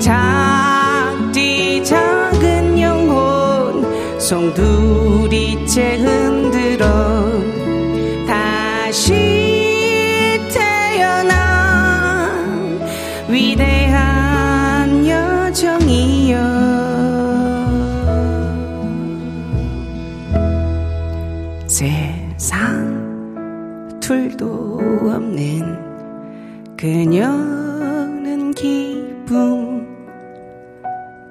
작디 0.00 1.82
작은 1.84 2.80
영혼 2.80 4.20
송두리째 4.20 5.96
흔 5.96 6.25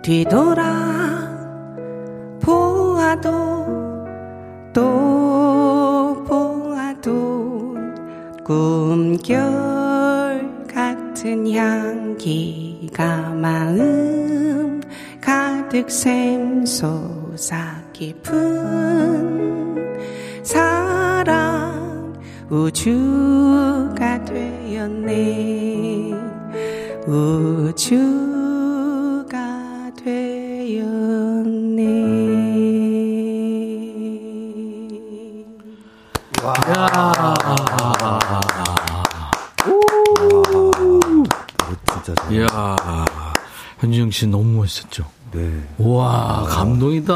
뒤돌아 0.05 0.63
보아도 2.39 3.65
또 4.71 6.23
보아도 6.27 7.75
꿈결 8.43 9.41
같은 10.67 11.51
향기가 11.51 13.31
마음 13.31 14.79
가득 15.19 15.89
샘솟아 15.89 17.81
깊은 17.91 18.45
사랑 20.43 22.13
우주가 22.51 24.23
되었네. 24.23 26.13
우주 27.07 28.34
현지영 43.85 44.11
씨 44.11 44.27
너무 44.27 44.57
멋있었죠? 44.57 45.05
네. 45.31 45.63
우와, 45.77 46.43
감동이다. 46.49 47.13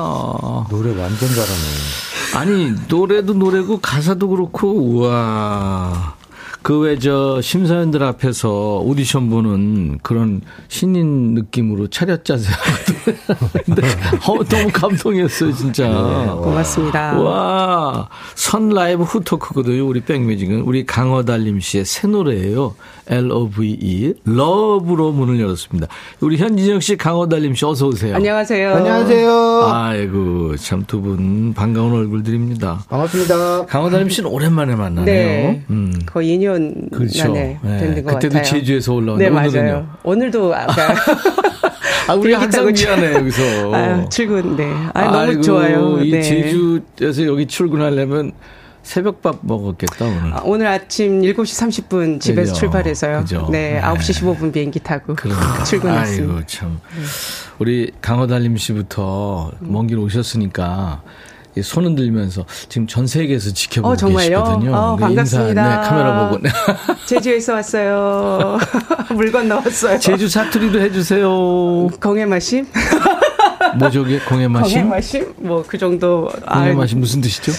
노래 0.70 0.90
완전 1.00 1.30
잘하네. 1.30 2.36
아니, 2.36 2.76
노래도 2.88 3.34
노래고 3.34 3.80
가사도 3.80 4.30
그렇고, 4.30 4.72
우와. 4.72 6.16
그 6.62 6.82
외 6.84 7.00
저 7.00 7.40
심사위원들 7.42 8.04
앞에서 8.04 8.80
오디션 8.80 9.30
보는 9.30 10.00
그런 10.04 10.42
신인 10.68 11.34
느낌으로 11.34 11.88
차렷 11.88 12.26
자세 12.26 12.52
근데 13.66 13.82
어, 14.28 14.44
너무 14.44 14.70
감동이었어요, 14.72 15.54
진짜. 15.54 15.88
고맙습니다. 16.42 17.18
와, 17.20 18.10
선 18.36 18.70
라이브 18.70 19.04
후토크거든요. 19.04 19.88
우리 19.88 20.02
백뮤직은 20.02 20.62
우리 20.62 20.86
강어달님 20.86 21.60
씨의 21.60 21.86
새 21.86 22.08
노래예요. 22.08 22.76
L-O-V-E. 23.08 24.14
러브로 24.26 25.12
문을 25.14 25.40
열었습니다. 25.40 25.88
우리 26.20 26.38
현진영 26.38 26.80
씨, 26.80 26.96
강어달님 26.96 27.56
씨 27.56 27.66
어서 27.66 27.88
오세요. 27.88 28.16
안녕하세요. 28.16 28.76
안녕하세요. 28.76 29.64
아이고, 29.66 30.56
참 30.58 30.84
두 30.86 31.02
분 31.02 31.54
반가운 31.54 31.94
얼굴들입니다. 31.94 32.84
반갑습니다. 32.90 33.66
강어달님 33.66 34.10
씨는 34.10 34.30
오랜만에 34.30 34.76
만나네요. 34.76 35.06
네. 35.06 35.64
음. 35.72 35.94
거의 36.06 36.38
2년 36.38 36.49
그렇죠. 36.92 37.28
만에 37.30 37.60
네. 37.62 37.78
된것 37.78 38.14
그때도 38.16 38.34
같아요. 38.36 38.44
제주에서 38.44 38.92
네, 38.92 38.98
올라왔는데 38.98 39.30
오늘은요? 39.38 39.72
맞아요. 39.72 39.90
오늘도 40.04 40.56
아까 40.56 40.96
아, 42.08 42.14
우리 42.16 42.34
항상 42.34 42.66
미안해, 42.66 43.14
여기서. 43.14 43.42
아유, 43.76 44.06
출근, 44.10 44.56
네. 44.56 44.74
아, 44.96 45.04
너무 45.06 45.18
아이고, 45.18 45.42
좋아요. 45.42 46.00
이 46.02 46.12
네. 46.12 46.22
제주에서 46.24 47.26
여기 47.26 47.46
출근하려면 47.46 48.32
새벽밥 48.82 49.40
먹었겠다, 49.44 50.06
오늘. 50.06 50.34
아, 50.34 50.42
오늘 50.44 50.66
아침 50.66 51.22
7시 51.22 51.88
30분 51.88 52.20
집에서 52.20 52.52
그죠. 52.54 52.60
출발해서요. 52.62 53.20
그죠. 53.20 53.48
네, 53.52 53.74
네. 53.74 53.82
9시 53.82 54.24
15분 54.38 54.52
비행기 54.52 54.80
타고 54.80 55.14
그러니까. 55.16 55.64
출근했습니다. 55.66 56.34
아이고, 56.34 56.46
참. 56.48 56.80
우리 57.60 57.92
강호달님 58.02 58.58
씨부터 58.58 59.52
먼 59.60 59.86
길 59.86 60.00
오셨으니까 60.00 61.04
이 61.04 61.39
손 61.62 61.86
흔 61.86 61.96
들면서 61.96 62.46
지금 62.70 62.88
전 62.88 63.06
세계에서 63.08 63.52
지켜보고 63.52 63.94
어, 63.94 63.96
정말요? 63.96 64.44
계시거든요. 64.44 64.76
어, 64.76 64.96
네, 64.96 65.02
반갑습니다. 65.02 65.50
인사, 65.50 65.82
네, 65.82 65.90
카메라 65.90 66.30
보고. 66.30 66.42
제주에서 67.06 67.54
왔어요. 67.54 68.58
물 69.16 69.32
건너왔어요. 69.32 70.00
제주 70.00 70.30
사투리도 70.30 70.80
해주세요. 70.80 71.28
공해 72.02 72.26
마심? 72.26 72.66
뭐죠, 73.78 74.04
그게? 74.04 74.20
공해 74.20 74.48
마심? 74.48 74.82
공해 74.84 74.96
마심? 74.96 75.34
뭐 75.38 75.64
그 75.68 75.78
정도. 75.78 76.30
아, 76.46 76.60
공해 76.60 76.74
마심 76.74 77.00
무슨 77.00 77.22
뜻이죠? 77.22 77.52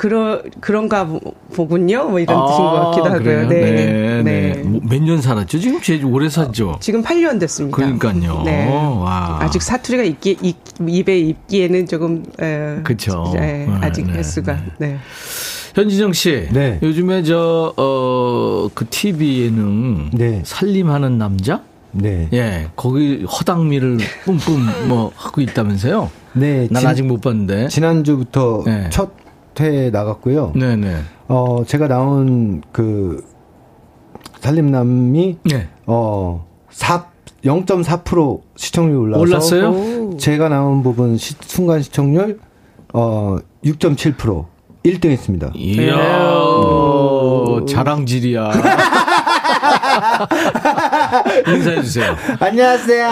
그러, 0.00 0.40
그런가 0.60 1.04
보- 1.06 1.20
보군요. 1.54 2.08
뭐 2.08 2.20
이런 2.20 2.46
뜻인 2.46 2.56
것 2.56 2.72
같기도 2.86 3.04
하고요. 3.04 3.16
아, 3.16 3.18
그래요? 3.18 3.48
네. 3.48 3.60
네. 3.60 4.22
네. 4.22 4.62
네. 4.62 4.80
몇년 4.88 5.20
살았죠? 5.20 5.58
지금 5.58 5.78
제주 5.82 6.06
오래 6.06 6.26
살죠? 6.30 6.78
지금 6.80 7.02
8년 7.02 7.38
됐습니다. 7.38 7.76
그러니까요. 7.76 8.42
네. 8.46 8.66
와. 8.72 9.36
아직 9.42 9.60
사투리가 9.60 10.02
있기, 10.04 10.38
입, 10.40 10.56
입에 10.88 11.18
입기에는 11.18 11.86
조금, 11.86 12.24
에, 12.40 12.76
그쵸. 12.82 13.30
네, 13.34 13.66
네, 13.68 13.78
아직 13.82 14.06
네, 14.06 14.14
횟수가, 14.14 14.58
네. 14.78 14.96
현진영 15.74 16.14
씨. 16.14 16.48
네. 16.50 16.78
요즘에 16.82 17.22
저, 17.22 17.74
어, 17.76 18.68
그 18.74 18.86
TV 18.88 19.42
예능. 19.42 20.08
네. 20.14 20.40
살림하는 20.46 21.18
남자? 21.18 21.60
네. 21.92 22.26
예. 22.32 22.68
거기 22.74 23.24
허당미를 23.24 23.98
뿜뿜 24.24 24.88
뭐 24.88 25.12
하고 25.14 25.42
있다면서요? 25.42 26.10
네. 26.32 26.68
난 26.70 26.80
진- 26.80 26.88
아직 26.88 27.02
못 27.02 27.20
봤는데. 27.20 27.68
지난주부터 27.68 28.62
네. 28.64 28.88
첫 28.88 29.10
회 29.60 29.90
나갔고요. 29.90 30.52
네네. 30.56 30.96
어, 31.28 31.62
제가 31.66 31.86
나온 31.88 32.62
그 32.72 33.24
살림남이 34.40 35.38
네. 35.44 35.68
어, 35.86 36.46
사0.4% 36.72 38.40
시청률 38.56 38.96
올라서 38.98 39.20
올랐어요? 39.20 40.16
제가 40.18 40.48
나온 40.48 40.82
부분 40.82 41.16
시- 41.16 41.34
순간 41.42 41.82
시청률 41.82 42.40
어 42.92 43.36
6.7% 43.64 44.46
1등 44.84 45.10
했습니다. 45.10 45.50
이야, 45.54 45.96
자랑질이야. 47.68 48.50
인사해 51.46 51.82
주세요. 51.82 52.16
안녕하세요. 52.40 53.10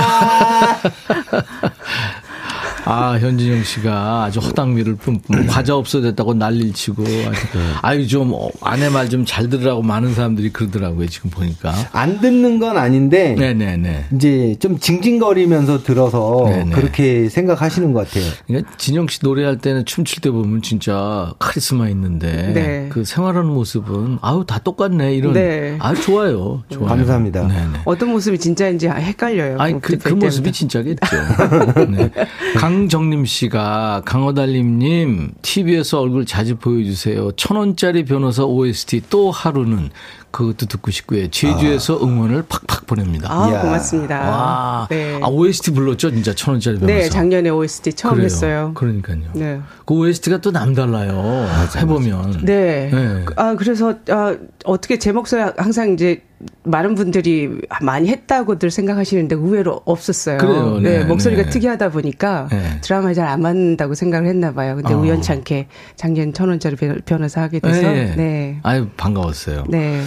아, 2.90 3.18
현진영 3.18 3.62
씨가 3.64 4.24
아주 4.24 4.40
허당미를 4.40 4.96
뿜뿜. 4.96 5.46
과자 5.46 5.76
없어졌다고 5.76 6.34
난리를 6.34 6.72
치고. 6.72 7.02
아주, 7.02 7.46
아유, 7.82 8.06
좀, 8.08 8.32
어, 8.32 8.48
아내 8.62 8.88
말 8.88 9.08
좀 9.08 9.24
잘 9.26 9.48
들으라고 9.50 9.82
많은 9.82 10.14
사람들이 10.14 10.50
그러더라고요, 10.52 11.06
지금 11.08 11.28
보니까. 11.30 11.74
안 11.92 12.20
듣는 12.20 12.58
건 12.58 12.76
아닌데 12.78 13.34
네네네. 13.38 14.06
이제 14.14 14.56
좀 14.58 14.78
징징거리면서 14.78 15.82
들어서 15.82 16.44
네네. 16.46 16.70
그렇게 16.74 17.28
생각하시는 17.28 17.92
것 17.92 18.06
같아요. 18.08 18.30
그러니까 18.46 18.70
진영 18.78 19.06
씨 19.08 19.20
노래할 19.22 19.58
때는 19.58 19.84
춤출 19.84 20.20
때 20.22 20.30
보면 20.30 20.62
진짜 20.62 21.32
카리스마 21.38 21.88
있는데 21.90 22.52
네. 22.54 22.86
그 22.90 23.04
생활하는 23.04 23.50
모습은 23.50 24.18
아우 24.22 24.44
다 24.46 24.58
똑같네 24.58 25.14
이런 25.14 25.32
네. 25.34 25.76
아 25.80 25.94
좋아요 25.94 26.62
좋아요 26.70 26.86
감사합니다. 26.88 27.46
네네. 27.48 27.78
어떤 27.84 28.10
모습이 28.10 28.38
진짜인지 28.38 28.88
헷갈려요. 28.88 29.58
아니 29.58 29.74
그, 29.80 29.92
그때 29.92 30.10
그 30.10 30.14
모습이. 30.14 30.52
진짜겠죠. 30.52 31.16
네. 31.90 32.10
강 32.56 32.77
정림 32.86 33.24
씨가 33.24 34.02
강호달님님 34.04 35.32
TV에서 35.42 36.00
얼굴 36.00 36.26
자주 36.26 36.56
보여주세요. 36.56 37.32
천 37.32 37.56
원짜리 37.56 38.04
변호사 38.04 38.44
OST 38.44 39.04
또 39.10 39.30
하루는 39.30 39.90
그것도 40.30 40.66
듣고 40.66 40.90
싶고요. 40.90 41.28
제주에서 41.30 41.98
응원을 42.00 42.44
팍팍 42.48 42.86
보냅니다. 42.86 43.28
아, 43.32 43.48
이야. 43.48 43.62
고맙습니다. 43.62 44.20
와, 44.20 44.86
네. 44.90 45.18
아 45.22 45.26
OST 45.26 45.72
불렀죠, 45.72 46.10
진짜 46.10 46.34
천 46.34 46.52
원짜리 46.54 46.78
변호사. 46.78 46.98
네, 46.98 47.08
작년에 47.08 47.48
OST 47.48 47.94
처음 47.94 48.14
그래요. 48.14 48.24
했어요. 48.26 48.72
그러니까요. 48.74 49.22
네. 49.32 49.60
그 49.86 49.94
OST가 49.94 50.38
또 50.38 50.50
남달라요. 50.50 51.48
해보면. 51.78 52.42
네. 52.44 52.90
네. 52.92 53.24
아, 53.36 53.54
그래서, 53.56 53.94
아, 54.10 54.36
어떻게 54.64 54.98
제 54.98 55.10
목소리 55.10 55.40
항상 55.56 55.94
이제 55.94 56.22
많은 56.62 56.94
분들이 56.94 57.50
많이 57.82 58.08
했다고들 58.08 58.70
생각하시는데 58.70 59.34
의외로 59.34 59.80
없었어요. 59.84 60.38
그래요. 60.38 60.78
네, 60.80 61.04
목소리가 61.04 61.42
네. 61.44 61.50
특이하다 61.50 61.90
보니까 61.90 62.48
네. 62.50 62.78
드라마에 62.80 63.14
잘 63.14 63.26
안 63.28 63.42
맞는다고 63.42 63.94
생각을 63.94 64.28
했나 64.28 64.52
봐요. 64.52 64.76
근데 64.76 64.94
어. 64.94 64.98
우연찮게 64.98 65.66
작년 65.96 66.32
천 66.32 66.48
원짜리 66.48 66.76
변- 66.76 67.00
변호사 67.04 67.42
하게 67.42 67.58
돼서. 67.60 67.82
네. 67.82 68.14
네. 68.16 68.58
아유, 68.62 68.86
반가웠어요. 68.96 69.64
네. 69.68 70.00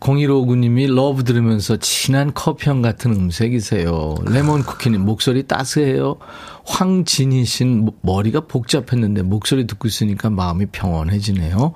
0159님이 0.00 0.92
Love 0.94 1.24
들으면서 1.24 1.76
진한 1.76 2.32
커피향 2.32 2.82
같은 2.82 3.12
음색이세요. 3.12 4.14
레몬 4.26 4.62
쿠키님 4.62 5.04
목소리 5.04 5.42
따스해요. 5.46 6.16
황진희 6.64 7.44
씨는 7.44 7.90
머리가 8.02 8.40
복잡했는데 8.40 9.22
목소리 9.22 9.66
듣고 9.66 9.88
있으니까 9.88 10.30
마음이 10.30 10.66
평온해지네요. 10.66 11.72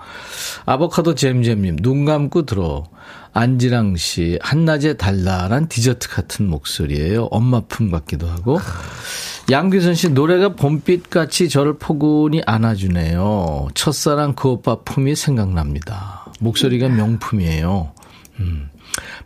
아보카도 0.67 1.15
잼잼님 1.15 1.77
눈 1.77 2.05
감고 2.05 2.47
들어. 2.47 2.85
안지랑 3.33 3.97
씨 3.97 4.39
한낮에 4.43 4.95
달달한 4.95 5.67
디저트 5.69 6.11
같은 6.11 6.49
목소리예요. 6.49 7.25
엄마 7.31 7.61
품 7.61 7.91
같기도 7.91 8.29
하고. 8.29 8.61
양규선 9.51 9.95
씨 9.95 10.11
노래가 10.11 10.55
봄빛 10.55 11.11
같이 11.11 11.49
저를 11.49 11.79
포근히 11.79 12.43
안아주네요. 12.47 13.69
첫사랑 13.75 14.35
그 14.35 14.51
오빠 14.51 14.77
품이 14.83 15.17
생각납니다. 15.17 16.27
목소리가 16.41 16.89
명품이에요. 16.89 17.93
음. 18.41 18.71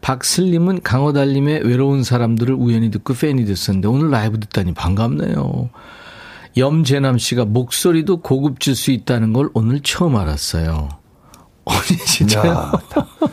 박슬림은 0.00 0.82
강호달님의 0.82 1.66
외로운 1.66 2.02
사람들을 2.02 2.54
우연히 2.54 2.90
듣고 2.90 3.14
팬이 3.14 3.44
됐었는데 3.44 3.88
오늘 3.88 4.10
라이브 4.10 4.38
듣다니 4.40 4.74
반갑네요. 4.74 5.70
염재남 6.56 7.18
씨가 7.18 7.44
목소리도 7.44 8.22
고급질 8.22 8.74
수 8.74 8.90
있다는 8.90 9.32
걸 9.32 9.50
오늘 9.54 9.80
처음 9.80 10.16
알았어요. 10.16 10.88
아니 11.66 11.98
진짜요? 12.06 12.52
야, 12.52 12.72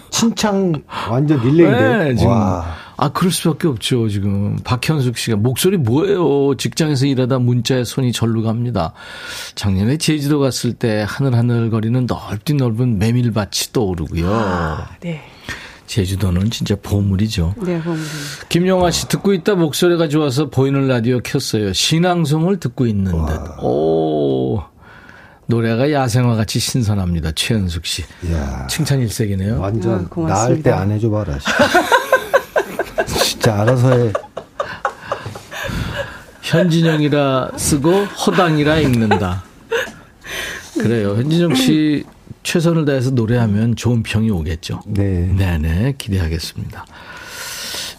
칭찬 0.09 0.84
완전 1.09 1.39
릴레이인데요. 1.39 1.97
네, 2.03 2.15
지금. 2.15 2.32
와. 2.32 2.65
아, 2.97 3.09
그럴 3.09 3.32
수밖에 3.32 3.67
없죠, 3.67 4.07
지금. 4.07 4.57
박현숙 4.63 5.17
씨가 5.17 5.38
목소리 5.38 5.78
뭐예요? 5.78 6.55
직장에서 6.55 7.05
일하다 7.05 7.39
문자에 7.39 7.84
손이 7.84 8.11
절로 8.11 8.43
갑니다. 8.43 8.93
작년에 9.55 9.97
제주도 9.97 10.39
갔을 10.39 10.74
때 10.74 11.05
하늘하늘 11.07 11.69
거리는 11.69 12.05
넓디 12.05 12.53
넓은 12.55 12.99
메밀밭이 12.99 13.74
떠오르고요. 13.74 14.78
네. 15.01 15.21
제주도는 15.93 16.49
진짜 16.49 16.75
보물이죠. 16.81 17.53
네, 17.57 17.79
그럼. 17.79 17.99
김영화 18.49 18.89
씨 18.89 19.07
듣고 19.07 19.31
있다 19.33 19.53
목소리가 19.53 20.07
좋아서 20.07 20.49
보이는 20.49 20.87
라디오 20.87 21.19
켰어요. 21.19 21.71
신앙송을 21.71 22.59
듣고 22.59 22.87
있는 22.87 23.11
듯. 23.11 23.63
오. 23.63 24.63
노래가 25.45 25.91
야생화 25.91 26.35
같이 26.35 26.59
신선합니다. 26.59 27.33
최현숙 27.35 27.85
씨. 27.85 28.03
이야. 28.27 28.65
칭찬 28.67 29.01
일색이네요. 29.01 29.59
완전 29.59 30.05
아, 30.05 30.07
고맙습니다. 30.09 30.33
나을 30.47 30.63
때 30.63 30.71
안 30.71 30.91
해줘 30.91 31.11
봐라. 31.11 31.37
진짜 33.05 33.61
알아서 33.61 33.91
해. 33.95 34.13
현진영이라 36.41 37.51
쓰고 37.55 37.91
허당이라 38.05 38.77
읽는다. 38.79 39.43
그래요. 40.73 41.15
현진영 41.17 41.53
씨 41.53 42.03
최선을 42.43 42.85
다해서 42.85 43.11
노래하면 43.11 43.75
좋은 43.75 44.03
평이 44.03 44.29
오겠죠. 44.29 44.81
네. 44.87 45.31
네네 45.35 45.95
기대하겠습니다. 45.97 46.85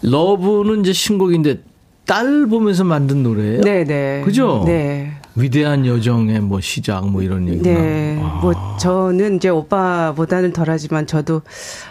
러브는 0.03 0.81
이제 0.81 0.93
신곡인데 0.93 1.61
딸 2.05 2.45
보면서 2.45 2.83
만든 2.83 3.23
노래예요. 3.23 3.61
네, 3.61 3.83
네. 3.83 4.21
그죠? 4.23 4.63
네. 4.65 5.11
위대한 5.37 5.85
여정의 5.85 6.39
뭐 6.39 6.61
시작 6.61 7.09
뭐 7.09 7.21
이런 7.21 7.47
얘기가. 7.49 7.63
네. 7.69 8.19
아. 8.21 8.39
뭐 8.41 8.53
저는 8.77 9.37
이제 9.37 9.49
오빠보다는 9.49 10.53
덜하지만 10.53 11.07
저도 11.07 11.41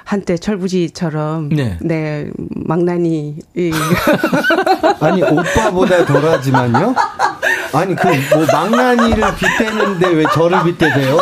한때 0.05 0.39
철부지처럼 0.39 1.49
네. 1.51 1.77
네, 1.83 2.31
망나니 2.65 3.37
이 3.57 3.71
아니 5.01 5.23
오빠보다 5.23 6.07
덜하지만요. 6.07 6.95
아니 7.75 7.97
그 7.97 8.07
뭐 8.35 8.47
망나니를 8.51 9.23
빗대는데 9.37 10.09
왜 10.11 10.25
저를 10.33 10.63
빗대세요? 10.65 11.19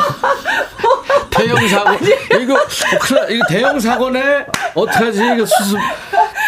대형 1.32 1.68
사고. 1.68 2.04
이거 2.40 2.58
이거 3.30 3.44
대형 3.48 3.80
사고네? 3.80 4.20
어떡하지? 4.74 5.18
이거 5.34 5.46
수습 5.46 5.78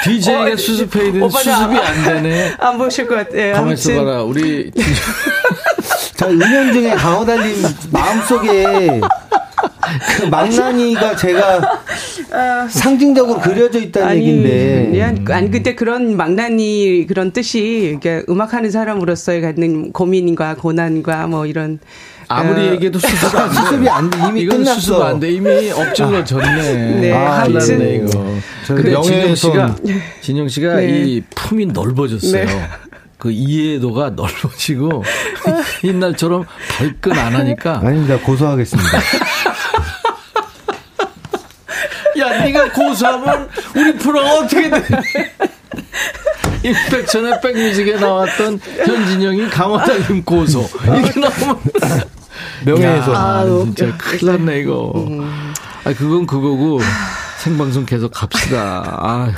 DJ가 0.05 0.53
어, 0.53 0.57
수습해야 0.57 1.09
오빠는 1.25 1.31
수습이 1.31 1.51
안- 1.53 1.79
안 1.79 2.05
되네. 2.23 2.53
안 2.59 2.79
보실 2.79 3.07
것 3.07 3.15
같아요. 3.17 3.55
가만 3.55 3.73
있어 3.75 3.91
아무튼. 3.91 4.05
봐라 4.07 4.23
우리 4.23 4.71
저 6.17 6.29
은연중에 6.31 6.91
강호달님 6.95 7.63
마음속에 7.91 9.01
그 10.19 10.27
망나니가 10.27 11.17
제가 11.17 11.83
상징적으로 12.69 13.41
그려져 13.41 13.79
있다는 13.81 14.17
얘기인데. 14.17 14.89
그냥, 14.91 15.25
아니 15.31 15.51
근데 15.51 15.75
그런 15.75 16.17
망나니 16.17 17.07
그런 17.09 17.33
뜻이 17.33 17.95
이게 17.97 18.23
음악하는 18.29 18.71
사람으로서의 18.71 19.41
갖는 19.41 19.93
고민과 19.93 20.57
고난과 20.57 21.27
뭐 21.29 21.47
이런 21.47 21.79
아무리 22.29 22.69
어, 22.69 22.73
얘기해도 22.73 22.99
수습 22.99 23.35
안 23.35 23.49
돼. 23.51 23.55
수습이 23.55 23.89
안 23.89 24.11
돼. 24.11 24.19
이미 24.29 24.41
이건 24.43 24.59
끝났어. 24.59 24.81
수습 24.81 25.03
안 25.03 25.21
돼. 25.21 25.31
이미 25.31 25.71
엎질러 25.71 26.25
졌네. 26.25 26.73
네, 27.01 27.13
아, 27.13 27.41
하여튼. 27.41 27.59
큰일났네, 27.59 27.95
이거. 27.97 28.35
저 28.67 28.75
근데 28.75 29.01
진영. 29.03 29.35
씨가 29.35 29.77
진영 30.21 30.49
씨가 30.49 30.77
네. 30.77 30.87
이 31.05 31.21
품이 31.35 31.67
넓어졌어요. 31.67 32.45
네. 32.45 32.69
그 33.19 33.31
이해도가 33.31 34.11
넓어지고 34.11 35.03
옛날처럼 35.85 36.45
발끈 36.77 37.13
안 37.19 37.35
하니까 37.35 37.79
아닙니다. 37.83 38.19
고소하겠습니다. 38.19 38.99
야, 42.19 42.45
네가 42.45 42.71
고소하면 42.73 43.49
우리 43.75 43.95
프로가 43.95 44.35
어떻게 44.35 44.69
돼? 44.71 44.83
임백천의 46.65 47.41
백뮤직에 47.43 47.97
나왔던 47.97 48.59
현진영이 48.87 49.49
강화달님 49.51 50.25
고소. 50.25 50.61
이게 50.83 51.21
나오면. 51.21 51.61
명예훼손. 52.65 53.15
야, 53.15 53.45
진짜 53.65 53.97
큰일 53.99 54.27
났네, 54.33 54.61
이거. 54.61 54.93
아, 55.85 55.93
그건 55.93 56.27
그거고, 56.27 56.81
생방송 57.41 57.85
계속 57.85 58.11
갑시다. 58.13 58.99
아휴. 59.01 59.33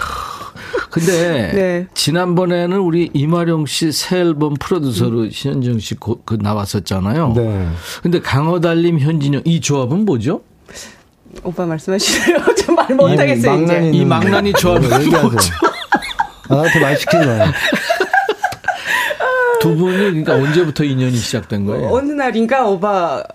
근데, 0.91 1.53
네. 1.53 1.87
지난번에는 1.95 2.79
우리 2.79 3.11
이마령 3.13 3.67
씨새 3.67 4.19
앨범 4.21 4.55
프로듀서로 4.55 5.27
현진영 5.31 5.79
씨 5.81 5.95
고- 5.97 6.23
그 6.25 6.39
나왔었잖아요. 6.41 7.33
네. 7.37 7.69
근데 8.03 8.21
강화달님, 8.21 9.01
현진영, 9.01 9.43
이 9.45 9.61
조합은 9.61 10.05
뭐죠? 10.07 10.41
오빠 11.43 11.67
말씀하시래요. 11.67 12.39
좀말 12.65 12.95
못하겠어요 12.95 13.37
이제. 13.37 13.49
망나니는 13.49 13.95
이 13.95 14.05
망나니 14.07 14.53
조합은. 14.55 15.11
뭐죠? 15.11 15.37
아, 16.49 16.55
나한테 16.55 16.81
말 16.81 16.97
시키지 16.97 17.27
마요. 17.27 17.45
두 19.61 19.75
분이 19.75 19.97
그러니까 19.97 20.35
언제부터 20.35 20.85
인연이 20.85 21.17
시작된 21.17 21.65
거예요? 21.67 21.89
어느 21.89 22.13
날인가 22.13 22.67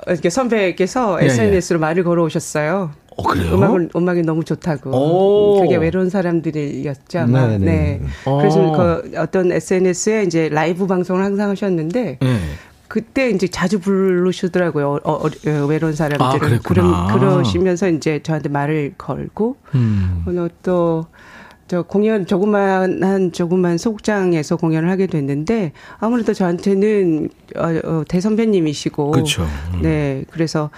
이렇게 0.08 0.30
선배께서 0.30 1.20
예, 1.22 1.26
SNS로 1.26 1.80
말을 1.80 2.04
걸어오셨어요. 2.04 2.92
어, 3.18 3.24
그래요? 3.24 3.56
음악을 3.56 3.90
음악이 3.96 4.22
너무 4.22 4.44
좋다고. 4.44 4.92
오. 4.92 5.62
그게 5.62 5.76
외로운 5.76 6.10
사람들이었죠. 6.10 7.20
아마. 7.20 7.48
네, 7.48 7.58
네. 7.58 7.66
네. 7.66 8.02
어. 8.26 8.38
그래서 8.38 8.72
그 8.72 9.12
어떤 9.18 9.52
SNS에 9.52 10.24
이제 10.24 10.50
라이브 10.50 10.88
방송을 10.88 11.24
항상 11.24 11.50
하셨는데 11.50 12.20
네. 12.22 12.40
그때 12.88 13.30
이제 13.30 13.48
자주 13.48 13.80
부르시더라고요. 13.80 15.00
어, 15.04 15.12
어, 15.14 15.28
어, 15.28 15.66
외로운 15.66 15.94
사람들을. 15.94 16.56
아. 16.56 16.60
그러, 16.62 17.08
그러시면서 17.08 17.90
이제 17.90 18.20
저한테 18.22 18.50
말을 18.50 18.96
걸고 18.98 19.56
음. 19.76 20.24
오늘 20.28 20.50
또, 20.62 21.06
저 21.72 21.84
공연, 21.84 22.26
조그만, 22.26 23.02
한 23.02 23.32
조그만 23.32 23.78
소극장에서 23.78 24.58
공연을 24.58 24.90
하게 24.90 25.08
됐는데, 25.08 25.72
아무래도 26.00 26.34
저한테는, 26.34 27.30
어, 27.56 27.62
어, 27.86 28.04
대선배님이시고. 28.10 29.12
그쵸. 29.12 29.44
음. 29.76 29.82
네, 29.82 30.26
그래서 30.32 30.70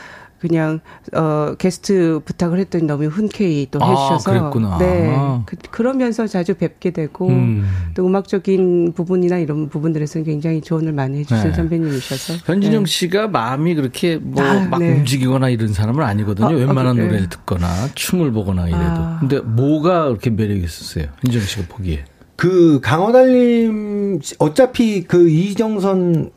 그냥, 0.44 0.82
어, 1.16 1.56
게스트 1.58 2.20
부탁을 2.26 2.60
했더니 2.60 2.84
너무 2.84 3.06
흔쾌히 3.06 3.66
또 3.72 3.80
아, 3.82 3.90
해주셔서. 3.90 4.30
그랬구나. 4.30 4.78
네. 4.78 5.16
그, 5.46 5.56
그러면서 5.72 6.28
자주 6.28 6.56
뵙게 6.56 6.92
되고, 6.92 7.30
음. 7.30 7.66
또 7.96 8.06
음악적인 8.06 8.92
부분이나 8.94 9.38
이런 9.38 9.70
부분들에서는 9.70 10.26
굉장히 10.26 10.60
조언을 10.60 10.92
많이 10.92 11.20
해주신 11.20 11.52
네. 11.52 11.54
선배님이셔서. 11.54 12.34
현진영 12.46 12.84
네. 12.84 12.92
씨가 12.92 13.30
마음이 13.30 13.76
그렇게 13.76 14.18
뭐 14.18 14.44
아, 14.44 14.60
막 14.70 14.80
네. 14.80 14.92
움직이거나 14.98 15.48
이런 15.48 15.72
사람은 15.72 16.04
아니거든요. 16.04 16.48
아, 16.48 16.50
아, 16.50 16.54
웬만한 16.54 16.96
그래요? 16.96 17.08
노래를 17.08 17.30
듣거나 17.30 17.68
춤을 17.96 18.34
보거나 18.34 18.68
이래도. 18.68 18.84
아. 18.84 19.18
근데 19.22 19.40
뭐가 19.40 20.10
그렇게 20.10 20.30
매력이 20.30 20.62
있었어요? 20.62 21.06
현진영 21.24 21.48
씨가 21.48 21.64
보기에. 21.70 22.04
그 22.36 22.82
강호달님 22.82 24.20
어차피 24.40 25.04
그 25.04 25.30
이정선 25.30 26.32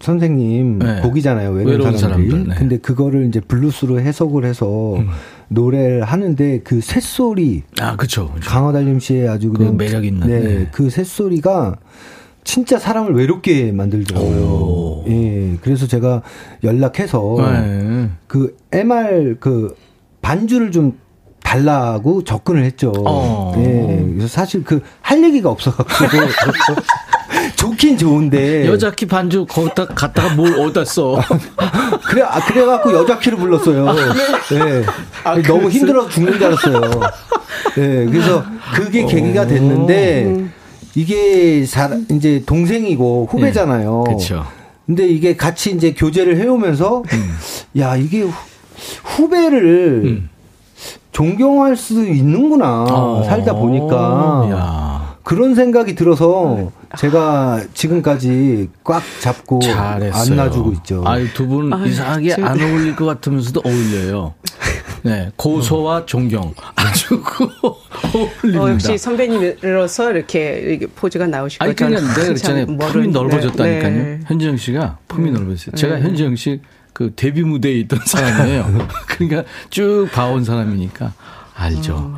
선생님 0.00 0.78
네. 0.78 1.00
곡이잖아요 1.00 1.50
외로운, 1.50 1.96
사람들이. 1.96 1.98
사람들, 2.30 2.48
네. 2.48 2.54
근데 2.56 2.78
그거를 2.78 3.26
이제 3.26 3.40
블루스로 3.40 4.00
해석을 4.00 4.44
해서 4.44 4.96
음. 4.96 5.08
노래를 5.48 6.04
하는데 6.04 6.60
그 6.60 6.80
쇳소리 6.80 7.62
아. 7.80 7.96
그쵸. 7.96 8.34
강호달님 8.42 9.00
씨의 9.00 9.28
아주 9.28 9.50
그 9.50 9.58
그냥 9.58 9.76
매력 9.76 10.04
있는, 10.04 10.26
네, 10.26 10.40
네. 10.40 10.68
그 10.72 10.90
쇳소리가 10.90 11.76
진짜 12.44 12.78
사람을 12.78 13.14
외롭게 13.14 13.72
만들더라고요. 13.72 14.40
오. 14.42 15.04
예, 15.08 15.56
그래서 15.60 15.86
제가 15.86 16.22
연락해서 16.64 17.36
네. 17.38 18.08
그 18.26 18.56
MR 18.72 19.36
그 19.38 19.74
반주를 20.22 20.70
좀 20.72 20.98
달라고 21.42 22.24
접근을 22.24 22.64
했죠. 22.64 22.92
어. 23.06 23.54
예, 23.56 24.04
그래서 24.14 24.28
사실 24.28 24.64
그 24.64 24.80
할 25.00 25.22
얘기가 25.24 25.48
없어갖고 25.50 25.84
좋긴 27.58 27.98
좋은데 27.98 28.66
여자 28.68 28.92
키 28.92 29.04
반주 29.04 29.44
거기다 29.46 29.86
갖다가 29.86 30.34
뭘 30.34 30.60
어디다 30.60 30.84
써? 30.84 31.20
그래 32.06 32.22
아, 32.22 32.38
그래 32.46 32.64
갖고 32.64 32.92
여자 32.92 33.18
키를 33.18 33.36
불렀어요. 33.36 33.84
예, 34.52 34.84
아, 35.24 35.42
너무? 35.42 35.68
힘들어서 35.68 36.08
죽는 36.08 36.34
줄 36.34 36.44
알았어요. 36.44 36.80
예, 37.78 38.06
그래서 38.06 38.44
그게 38.74 39.04
계기가 39.04 39.46
됐는데 39.48 40.44
이게 40.94 41.66
사, 41.66 41.90
이제 42.12 42.44
동생이고 42.46 43.28
후배잖아요. 43.28 44.04
네. 44.06 44.14
그쵸. 44.14 44.46
근데 44.86 45.08
이게 45.08 45.36
같이 45.36 45.72
이제 45.72 45.92
교제를 45.92 46.38
해오면서 46.38 47.02
야 47.76 47.96
이게 47.96 48.22
후, 48.22 48.32
후배를 49.02 50.02
음. 50.04 50.30
존경할 51.10 51.76
수 51.76 52.06
있는구나 52.06 52.84
어. 52.88 53.24
살다 53.26 53.54
보니까 53.54 54.48
야. 54.52 54.97
그런 55.28 55.54
생각이 55.54 55.94
들어서 55.94 56.72
제가 56.96 57.60
지금까지 57.74 58.70
꽉 58.82 59.02
잡고 59.20 59.60
잘했어요. 59.60 60.22
안 60.32 60.36
놔주고 60.36 60.72
있죠. 60.78 61.02
아유, 61.06 61.26
두분 61.34 61.70
아유, 61.70 61.86
이상하게 61.88 62.30
저- 62.36 62.42
안 62.46 62.58
어울릴 62.58 62.96
것 62.96 63.04
같으면서도 63.04 63.60
어울려요. 63.62 64.32
네. 65.02 65.30
고소와 65.36 66.06
존경. 66.06 66.54
아주 66.76 67.22
그 67.22 67.44
어울립니다. 68.42 68.62
어, 68.64 68.70
역시 68.70 68.96
선배님으로서 68.96 70.12
이렇게, 70.12 70.60
이렇게 70.64 70.86
포즈가 70.86 71.26
나오시고. 71.26 71.62
아니, 71.62 71.76
그냥 71.76 71.96
저는 72.00 72.08
내가 72.08 72.22
그랬잖아요. 72.28 72.66
항상 72.66 72.88
품이 72.92 73.08
넓어졌다니까요. 73.08 73.92
네. 74.02 74.20
현지영 74.28 74.56
씨가 74.56 74.96
품이 75.08 75.30
네. 75.30 75.38
넓어졌어요. 75.38 75.76
제가 75.76 75.96
네. 75.96 76.02
현지영 76.04 76.36
씨 76.36 76.60
그 76.94 77.12
데뷔 77.14 77.42
무대에 77.42 77.74
있던 77.80 78.00
사람이에요. 78.06 78.88
그러니까 79.06 79.44
쭉 79.70 80.08
봐온 80.10 80.42
사람이니까 80.42 81.12
알죠. 81.54 81.94
어, 81.94 82.16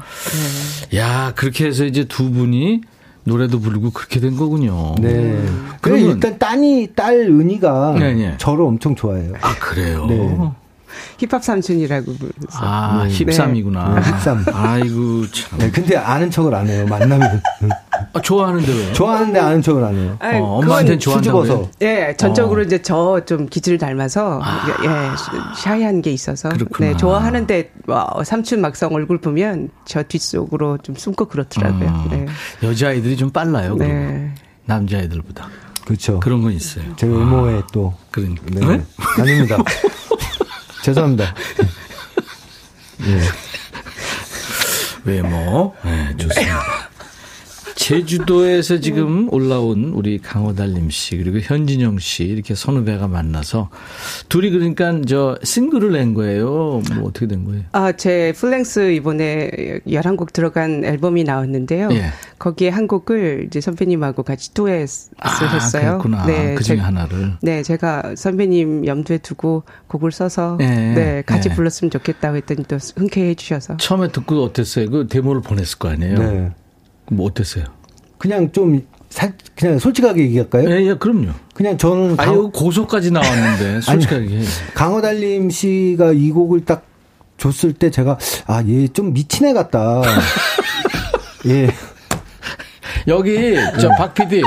네. 0.93 0.99
야, 0.99 1.33
그렇게 1.35 1.67
해서 1.67 1.85
이제 1.85 2.05
두 2.05 2.31
분이 2.31 2.81
노래도 3.31 3.61
부르고 3.61 3.91
그렇게 3.91 4.19
된 4.19 4.37
거군요. 4.37 4.97
네. 5.01 5.41
그래 5.81 6.01
일단 6.01 6.37
딸이 6.37 6.93
딸 6.97 7.21
은희가 7.21 7.97
네, 7.99 8.13
네. 8.13 8.35
저를 8.39 8.65
엄청 8.65 8.97
좋아해요. 8.97 9.35
아, 9.41 9.55
그래요? 9.55 10.07
네. 10.07 10.51
힙합 11.19 11.43
삼촌이라고 11.45 12.05
부르면서. 12.15 12.59
아, 12.59 13.05
네. 13.07 13.13
힙삼이구나. 13.15 13.95
네, 13.95 14.01
힙삼. 14.01 14.45
아이고, 14.53 15.31
참. 15.31 15.59
네, 15.59 15.71
근데 15.71 15.97
아는 15.97 16.31
척을 16.31 16.55
안 16.55 16.67
해요. 16.69 16.87
만나면 16.89 17.41
아, 18.13 18.21
좋아하는데 18.21 18.73
왜? 18.73 18.93
좋아하는데 18.93 19.39
아는 19.39 19.63
척을 19.63 19.85
안 19.85 19.95
해요. 19.97 20.17
아니, 20.19 20.39
어, 20.39 20.43
엄마한테는 20.45 20.99
좋아한다고? 20.99 21.71
예, 21.83 22.15
전적으로 22.19 22.61
어. 22.61 22.65
이제 22.65 22.81
저 22.83 23.21
좀 23.27 23.47
기질을 23.47 23.79
닮아서 23.79 24.41
예, 24.85 24.89
샤이한 25.57 26.01
게 26.03 26.11
있어서 26.11 26.49
그렇구나. 26.49 26.91
네, 26.91 26.97
좋아하는데 26.97 27.71
와, 27.87 28.09
삼촌 28.25 28.61
막상 28.61 28.93
얼굴 28.93 29.19
보면 29.21 29.69
저 29.85 30.03
뒷속으로 30.03 30.79
좀 30.79 30.95
숨고 30.97 31.27
그렇더라고요. 31.27 31.89
어, 31.89 32.09
네. 32.11 32.27
여자아이들이 32.63 33.17
좀 33.17 33.31
빨라요. 33.31 33.77
네. 33.77 34.33
남자아이들보다. 34.65 35.49
그렇죠. 35.85 36.19
그런 36.21 36.43
건 36.43 36.53
있어요. 36.53 36.85
제 36.97 37.07
외모에 37.07 37.61
또 37.73 37.93
그러니까. 38.11 38.43
네. 38.53 38.61
네? 38.79 38.85
아닙니다. 39.19 39.57
죄송합니다. 40.83 41.35
네. 42.99 43.21
외모. 45.05 45.75
네, 45.83 46.17
좋습니다. 46.17 46.90
제주도에서 47.81 48.79
지금 48.79 49.33
올라온 49.33 49.93
우리 49.95 50.19
강허달림 50.19 50.91
씨 50.91 51.17
그리고 51.17 51.39
현진영 51.41 51.99
씨 51.99 52.25
이렇게 52.25 52.55
선후배가 52.55 53.09
만나서 53.09 53.71
둘이 54.29 54.51
그러니까 54.51 55.01
저 55.09 55.39
싱글을 55.43 55.93
낸 55.93 56.13
거예요. 56.13 56.83
뭐 56.95 57.09
어떻게 57.09 57.27
된 57.27 57.45
거예요? 57.45 57.63
아, 57.73 57.93
제 57.93 58.35
full-length 58.37 58.93
이번에 58.93 59.81
11곡 59.87 60.35
들어간 60.35 60.85
앨범이 60.85 61.25
나왔는데요. 61.25 61.89
예. 61.93 62.11
거기에 62.39 62.69
한 62.69 62.87
곡을 62.87 63.45
이제 63.47 63.63
선배님하고 63.63 64.25
같이 64.25 64.53
듀엣을 64.53 65.15
아, 65.19 65.55
했어요. 65.55 65.99
그렇구나. 66.03 66.27
그 66.55 66.63
중에 66.63 66.77
하나를. 66.77 67.33
네, 67.41 67.63
제가 67.63 68.15
선배님 68.15 68.87
염두에 68.87 69.19
두고 69.19 69.65
곡을 69.87 70.13
써서 70.13 70.59
예, 70.61 70.67
네, 70.67 71.23
같이 71.25 71.49
예. 71.49 71.55
불렀으면 71.55 71.91
좋겠다고 71.91 72.37
했더니 72.37 72.65
또 72.65 72.77
흔쾌히 72.97 73.31
해 73.31 73.35
주셔서. 73.35 73.79
처음에 73.79 74.09
듣고 74.13 74.43
어땠어요? 74.45 74.91
그 74.91 75.07
데모를 75.09 75.41
보냈을 75.41 75.79
거 75.79 75.89
아니에요? 75.89 76.19
네. 76.19 76.51
뭐 77.11 77.27
어땠어요? 77.27 77.65
그냥 78.19 78.51
좀 78.53 78.87
살, 79.09 79.33
그냥 79.57 79.79
솔직하게 79.79 80.23
얘기할까요? 80.23 80.71
예, 80.71 80.87
예, 80.87 80.95
그럼요. 80.95 81.31
그냥 81.55 81.77
저는 81.77 82.17
강, 82.17 82.29
아유 82.29 82.51
고소까지 82.55 83.11
나왔는데 83.11 83.81
솔직하게 83.83 84.39
해. 84.39 84.43
강호달님 84.75 85.51
씨가 85.51 86.13
이 86.13 86.31
곡을 86.31 86.65
딱 86.65 86.85
줬을 87.39 87.73
때 87.73 87.91
제가 87.91 88.19
아 88.47 88.63
얘 88.69 88.87
좀 88.89 89.13
미친 89.13 89.47
애 89.47 89.53
같다. 89.53 90.03
예. 91.47 91.69
여기 93.09 93.57
저박 93.81 94.15
PD 94.15 94.43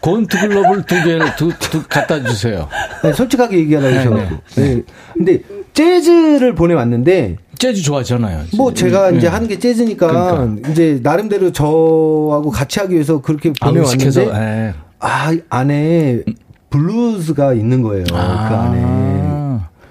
곤트 0.00 0.38
글러브를 0.40 0.82
두 0.84 0.94
개를 1.02 1.36
두, 1.36 1.50
두 1.58 1.82
갖다 1.88 2.22
주세요. 2.22 2.68
네, 3.02 3.12
솔직하게 3.12 3.58
얘기하라고 3.58 3.90
네, 3.92 3.98
하셔가지고. 3.98 4.40
네. 4.56 4.82
근데 5.14 5.38
재즈를 5.72 6.54
보내왔는데 6.54 7.36
재즈 7.58 7.82
좋아하잖아요. 7.82 8.44
뭐 8.56 8.72
제가 8.74 9.10
네. 9.12 9.18
이제 9.18 9.26
하는 9.28 9.48
게 9.48 9.58
재즈니까 9.58 10.06
그러니까. 10.06 10.70
이제 10.70 11.00
나름대로 11.02 11.52
저하고 11.52 12.50
같이 12.50 12.78
하기 12.80 12.94
위해서 12.94 13.20
그렇게 13.20 13.52
아, 13.60 13.68
보내왔는데 13.68 14.26
예. 14.26 14.74
아 14.98 15.34
안에 15.48 16.22
블루스가 16.70 17.54
있는 17.54 17.82
거예요 17.82 18.04
그 18.08 18.14
아. 18.14 18.64
안에. 18.70 18.80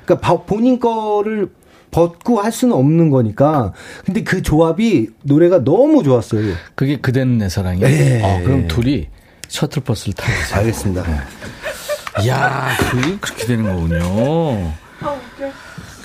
그러니까 0.05 0.19
바- 0.27 0.43
본인 0.43 0.79
거를 0.79 1.49
벗고 1.91 2.39
할 2.41 2.51
수는 2.51 2.75
없는 2.75 3.09
거니까. 3.09 3.71
근데 4.05 4.23
그 4.23 4.41
조합이 4.41 5.07
노래가 5.23 5.63
너무 5.63 6.03
좋았어요. 6.03 6.53
그게 6.75 6.97
그대는 6.97 7.37
내 7.37 7.49
사랑이에요. 7.49 7.87
네. 7.87 8.21
어, 8.21 8.43
그럼 8.43 8.67
둘이 8.67 9.07
셔틀버스를 9.47 10.13
타고 10.13 10.31
가세요. 10.31 10.59
알겠습니다. 10.59 11.03
이야, 12.23 12.67
그게 12.91 13.17
그렇게 13.19 13.45
되는 13.45 13.63
거군요. 13.65 14.73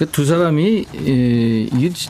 그두 0.01 0.24
사람이 0.24 0.86
이- 0.94 1.68
이게 1.74 1.90
지- 1.90 2.09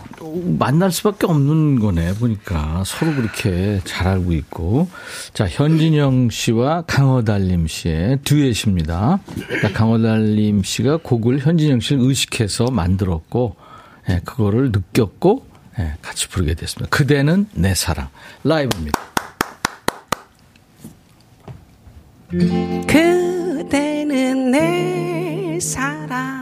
만날 0.61 0.93
수밖에 0.93 1.27
없는 1.27 1.81
거네 1.81 2.15
보니까 2.15 2.85
서로 2.87 3.13
그렇게 3.17 3.81
잘 3.85 4.07
알고 4.07 4.33
있고 4.33 4.89
자 5.35 5.49
현진영 5.49 6.31
씨와 6.31 6.83
강허달님 6.83 7.67
씨의 7.67 8.21
듀엣입니다. 8.23 9.19
강허달님 9.75 10.63
씨가 10.63 10.99
곡을 10.99 11.41
현진영 11.41 11.81
씨를 11.81 12.01
의식해서 12.05 12.67
만들었고 12.67 13.57
예, 14.09 14.21
그거를 14.25 14.71
느꼈고 14.71 15.45
예, 15.81 15.95
같이 16.01 16.29
부르게 16.29 16.55
됐습니다. 16.55 16.89
그대는 16.97 17.47
내 17.55 17.75
사랑 17.75 18.07
라이브입니다. 18.45 19.01
그대는 22.87 24.53
내 24.53 25.59
사랑 25.61 26.40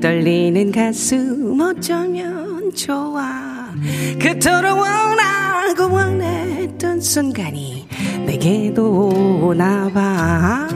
떨리는 0.00 0.72
가슴 0.72 1.60
어쩌면 1.60 2.48
참 2.68 2.72
좋아. 2.74 3.68
그토록 4.20 4.78
원하고 4.78 5.94
원했던 5.94 7.00
순간이 7.00 7.86
내게도 8.26 9.40
오나 9.42 9.88
봐. 9.88 10.68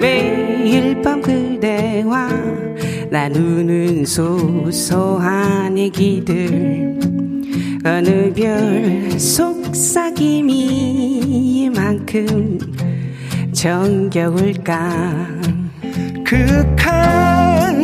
매일 0.00 1.00
밤 1.02 1.20
그대와 1.20 2.28
나누는 3.10 4.04
소소한 4.04 5.78
얘기들. 5.78 6.98
어느 7.84 8.32
별 8.34 9.10
속삭임이 9.18 10.52
이만큼 11.64 12.58
정겨울까? 13.52 15.28
극한 16.24 17.37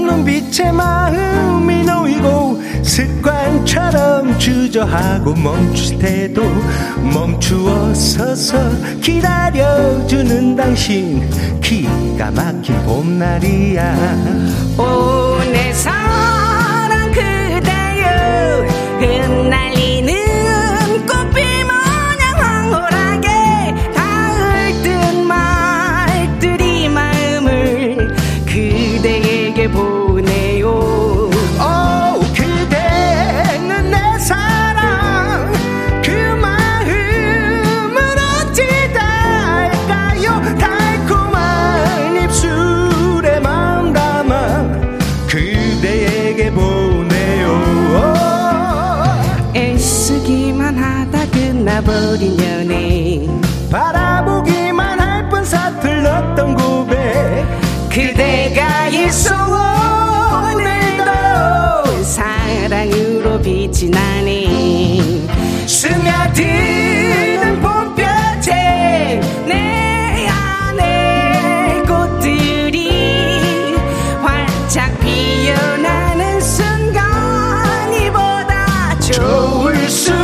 눈빛에 0.07 0.73
마음이 0.73 1.83
놓이고 1.85 2.63
습관처럼 2.83 4.39
주저하고 4.39 5.35
멈출 5.35 5.99
때도 5.99 6.43
멈추어 7.13 7.95
서서 7.95 8.59
기다려주는 9.01 10.57
당신 10.57 11.29
기가 11.61 12.31
막힌 12.31 12.81
봄날이야. 12.85 13.97
오 14.79 15.24
빛이 63.45 63.91
나네 63.91 65.27
스며드는 65.67 67.61
봄볕에 67.61 69.21
내 69.47 70.27
안에 70.27 71.83
꽃들이 71.87 73.77
활짝 74.23 74.99
피어나는 74.99 76.41
순간 76.41 77.93
이보다 77.93 78.99
좋을 79.01 79.91
순 79.91 80.15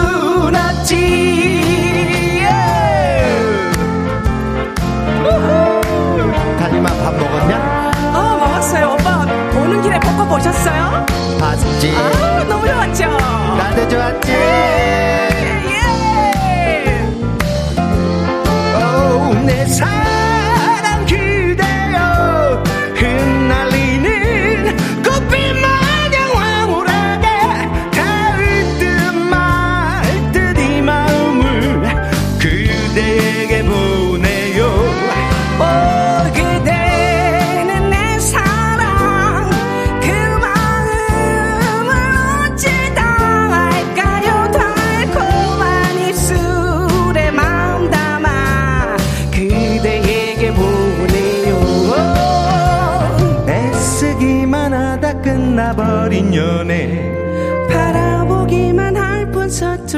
없지 0.56 2.40
달리마 6.58 6.88
밥 6.88 7.14
먹었냐? 7.18 7.90
어 8.14 8.38
먹었어요 8.38 8.92
오빠 8.94 9.26
오는 9.60 9.82
길에 9.82 10.00
벚꽃 10.00 10.26
보셨어요? 10.26 11.04
봤지 11.38 11.94
아 11.94 12.19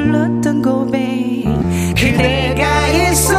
서툴렀던 0.03 0.63
고백. 0.63 1.45
그대가 1.97 2.89
있어 2.89 3.37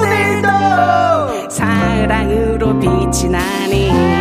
오늘도 0.00 1.50
사랑으로 1.50 2.78
빛이 2.80 3.30
나네 3.30 4.15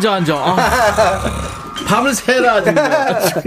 앉아 0.00 0.14
앉아. 0.14 0.34
아. 0.34 1.50
밤을 1.86 2.14
새라 2.14 2.62
진짜. 2.62 3.42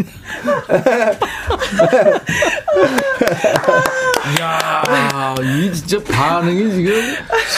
이야, 4.37 5.35
이 5.41 5.73
진짜 5.73 6.03
반응이 6.11 6.71
지금 6.71 6.93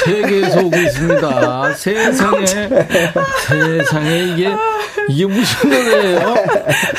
세계에서 0.04 0.60
오고 0.62 0.78
있습니다. 0.78 1.74
세상에, 1.74 2.46
세상에 3.48 4.20
이게, 4.26 4.56
이게 5.10 5.26
무슨 5.26 5.70
노래예요? 5.70 6.36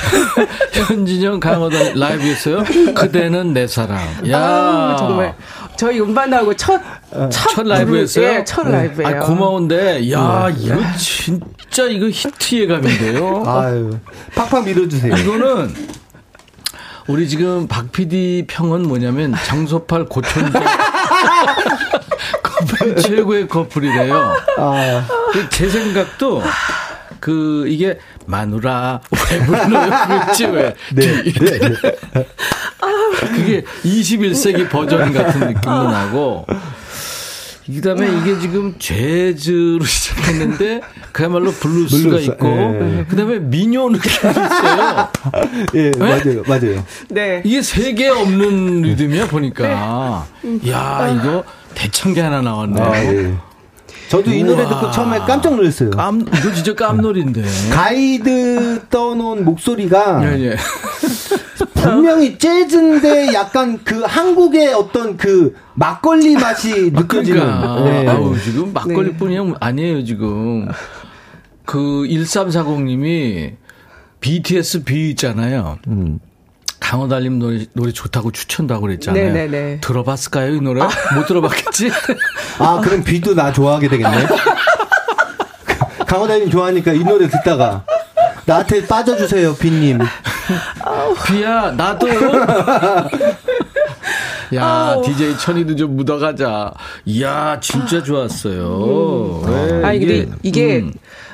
현진영 0.72 1.38
강호단 1.40 1.94
라이브였어요? 1.98 2.64
그대는 2.94 3.52
내 3.52 3.66
사랑. 3.66 3.98
야 4.30 4.38
아, 4.38 4.96
정말 4.98 5.34
저희 5.76 6.00
음반하고 6.00 6.54
첫, 6.56 6.80
첫, 7.30 7.30
첫 7.30 7.66
라이브였어요? 7.66 8.26
예, 8.26 8.44
첫 8.44 8.66
라이브예요. 8.68 9.08
아, 9.08 9.20
고마운데, 9.20 10.10
야, 10.10 10.48
이거 10.58 10.76
진 10.98 11.40
짜 11.76 11.84
이거 11.84 12.08
히트의 12.08 12.68
감인데요. 12.68 13.44
아유, 13.46 13.98
팍팍 14.34 14.64
밀어주세요. 14.64 15.14
이거는 15.14 15.74
우리 17.06 17.28
지금 17.28 17.68
박 17.68 17.92
PD 17.92 18.46
평은 18.48 18.88
뭐냐면 18.88 19.34
장소팔 19.44 20.06
고천재 20.06 20.58
커플 22.42 22.96
최고의 22.96 23.48
커플이래요. 23.48 24.36
아, 24.56 25.06
제 25.50 25.68
생각도 25.68 26.42
그 27.20 27.66
이게 27.68 27.98
마누라 28.24 29.02
왜 29.30 29.38
불러요? 29.44 29.90
그랬지 30.06 30.46
왜? 30.46 30.74
네, 30.94 31.24
네, 31.24 31.58
네. 31.58 32.26
그게 33.20 33.64
21세기 33.84 34.70
버전 34.70 35.12
같은 35.12 35.40
느낌도 35.40 35.90
나고. 35.90 36.46
그 37.66 37.80
다음에 37.80 38.08
이게 38.18 38.38
지금 38.38 38.74
재즈로 38.78 39.82
시작했는데 39.84 40.80
그야말로 41.12 41.50
블루스가 41.50 42.10
블루스, 42.10 42.30
있고 42.30 42.46
예. 42.46 43.04
그 43.08 43.16
다음에 43.16 43.38
민요 43.40 43.88
느낌이 43.90 44.14
있어요. 44.30 45.08
예, 45.74 45.90
맞아요, 45.98 46.42
맞아요. 46.46 46.84
네. 47.08 47.42
이게 47.44 47.62
세계 47.62 48.08
없는 48.08 48.82
리듬이야 48.82 49.26
보니까. 49.28 50.26
네. 50.42 50.70
야 50.70 51.08
이거 51.20 51.42
대청개 51.74 52.20
하나 52.20 52.40
나왔네. 52.40 52.80
아, 52.80 53.04
예. 53.04 53.34
저도 54.08 54.30
이 54.32 54.44
노래 54.44 54.62
우와. 54.62 54.68
듣고 54.68 54.90
처음에 54.92 55.18
깜짝 55.26 55.56
놀랐어요. 55.56 55.90
깜 55.90 56.20
이거 56.20 56.52
진짜 56.52 56.72
깜놀인데. 56.74 57.42
가이드 57.72 58.82
떠놓은 58.88 59.44
목소리가 59.44 60.20
예, 60.22 60.40
예. 60.52 60.56
분명히 61.90 62.38
재즈인데 62.38 63.32
약간 63.34 63.80
그 63.84 64.02
한국의 64.02 64.74
어떤 64.74 65.16
그 65.16 65.54
막걸리 65.74 66.34
맛이 66.34 66.90
느껴지는. 66.92 67.40
그러니까 67.40 68.04
예. 68.04 68.08
아우 68.08 68.38
지금 68.38 68.72
막걸리뿐이 68.72 69.54
아니에요 69.60 70.04
지금. 70.04 70.68
그 71.64 71.78
1340님이 71.78 73.54
BTS 74.20 74.84
B 74.84 75.10
있잖아요. 75.10 75.78
음. 75.88 76.18
강호달님 76.78 77.38
노래, 77.40 77.66
노래 77.72 77.90
좋다고 77.90 78.30
추천도 78.30 78.74
하고 78.74 78.82
그랬잖아요. 78.86 79.32
네네네. 79.32 79.80
들어봤을까요, 79.80 80.54
이 80.54 80.60
노래? 80.60 80.82
못 81.16 81.26
들어봤겠지? 81.26 81.90
아, 82.60 82.80
그럼 82.80 83.02
비도 83.02 83.34
나 83.34 83.52
좋아하게 83.52 83.88
되겠네. 83.88 84.26
강호다님 86.06 86.50
좋아하니까 86.50 86.92
이 86.92 87.00
노래 87.00 87.28
듣다가 87.28 87.84
나한테 88.46 88.86
빠져주세요, 88.86 89.54
비님. 89.56 89.98
비야, 91.26 91.72
나도. 91.72 92.06
야, 94.54 94.96
DJ 95.04 95.36
천이도 95.38 95.74
좀 95.74 95.96
묻어가자. 95.96 96.72
이야, 97.06 97.58
진짜 97.60 98.02
좋았어요. 98.02 99.42
네, 99.46 99.82
아니, 99.84 99.98
근데 99.98 100.28
이게, 100.44 100.78
음. 100.78 100.92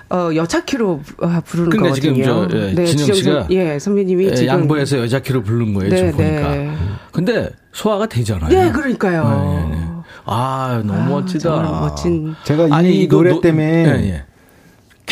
어, 0.08 0.30
여차키로 0.34 1.00
아, 1.20 1.42
부르는 1.44 1.70
지금 1.94 2.14
거거든요. 2.22 2.48
저, 2.48 2.56
예, 2.56 2.72
네, 2.74 2.84
진영 2.86 3.12
씨가 3.14 3.42
선- 3.42 3.46
예, 3.52 3.78
선배님이 3.78 4.26
예, 4.26 4.34
지금 4.34 4.48
양보해서 4.48 4.98
여자키로 4.98 5.42
부른 5.42 5.74
거예요, 5.74 5.94
지금 5.96 6.16
네, 6.16 6.30
보니까. 6.42 6.48
네. 6.54 6.76
근데 7.12 7.50
소화가 7.72 8.06
되잖아요. 8.06 8.48
네, 8.48 8.70
그러니까요. 8.72 9.68
네, 9.70 9.76
네. 9.76 9.82
아, 10.24 10.82
너무 10.84 11.10
멋지다. 11.20 11.40
정말 11.50 11.80
멋진. 11.80 12.34
제가 12.44 12.68
이 12.68 12.72
아니, 12.72 13.08
노래 13.08 13.30
노- 13.32 13.40
때문에 13.40 13.84
예, 13.86 14.08
예. 14.08 14.24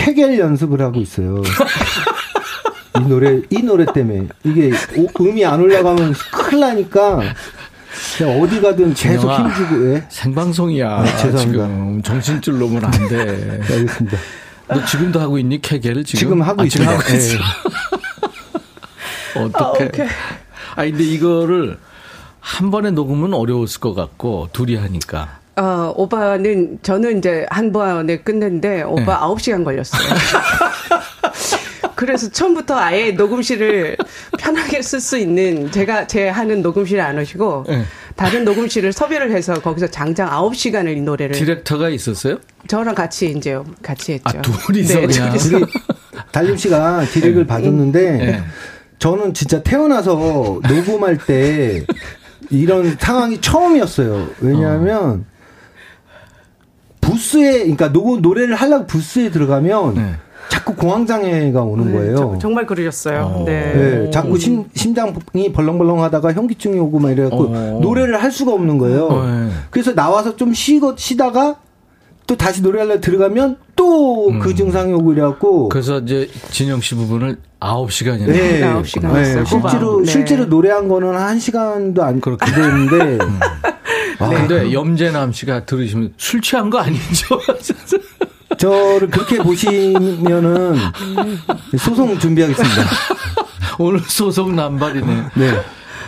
케겔 0.04 0.38
연습을 0.38 0.80
하고 0.80 0.98
있어요. 1.00 1.42
이 2.98 3.00
노래, 3.08 3.40
이 3.50 3.62
노래 3.62 3.84
때문에. 3.92 4.28
이게 4.44 4.72
오- 4.96 5.24
음이 5.24 5.44
안 5.44 5.60
올라가면 5.60 6.14
큰일 6.32 6.60
나니까 6.60 7.20
그냥 8.16 8.40
어디 8.40 8.60
가든 8.60 8.94
계속. 8.94 9.30
힘주고, 9.30 9.94
예. 9.94 10.04
생방송이야. 10.08 11.02
네, 11.02 11.16
죄송합니다. 11.18 11.40
지금 11.66 12.02
정신줄 12.02 12.58
놓으면 12.58 12.84
안 12.84 12.90
돼. 13.08 13.24
네, 13.26 13.74
알겠습니다. 13.74 14.18
너 14.68 14.84
지금도 14.86 15.20
하고 15.20 15.38
있니, 15.38 15.60
케겔을 15.60 16.04
지금? 16.04 16.18
지금 16.18 16.42
하고 16.42 16.62
아, 16.62 16.66
지금 16.66 16.86
있습니다. 16.86 16.92
하고 16.92 17.16
있어. 17.16 17.36
예. 19.36 19.40
어떡해. 19.40 20.08
아, 20.76 20.84
근데 20.84 21.04
이거를 21.04 21.78
한 22.40 22.70
번에 22.70 22.90
녹으면 22.90 23.34
어려웠을 23.34 23.80
것 23.80 23.94
같고, 23.94 24.48
둘이 24.52 24.76
하니까. 24.76 25.39
어, 25.60 25.92
오빠는, 25.94 26.78
저는 26.82 27.18
이제 27.18 27.44
한 27.50 27.70
번에 27.70 28.16
끝냈는데, 28.20 28.82
오빠 28.82 29.04
네. 29.04 29.12
아홉 29.12 29.42
시간 29.42 29.62
걸렸어요. 29.62 30.00
그래서 31.94 32.30
처음부터 32.30 32.78
아예 32.78 33.10
녹음실을 33.10 33.98
편하게 34.38 34.80
쓸 34.80 35.00
수 35.00 35.18
있는, 35.18 35.70
제가 35.70 36.06
제 36.06 36.30
하는 36.30 36.62
녹음실에 36.62 37.02
안 37.02 37.18
오시고, 37.18 37.66
네. 37.68 37.84
다른 38.16 38.44
녹음실을 38.46 38.94
섭외를 38.94 39.32
해서 39.32 39.52
거기서 39.52 39.88
장장 39.88 40.32
아홉 40.32 40.56
시간을 40.56 40.96
이 40.96 41.02
노래를. 41.02 41.36
디렉터가 41.36 41.90
있었어요? 41.90 42.38
저랑 42.66 42.94
같이 42.94 43.30
이제 43.36 43.58
같이 43.82 44.12
했죠. 44.12 44.38
아, 44.38 44.40
둘이서 44.40 45.00
네, 45.00 45.06
그냥. 45.06 45.36
달림 46.32 46.56
씨가 46.56 47.04
디렉을 47.04 47.46
봐줬는데 47.46 48.10
네. 48.12 48.42
저는 48.98 49.34
진짜 49.34 49.62
태어나서 49.62 50.60
녹음할 50.66 51.18
때 51.26 51.84
이런 52.50 52.96
상황이 52.98 53.40
처음이었어요. 53.40 54.28
왜냐하면 54.40 55.24
부스에 57.20 57.58
그러니까 57.60 57.92
녹음 57.92 58.22
노래를 58.22 58.54
하려고 58.54 58.86
부스에 58.86 59.30
들어가면 59.30 59.94
네. 59.94 60.14
자꾸 60.48 60.74
공황장애가 60.74 61.62
오는 61.62 61.92
거예요. 61.92 62.16
저- 62.16 62.38
정말 62.40 62.66
그러셨어요. 62.66 63.20
어. 63.20 63.44
네. 63.46 63.72
네, 63.74 64.10
자꾸 64.10 64.36
심, 64.38 64.64
심장이 64.74 65.12
벌렁벌렁 65.52 66.02
하다가 66.02 66.32
현기증이 66.32 66.78
오고 66.78 66.98
막 66.98 67.10
이래갖고 67.12 67.44
어. 67.54 67.78
노래를 67.82 68.20
할 68.20 68.32
수가 68.32 68.52
없는 68.52 68.78
거예요. 68.78 69.06
어, 69.06 69.26
네. 69.26 69.48
그래서 69.70 69.94
나와서 69.94 70.34
좀 70.34 70.52
쉬고, 70.54 70.94
쉬다가 70.96 71.56
또 72.26 72.36
다시 72.36 72.62
노래하려고 72.62 73.00
들어가면 73.00 73.56
또그 73.76 74.54
증상이 74.54 74.92
오고 74.94 75.12
이래갖고 75.12 75.68
그래서 75.68 75.98
이제 75.98 76.28
진영 76.50 76.80
씨 76.80 76.94
부분을 76.94 77.36
9시간이나. 77.60 78.26
네, 78.26 78.62
아홉 78.64 78.86
시간 78.88 79.12
네, 79.12 79.20
했어요. 79.20 79.44
실제로 79.44 80.00
네. 80.00 80.04
실제로 80.10 80.44
노래한 80.46 80.88
거는 80.88 81.14
한 81.16 81.38
시간도 81.38 82.02
안 82.02 82.20
그렇게. 82.20 82.50
됐는데 82.50 83.18
아, 84.20 84.28
근데 84.28 84.72
염재남 84.72 85.32
씨가 85.32 85.64
들으시면 85.64 86.14
술 86.16 86.40
취한 86.40 86.70
거 86.70 86.78
아니죠? 86.78 87.40
저를 88.58 89.08
그렇게 89.08 89.38
보시면은 89.38 90.76
소송 91.78 92.18
준비하겠습니다. 92.18 92.82
오늘 93.78 94.00
소속 94.00 94.52
남발이네. 94.52 95.24
네. 95.34 95.60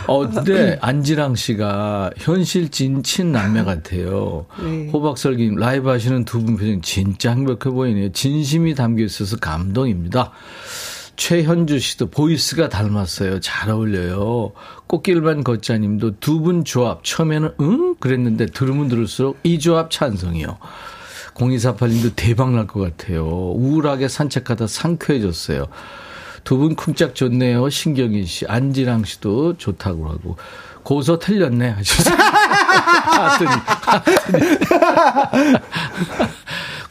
어, 0.05 0.29
근데 0.29 0.77
안지랑 0.81 1.35
씨가 1.35 2.11
현실 2.17 2.69
진친 2.69 3.31
남매 3.31 3.63
같아요. 3.63 4.45
네. 4.59 4.89
호박설님 4.91 5.55
라이브 5.55 5.89
하시는 5.89 6.25
두 6.25 6.41
분 6.43 6.57
표정 6.57 6.81
진짜 6.81 7.31
행복해 7.31 7.69
보이네요. 7.69 8.11
진심이 8.11 8.75
담겨 8.75 9.03
있어서 9.05 9.37
감동입니다. 9.37 10.31
최현주 11.15 11.79
씨도 11.79 12.09
보이스가 12.09 12.69
닮았어요. 12.69 13.39
잘 13.39 13.69
어울려요. 13.69 14.53
꽃길만 14.87 15.43
걷자님도 15.43 16.19
두 16.19 16.41
분 16.41 16.65
조합 16.65 17.03
처음에는 17.03 17.53
응 17.61 17.95
그랬는데 17.99 18.47
들으면 18.47 18.87
들을수록 18.87 19.37
이 19.43 19.59
조합 19.59 19.91
찬성이요. 19.91 20.57
0248님도 21.35 22.13
대박 22.15 22.51
날 22.51 22.67
것 22.67 22.79
같아요. 22.79 23.25
우울하게 23.25 24.07
산책하다 24.07 24.67
상쾌해졌어요. 24.67 25.67
두 26.43 26.57
분 26.57 26.75
쿵짝 26.75 27.15
좋네요. 27.15 27.69
신경인 27.69 28.25
씨, 28.25 28.45
안지랑 28.47 29.05
씨도 29.05 29.57
좋다고 29.57 30.09
하고. 30.09 30.35
고소 30.83 31.17
틀렸네 31.17 31.69
하셨어요. 31.69 32.15
하더니, 32.19 33.49
하더니. 33.81 35.53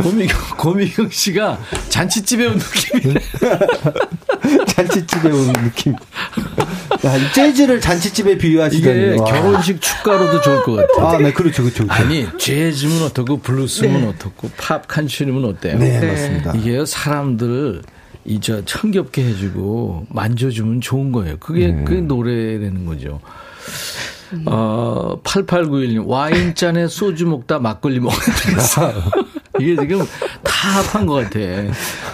고미경, 0.03 0.39
고미경 0.59 1.11
씨가 1.11 1.59
잔치집에 1.89 2.47
온 2.47 2.59
느낌이네. 2.59 3.21
잔치집에 4.67 5.31
온 5.31 5.53
느낌. 5.53 5.95
야, 7.05 7.17
이 7.17 7.33
재즈를 7.33 7.81
잔치집에 7.81 8.39
비유하시다니. 8.39 8.99
이게 8.99 9.17
와. 9.19 9.25
결혼식 9.25 9.81
축가로도 9.81 10.41
좋을 10.41 10.63
것 10.63 10.73
같아요. 10.77 11.07
아, 11.07 11.19
네, 11.19 11.33
그렇죠, 11.33 11.63
그렇죠. 11.63 11.85
그렇죠. 11.87 12.03
아니, 12.03 12.27
재즈면 12.39 13.03
어떻고, 13.05 13.39
블루스면 13.41 14.09
어떻고, 14.09 14.51
팝 14.57 14.87
칸츄리면 14.89 15.45
어때요? 15.45 15.79
네, 15.79 16.01
네. 16.01 16.07
맞습니다. 16.07 16.53
이게요, 16.55 16.85
사람들, 16.85 17.83
이저 18.25 18.65
청겹게 18.65 19.25
해주고, 19.25 20.07
만져주면 20.11 20.81
좋은 20.81 21.13
거예요. 21.13 21.37
그게, 21.39 21.73
그게 21.85 22.01
노래라는 22.01 22.87
거죠. 22.87 23.21
어, 24.47 25.21
8891님, 25.25 26.07
와인잔에 26.07 26.89
소주 26.89 27.27
먹다 27.27 27.59
막걸리 27.59 28.01
먹었다. 28.01 28.93
이게 29.63 29.77
지금 29.81 30.05
다 30.43 30.69
합한 30.81 31.07
것 31.07 31.15
같아. 31.15 31.39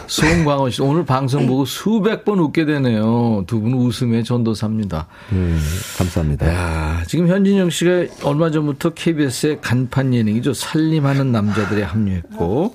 송광호 0.06 0.70
씨, 0.70 0.82
오늘 0.82 1.04
방송 1.04 1.46
보고 1.46 1.64
수백 1.64 2.24
번 2.24 2.38
웃게 2.38 2.64
되네요. 2.64 3.44
두 3.46 3.60
분 3.60 3.74
웃음의 3.74 4.24
전도사입니다. 4.24 5.06
음, 5.32 5.60
감사합니다. 5.98 6.46
야, 6.48 7.02
지금 7.06 7.28
현진영 7.28 7.70
씨가 7.70 8.06
얼마 8.22 8.50
전부터 8.50 8.90
KBS의 8.90 9.60
간판 9.60 10.14
예능이죠. 10.14 10.54
살림하는 10.54 11.32
남자들에 11.32 11.82
합류했고, 11.82 12.74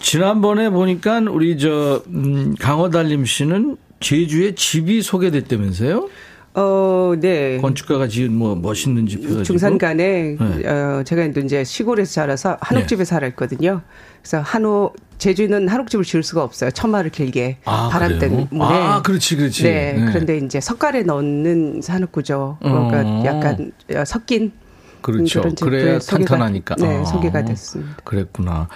지난번에 0.00 0.70
보니까 0.70 1.20
우리 1.30 1.58
저, 1.58 2.02
음, 2.08 2.54
강호달림 2.58 3.24
씨는 3.24 3.76
제주에 4.00 4.54
집이 4.54 5.00
소개됐다면서요? 5.02 6.08
어, 6.54 7.14
네. 7.18 7.58
건축가가 7.58 8.08
지은 8.08 8.32
뭐 8.32 8.54
멋있는 8.54 9.06
집 9.06 9.20
해가지고. 9.22 9.42
중산간에 9.44 10.36
네. 10.38 10.68
어, 10.68 11.02
제가 11.04 11.24
이제 11.24 11.64
시골에서 11.64 12.12
자라서 12.12 12.58
한옥집에 12.60 13.04
살았거든요. 13.04 13.80
그래서 14.20 14.40
한옥 14.40 14.96
제주는 15.18 15.68
한옥집을 15.68 16.04
지을 16.04 16.22
수가 16.22 16.42
없어요. 16.42 16.70
천마를 16.70 17.10
길게 17.10 17.58
아, 17.64 17.88
바람? 17.90 18.18
때문에. 18.18 18.48
아, 18.60 19.00
그렇지, 19.02 19.36
그렇지. 19.36 19.62
네, 19.62 19.92
네. 19.94 20.04
그런데 20.06 20.36
이제 20.38 20.60
석가래 20.60 21.02
넣는 21.04 21.80
산업구조. 21.80 22.58
그러니까 22.60 23.02
어. 23.02 23.22
약간 23.24 23.72
섞인 24.04 24.52
그렇죠. 25.02 25.42
그래야 25.60 25.98
탄탄하니까. 25.98 26.76
네, 26.76 26.98
아, 26.98 27.04
소개가 27.04 27.44
됐습니다. 27.44 27.96
그랬구나. 28.04 28.68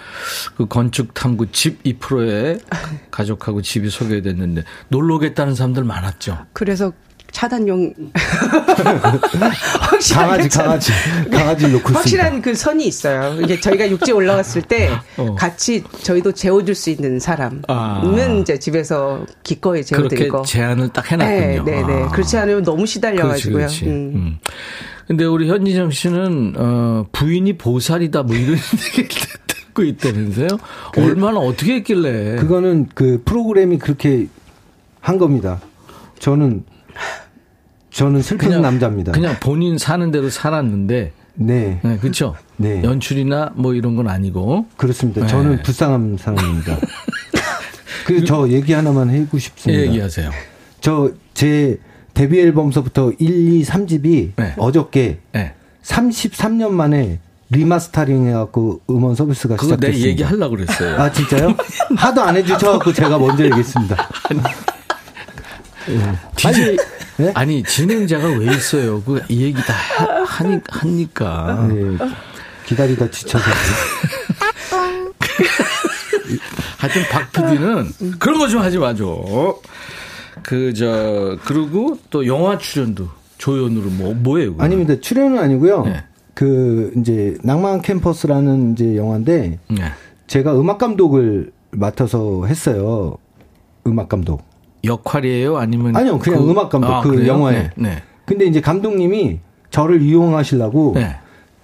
그 0.56 0.66
건축 0.66 1.14
탐구 1.14 1.52
집 1.52 1.82
2%에 1.84 2.58
가족하고 3.10 3.62
집이 3.62 3.88
소개됐는데 3.88 4.64
놀러 4.88 5.16
오겠다는 5.16 5.54
사람들 5.54 5.84
많았죠. 5.84 6.38
그래서 6.52 6.92
차단용 7.36 7.92
확실한 9.80 10.26
강아지, 10.26 10.48
차- 10.48 10.62
강아지. 10.62 10.92
강아지를 11.30 11.72
놓고 11.72 11.90
있습니다. 11.90 11.98
확실한 11.98 12.40
그 12.40 12.54
선이 12.54 12.86
있어요. 12.86 13.38
이게 13.42 13.60
저희가 13.60 13.90
육지에 13.90 14.14
올라갔을 14.14 14.62
때 14.62 14.88
어. 15.18 15.34
같이 15.34 15.84
저희도 16.02 16.32
재워줄 16.32 16.74
수 16.74 16.88
있는 16.88 17.20
사람은 17.20 17.64
아. 17.68 18.02
이제 18.40 18.58
집에서 18.58 19.26
기꺼이 19.42 19.82
그렇게 19.82 20.16
재워드리고. 20.16 20.42
제안을 20.46 20.88
딱 20.94 21.12
해놨군요. 21.12 21.64
네, 21.64 21.82
네, 21.82 21.82
네. 21.86 22.02
아. 22.04 22.08
그렇지 22.08 22.38
않으면 22.38 22.62
너무 22.62 22.86
시달려가지고요. 22.86 23.54
그렇지, 23.58 23.80
그렇지. 23.84 23.94
음. 23.94 24.12
음. 24.14 24.38
근데 25.06 25.26
우리 25.26 25.50
현진영 25.50 25.90
씨는 25.90 26.54
어, 26.56 27.04
부인이 27.12 27.58
보살이다 27.58 28.22
뭐 28.22 28.34
이런 28.34 28.56
얘기를 28.98 29.26
듣고 29.46 29.82
있다면서요? 29.82 30.48
얼마나 30.96 31.38
어떻게 31.40 31.74
했길래? 31.74 32.36
그거는 32.36 32.86
그 32.94 33.20
프로그램이 33.26 33.78
그렇게 33.78 34.28
한 35.02 35.18
겁니다. 35.18 35.60
저는 36.18 36.64
저는 37.96 38.22
슬픈 38.22 38.60
남자입니다. 38.60 39.12
그냥 39.12 39.36
본인 39.40 39.78
사는 39.78 40.10
대로 40.10 40.28
살았는데, 40.30 41.12
네, 41.34 41.80
네, 41.82 41.98
그렇죠. 41.98 42.34
네. 42.56 42.82
연출이나 42.82 43.52
뭐 43.54 43.74
이런 43.74 43.96
건 43.96 44.08
아니고. 44.08 44.66
그렇습니다. 44.76 45.22
네. 45.22 45.26
저는 45.26 45.62
불쌍한 45.62 46.16
사람입니다. 46.18 46.78
그저 48.06 48.48
얘기 48.50 48.72
하나만 48.72 49.10
해고 49.10 49.38
싶습니다. 49.38 49.82
예, 49.82 49.86
얘기하세요. 49.86 50.30
저 50.80 51.12
제 51.36 51.78
데뷔 52.14 52.40
앨범서부터 52.40 53.12
1, 53.18 53.60
2, 53.60 53.62
3집이 53.62 54.32
네. 54.36 54.54
어저께 54.56 55.18
네. 55.32 55.52
33년 55.82 56.70
만에 56.70 57.20
리마스터링 57.50 58.26
해갖고 58.28 58.80
음원 58.88 59.14
서비스가 59.14 59.56
그거 59.56 59.76
내 59.76 59.92
시작됐습니다. 59.92 60.08
얘기하려고 60.08 60.56
그랬어요. 60.56 60.96
아 60.98 61.12
진짜요? 61.12 61.54
하도 61.94 62.22
안 62.22 62.36
해주셔갖고 62.38 62.94
제가 62.94 63.18
먼저 63.18 63.44
얘기했습니다. 63.44 64.08
DJ, 66.36 66.76
네? 67.18 67.32
아니, 67.34 67.62
진행자가 67.62 68.26
왜 68.38 68.54
있어요? 68.54 69.02
그, 69.02 69.22
이 69.28 69.42
얘기 69.44 69.54
다 69.62 69.72
하- 69.72 70.24
하니, 70.24 70.58
하니까. 70.68 71.66
네, 71.70 71.96
기다리다 72.66 73.10
지쳐서 73.10 73.44
하여튼 76.78 77.02
박 77.10 77.32
PD는 77.32 78.18
그런 78.18 78.38
거 78.38 78.48
좀 78.48 78.60
하지 78.62 78.78
마죠. 78.78 79.60
그, 80.42 80.72
저, 80.74 81.36
그리고 81.44 81.98
또 82.10 82.26
영화 82.26 82.58
출연도 82.58 83.08
조연으로 83.38 83.90
뭐, 83.90 84.14
뭐예요? 84.14 84.52
그거? 84.52 84.64
아닙니다. 84.64 84.94
출연은 85.00 85.38
아니고요. 85.38 85.84
네. 85.84 86.04
그 86.34 86.92
이제 86.98 87.36
낭만 87.42 87.80
캠퍼스라는 87.82 88.72
이제 88.72 88.96
영화인데 88.96 89.58
네. 89.68 89.82
제가 90.26 90.58
음악 90.58 90.78
감독을 90.78 91.52
맡아서 91.70 92.44
했어요. 92.46 93.16
음악 93.86 94.08
감독. 94.08 94.42
역할이에요? 94.86 95.56
아니면. 95.58 95.96
아니요, 95.96 96.18
그냥 96.18 96.40
그- 96.44 96.50
음악 96.50 96.70
감독 96.70 96.92
아, 96.92 97.00
그 97.02 97.10
그래요? 97.10 97.28
영화에. 97.28 97.54
네. 97.54 97.70
네. 97.76 98.02
근데 98.24 98.44
이제 98.46 98.60
감독님이 98.60 99.40
저를 99.70 100.02
이용하시려고 100.02 100.92
네. 100.94 101.16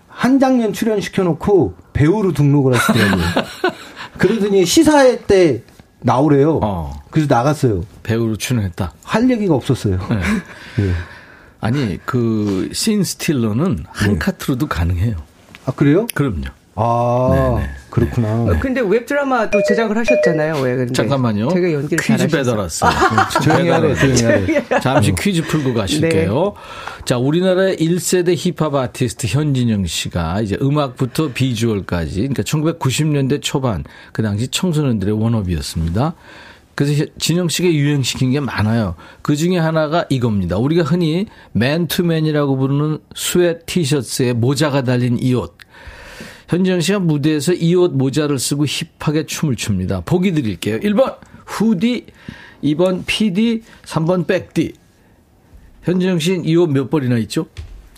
한 0.08 0.38
장면 0.38 0.72
출연시켜 0.72 1.22
놓고 1.24 1.74
배우로 1.92 2.32
등록을 2.32 2.74
하시더라고요. 2.74 3.24
그러더니 4.18 4.64
시사회 4.66 5.18
때 5.20 5.62
나오래요. 6.00 6.60
어. 6.62 6.92
그래서 7.10 7.32
나갔어요. 7.34 7.82
배우로 8.02 8.36
출연했다. 8.36 8.92
할 9.04 9.30
얘기가 9.30 9.54
없었어요. 9.54 9.98
네. 10.10 10.16
예. 10.84 10.92
아니, 11.60 11.98
그, 12.04 12.68
신 12.72 13.04
스틸러는 13.04 13.84
한 13.88 14.18
카트로도 14.18 14.66
가능해요. 14.66 15.16
아 15.64 15.70
그래요? 15.72 16.06
그럼요. 16.14 16.42
아 16.74 17.30
네, 17.58 17.62
네. 17.62 17.70
그렇구나. 17.90 18.28
어, 18.44 18.56
근데 18.58 18.80
웹드라마도 18.80 19.62
제작을 19.68 19.96
하셨잖아요. 19.98 20.60
왜 20.62 20.76
근데 20.76 20.92
잠깐만요. 20.94 21.48
되게 21.48 21.74
연기를 21.74 22.02
퀴즈. 22.02 22.26
배달왔어요. 22.28 22.90
조용히 23.44 23.68
하래, 23.68 23.94
조용히 23.94 24.22
하래. 24.22 24.80
잠시 24.80 25.14
퀴즈 25.14 25.42
풀고 25.42 25.74
가실게요. 25.74 26.54
네. 26.54 27.04
자, 27.04 27.18
우리나라의 27.18 27.76
1세대 27.76 28.34
힙합 28.34 28.74
아티스트 28.74 29.26
현진영 29.26 29.84
씨가 29.84 30.40
이제 30.40 30.56
음악부터 30.62 31.32
비주얼까지, 31.34 32.28
그러니까 32.28 32.42
1990년대 32.42 33.42
초반, 33.42 33.84
그 34.12 34.22
당시 34.22 34.48
청소년들의 34.48 35.14
wannabe였습니다. 35.20 36.14
그래서 36.74 37.04
진영 37.18 37.48
씨가 37.48 37.68
유행시킨 37.68 38.30
게 38.30 38.40
많아요. 38.40 38.94
그 39.20 39.36
중에 39.36 39.58
하나가 39.58 40.06
이겁니다. 40.08 40.56
우리가 40.56 40.84
흔히 40.84 41.26
맨투맨이라고 41.52 42.56
부르는 42.56 42.98
스웨트 43.14 43.64
티셔츠에 43.66 44.32
모자가 44.32 44.82
달린 44.82 45.18
이 45.20 45.34
옷. 45.34 45.58
현지영 46.52 46.82
씨가 46.82 46.98
무대에서 46.98 47.54
이 47.54 47.74
옷 47.74 47.92
모자를 47.96 48.38
쓰고 48.38 48.66
힙하게 48.66 49.24
춤을 49.24 49.56
춥니다. 49.56 50.02
보기 50.04 50.32
드릴게요. 50.32 50.78
1번 50.80 51.16
후디, 51.46 52.06
2번 52.62 53.04
PD, 53.06 53.62
3번 53.84 54.26
백디. 54.26 54.74
현지영 55.84 56.18
씨는 56.18 56.44
이 56.44 56.54
옷 56.56 56.68
몇 56.68 56.90
벌이나 56.90 57.16
있죠? 57.20 57.46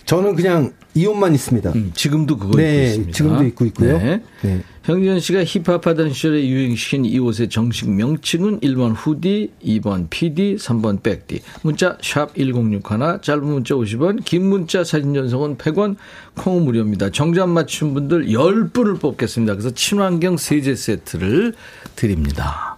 저는 0.06 0.36
그냥 0.36 0.72
이 0.94 1.04
옷만 1.04 1.34
있습니다. 1.34 1.72
음, 1.74 1.90
지금도 1.94 2.36
그거 2.36 2.56
네, 2.56 2.74
입고 2.76 2.86
있습니다. 2.86 3.12
지금도 3.12 3.44
입고 3.44 3.64
있고요. 3.66 3.98
네. 3.98 4.22
네. 4.42 4.60
현지영 4.84 5.18
씨가 5.18 5.44
힙합하던 5.44 6.12
시절에 6.12 6.46
유행시킨 6.46 7.06
이 7.06 7.18
옷의 7.18 7.48
정식 7.48 7.90
명칭은 7.90 8.60
1번 8.60 8.92
후디, 8.94 9.52
2번 9.64 10.10
PD, 10.10 10.56
3번 10.56 11.02
백디. 11.02 11.40
문자 11.62 11.96
샵 12.02 12.34
1061, 12.34 13.22
짧은 13.22 13.44
문자 13.44 13.74
50원, 13.74 14.22
긴 14.26 14.44
문자 14.44 14.84
사진 14.84 15.14
전송은 15.14 15.56
100원, 15.56 15.96
콩 16.36 16.64
무료입니다. 16.66 17.10
정답 17.10 17.48
맞춘 17.48 17.94
분들 17.94 18.26
10분을 18.26 19.00
뽑겠습니다. 19.00 19.54
그래서 19.54 19.70
친환경 19.70 20.36
세제 20.36 20.74
세트를 20.74 21.54
드립니다. 21.96 22.76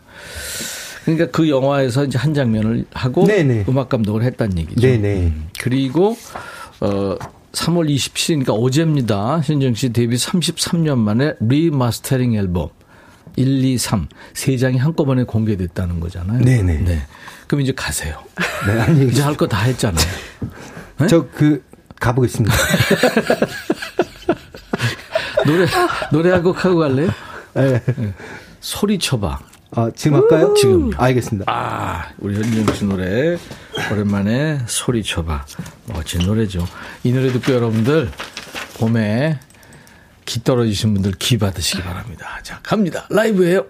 그러니까 1.04 1.26
그 1.32 1.48
영화에서 1.48 2.04
이제 2.04 2.18
한 2.18 2.34
장면을 2.34 2.84
하고 2.92 3.26
네네. 3.26 3.64
음악 3.68 3.88
감독을 3.88 4.22
했다는 4.22 4.58
얘기죠. 4.58 4.80
네네. 4.80 5.32
그리고 5.58 6.16
어 6.80 7.16
3월 7.56 7.88
27일이니까 7.94 8.50
어제입니다. 8.50 9.40
현진영 9.40 9.74
씨 9.74 9.92
데뷔 9.92 10.16
33년 10.16 10.98
만에 10.98 11.34
리마스터링 11.40 12.34
앨범 12.34 12.68
1, 13.36 13.64
2, 13.64 13.78
3 13.78 14.08
세 14.34 14.56
장이 14.56 14.78
한꺼번에 14.78 15.24
공개됐다는 15.24 16.00
거잖아요. 16.00 16.42
네네. 16.44 16.78
네. 16.84 17.02
그럼 17.46 17.60
이제 17.62 17.72
가세요. 17.74 18.18
네, 18.66 18.80
아니 18.80 19.06
이제 19.08 19.22
할 19.22 19.36
거 19.36 19.46
다 19.46 19.58
했잖아요. 19.62 20.06
네? 20.98 21.06
저그 21.06 21.62
가보겠습니다. 22.00 22.54
노래 25.46 25.66
노래 26.12 26.30
한 26.32 26.42
곡 26.42 26.64
하고 26.64 26.78
갈래요? 26.78 27.08
네. 27.54 27.82
소리 28.60 28.98
쳐봐. 28.98 29.38
아, 29.72 29.90
지금 29.94 30.18
할까요? 30.18 30.54
지금요. 30.54 30.96
알겠습니다. 30.96 31.44
아, 31.52 32.08
우리 32.18 32.36
현정 32.36 32.74
씨 32.74 32.84
노래 32.84 33.36
오랜만에 33.92 34.60
소리 34.66 35.02
쳐봐. 35.02 35.44
멋진 35.86 36.20
노래죠. 36.24 36.66
이 37.02 37.12
노래 37.12 37.30
듣고 37.32 37.52
여러분들 37.52 38.10
봄에 38.78 39.38
기 40.24 40.42
떨어지신 40.42 40.94
분들 40.94 41.12
기 41.12 41.38
받으시기 41.38 41.82
바랍니다. 41.82 42.40
자, 42.42 42.60
갑니다. 42.62 43.06
라이브예요. 43.10 43.66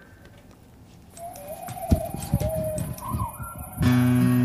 소 3.83 4.36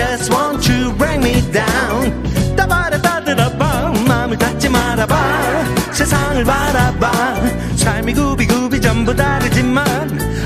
just 0.00 0.32
want 0.32 0.62
to 0.62 0.92
bring 0.94 1.20
me 1.20 1.42
down. 1.52 2.56
따바라따드라밤 2.56 4.04
마음을 4.08 4.38
닫지 4.38 4.70
말아봐. 4.70 5.14
세상을 5.92 6.42
바라봐. 6.42 7.12
삶이 7.76 8.14
구비구비 8.14 8.80
전부 8.80 9.14
다르지만 9.14 9.86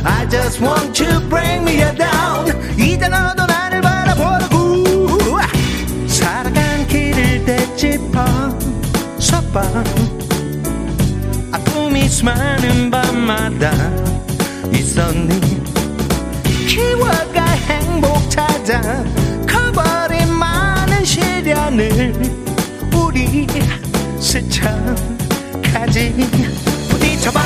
I 0.02 0.28
just 0.28 0.60
want 0.60 0.92
to 0.94 1.20
bring 1.28 1.62
me 1.62 1.76
down. 1.94 2.50
이제 2.76 3.06
너도 3.06 3.46
나를 3.46 3.80
바라보라고. 3.80 5.38
살아간 6.08 6.88
길을 6.88 7.44
되짚어. 7.44 8.24
서봐. 9.20 9.62
아픔이 11.52 12.08
수많은 12.08 12.90
밤마다 12.90 13.70
있었니? 14.72 15.53
시련을 21.74 22.14
우리 22.94 23.46
스쳐가지. 24.20 24.94
부딪혀봐 26.88 27.40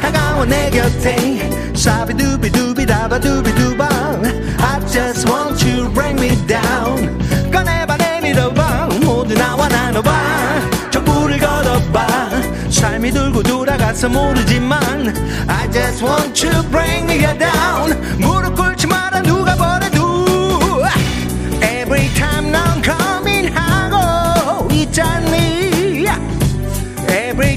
다가와 0.00 0.46
내 0.46 0.70
곁에 0.70 1.50
샤비두비두비 1.74 2.86
다바두비두바. 2.86 3.88
I 4.58 4.80
just 4.88 5.28
want 5.28 5.62
you 5.68 5.84
to 5.84 5.92
bring 5.92 6.18
me 6.18 6.34
down. 6.46 7.20
꺼내봐 7.50 7.98
내밀어봐. 7.98 8.88
모두 9.02 9.34
나와 9.34 9.68
나눠봐. 9.68 10.10
정부를 10.90 11.38
걸어봐. 11.38 12.30
삶이 12.70 13.12
돌고 13.12 13.42
돌아가서 13.42 14.08
모르지만 14.08 15.12
I 15.46 15.70
just 15.70 16.02
want 16.02 16.46
you 16.46 16.54
to 16.54 16.62
bring 16.70 17.04
me 17.04 17.20
down. 17.38 18.00
무릎 18.18 18.56
꿇지 18.56 18.86
마라 18.86 19.20
누가 19.20 19.54
버 19.56 19.71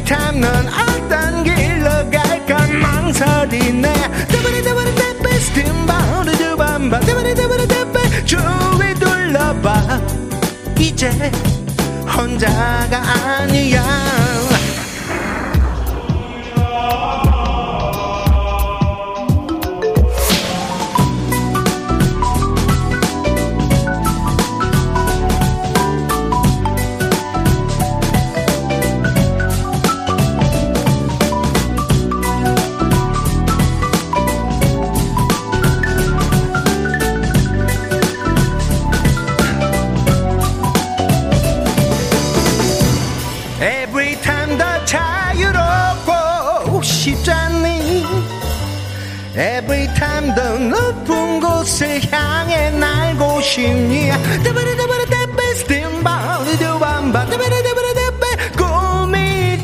time 0.06 0.40
넌 0.40 0.68
어떤 0.68 1.44
길로 1.44 1.90
갈까 2.12 2.68
망설이네. 2.68 3.94
따바리 4.28 4.64
따바리 4.64 4.96
따바 4.96 5.30
스팀바우드 5.40 6.38
두밤바 6.38 7.00
따바리 7.00 7.34
따바리 7.34 7.68
따바 7.68 8.00
주위 8.26 8.94
둘러봐. 9.00 10.02
이제 10.80 11.10
혼자가 12.16 13.02
아니야 13.40 13.85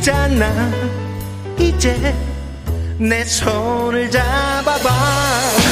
있잖아. 0.01 0.71
이제 1.59 2.15
내 2.97 3.23
손을 3.23 4.09
잡아봐. 4.09 4.89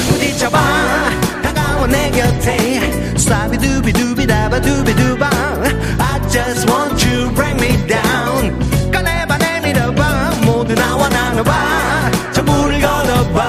부딪혀봐. 0.10 0.60
다가와 1.42 1.88
내 1.88 2.12
곁에. 2.12 3.18
사비두비두비다바두비두바. 3.18 5.30
I 5.98 6.22
just 6.30 6.72
want 6.72 7.04
you 7.10 7.34
bring 7.34 7.60
me 7.60 7.76
down. 7.88 8.92
꺼내봐 8.92 9.40
내밀어봐. 9.40 10.32
모두 10.46 10.76
나와 10.76 11.10
나눠봐. 11.10 12.12
전부를 12.32 12.82
걸어봐. 12.82 13.48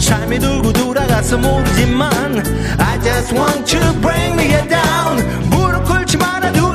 삶이 0.00 0.40
돌고 0.40 0.72
돌아가서 0.72 1.38
모르지만 1.38 2.10
I 2.80 3.00
just 3.02 3.32
want 3.32 3.76
you 3.76 4.00
bring 4.00 4.34
me 4.34 4.48
down. 4.68 5.48
무릎 5.48 5.84
꿇지 5.84 6.16
누가 6.16 6.40
버려도 6.40 6.67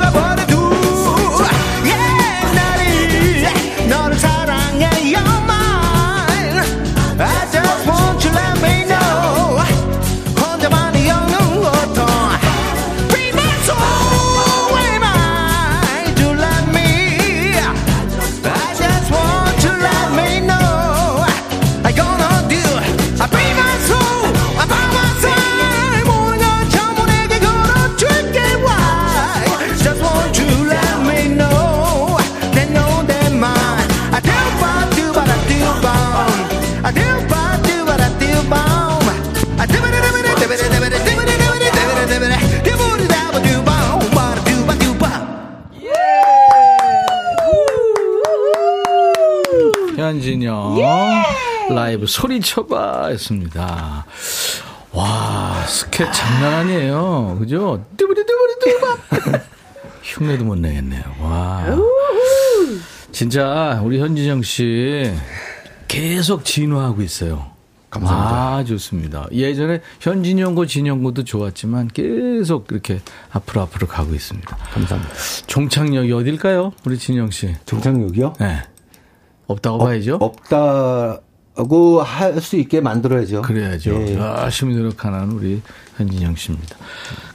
라이브 51.94 52.06
소리쳐봐 52.06 53.12
였습니다. 53.12 54.04
와 54.92 55.64
스케 55.66 56.04
장난 56.10 56.54
아니에요. 56.54 57.36
그죠? 57.38 57.84
뚜부리뚜부리뚜바 57.96 58.98
흉내도 60.02 60.44
못 60.44 60.56
내겠네요. 60.58 61.02
와 61.20 61.64
진짜 63.12 63.80
우리 63.84 64.00
현진영 64.00 64.42
씨 64.42 65.12
계속 65.86 66.44
진화하고 66.44 67.00
있어요. 67.02 67.52
감사합니다. 67.90 68.56
아, 68.56 68.64
좋습니다. 68.64 69.28
예전에 69.30 69.80
현진영고 70.00 70.66
진영고도 70.66 71.22
좋았지만 71.22 71.88
계속 71.94 72.66
이렇게 72.72 73.00
앞으로 73.30 73.60
앞으로 73.62 73.86
가고 73.86 74.12
있습니다. 74.16 74.56
감사합니다. 74.56 75.14
종착역이 75.46 76.12
어딜까요? 76.12 76.72
우리 76.84 76.98
진영 76.98 77.30
씨. 77.30 77.54
정착역이요? 77.66 78.34
네. 78.40 78.62
없다고 79.46 79.78
봐야죠. 79.78 80.16
없다 80.20 81.20
고 81.54 82.02
할 82.02 82.40
수 82.40 82.56
있게 82.56 82.80
만들어야죠. 82.80 83.42
그래야죠. 83.42 83.92
예. 84.08 84.14
열심히 84.16 84.74
노력하는 84.74 85.30
우리 85.32 85.62
현진영 85.96 86.34
씨입니다. 86.34 86.76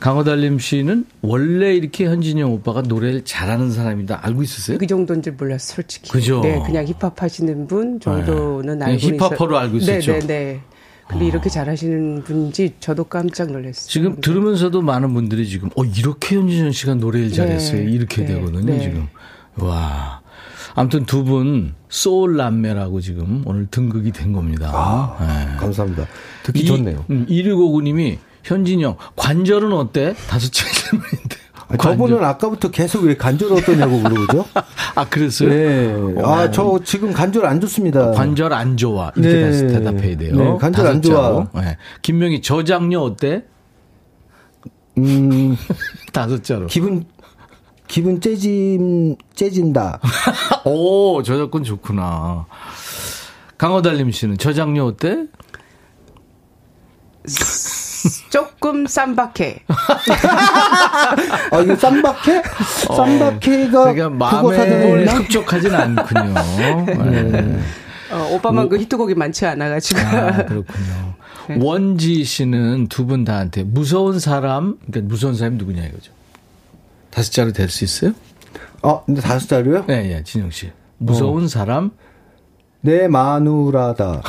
강호달림 0.01 0.59
씨는 0.59 1.05
원래 1.21 1.73
이렇게 1.73 2.05
현진영 2.05 2.51
오빠가 2.51 2.81
노래를 2.81 3.23
잘하는 3.23 3.71
사람이다 3.71 4.19
알고 4.25 4.43
있었어요? 4.43 4.77
그 4.77 4.85
정도인 4.87 5.21
줄 5.21 5.33
몰랐어, 5.33 5.75
솔직히. 5.75 6.11
그죠? 6.11 6.41
네, 6.41 6.61
그냥 6.65 6.85
힙합 6.85 7.21
하시는 7.21 7.65
분 7.67 7.99
정도는 8.01 8.79
네. 8.79 8.85
알고 8.85 8.99
그냥 9.07 9.19
힙합퍼로 9.19 9.57
알고 9.57 9.77
있었죠? 9.77 10.11
네, 10.11 10.19
네, 10.19 10.27
네. 10.27 10.61
근데 11.07 11.25
이렇게 11.25 11.49
잘하시는 11.49 12.23
분인지 12.23 12.73
저도 12.81 13.05
깜짝 13.05 13.49
놀랐어요. 13.51 13.87
지금 13.89 14.15
네. 14.15 14.21
들으면서도 14.21 14.81
많은 14.81 15.13
분들이 15.13 15.47
지금 15.47 15.69
어 15.77 15.83
이렇게 15.85 16.35
현진영 16.35 16.71
씨가 16.73 16.95
노래를 16.95 17.31
잘했어요. 17.31 17.85
네, 17.85 17.91
이렇게 17.91 18.25
네, 18.25 18.33
되거든요, 18.35 18.65
네. 18.65 18.79
지금. 18.81 19.07
와. 19.55 20.19
아무튼 20.75 21.05
두 21.05 21.23
분 21.23 21.73
소울 21.89 22.37
남매라고 22.37 23.01
지금 23.01 23.41
오늘 23.45 23.67
등극이 23.71 24.11
된 24.11 24.31
겁니다. 24.33 24.71
아, 24.73 25.17
네. 25.19 25.57
감사합니다. 25.57 26.05
듣기 26.43 26.59
이- 26.61 26.65
좋네요. 26.65 27.05
음, 27.09 27.25
1659님이 27.29 28.17
현진영 28.43 28.95
관절은 29.15 29.73
어때? 29.73 30.15
다섯째 30.27 30.65
질문인데. 30.71 31.35
아, 31.71 31.77
저분은 31.77 32.23
아까부터 32.23 32.71
계속 32.71 33.03
왜 33.03 33.15
관절 33.15 33.51
어떠냐고 33.53 33.97
물어보죠? 33.99 34.45
아 34.95 35.05
그랬어요? 35.07 35.49
네. 35.49 36.21
아, 36.23 36.49
저 36.49 36.79
지금 36.83 37.13
관절 37.13 37.45
안 37.45 37.59
좋습니다. 37.61 38.11
관절 38.11 38.53
안 38.53 38.75
좋아 38.77 39.11
이렇게 39.15 39.33
네. 39.33 39.51
대- 39.51 39.67
대답해야 39.67 40.17
돼요. 40.17 40.35
네, 40.35 40.57
관절 40.59 40.87
안 40.87 41.01
좋아. 41.01 41.47
네. 41.53 41.77
김명희 42.01 42.41
저장녀 42.41 43.01
어때? 43.01 43.43
음, 44.97 45.55
다섯 46.11 46.43
자로. 46.43 46.67
기분, 46.67 47.05
기분 47.89 48.21
째짐, 48.21 49.15
째진다. 49.33 49.99
오 50.63 51.21
저작권 51.23 51.63
좋구나. 51.63 52.45
강호달님 53.57 54.11
씨는 54.11 54.37
저장녀 54.37 54.85
어때? 54.85 55.25
조금 58.29 58.85
쌈박해. 58.85 59.63
아, 61.51 61.59
이거 61.61 61.75
쌈박해? 61.75 62.43
쌈박해가 62.95 63.91
그러니까 63.93 63.93
그거 63.93 64.09
마음에 64.09 64.55
사전이나? 64.55 65.13
흡족하진 65.15 65.75
않군요. 65.75 66.33
네. 67.09 67.59
어, 68.11 68.29
오빠만 68.33 68.69
그 68.69 68.77
히트곡이 68.77 69.15
많지 69.15 69.45
않아가지고. 69.47 69.99
아, 70.01 70.31
그렇군요. 70.45 71.13
네. 71.49 71.57
원지 71.59 72.23
씨는 72.23 72.87
두 72.87 73.05
분 73.07 73.23
다한테 73.25 73.63
무서운 73.63 74.19
사람, 74.19 74.77
그러니까 74.87 75.09
무서운 75.11 75.33
사람이 75.35 75.57
누구냐 75.57 75.83
이거죠. 75.85 76.11
다섯 77.09 77.31
자로 77.31 77.51
될 77.51 77.69
수 77.69 77.83
있어요? 77.83 78.13
아, 78.81 79.01
근데 79.05 79.21
다섯 79.21 79.47
자루요? 79.47 79.85
네, 79.87 80.13
예, 80.17 80.23
진영 80.23 80.51
씨. 80.51 80.71
무서운 80.97 81.47
사람. 81.47 81.91
내 82.81 83.07
마누라다. 83.07 84.21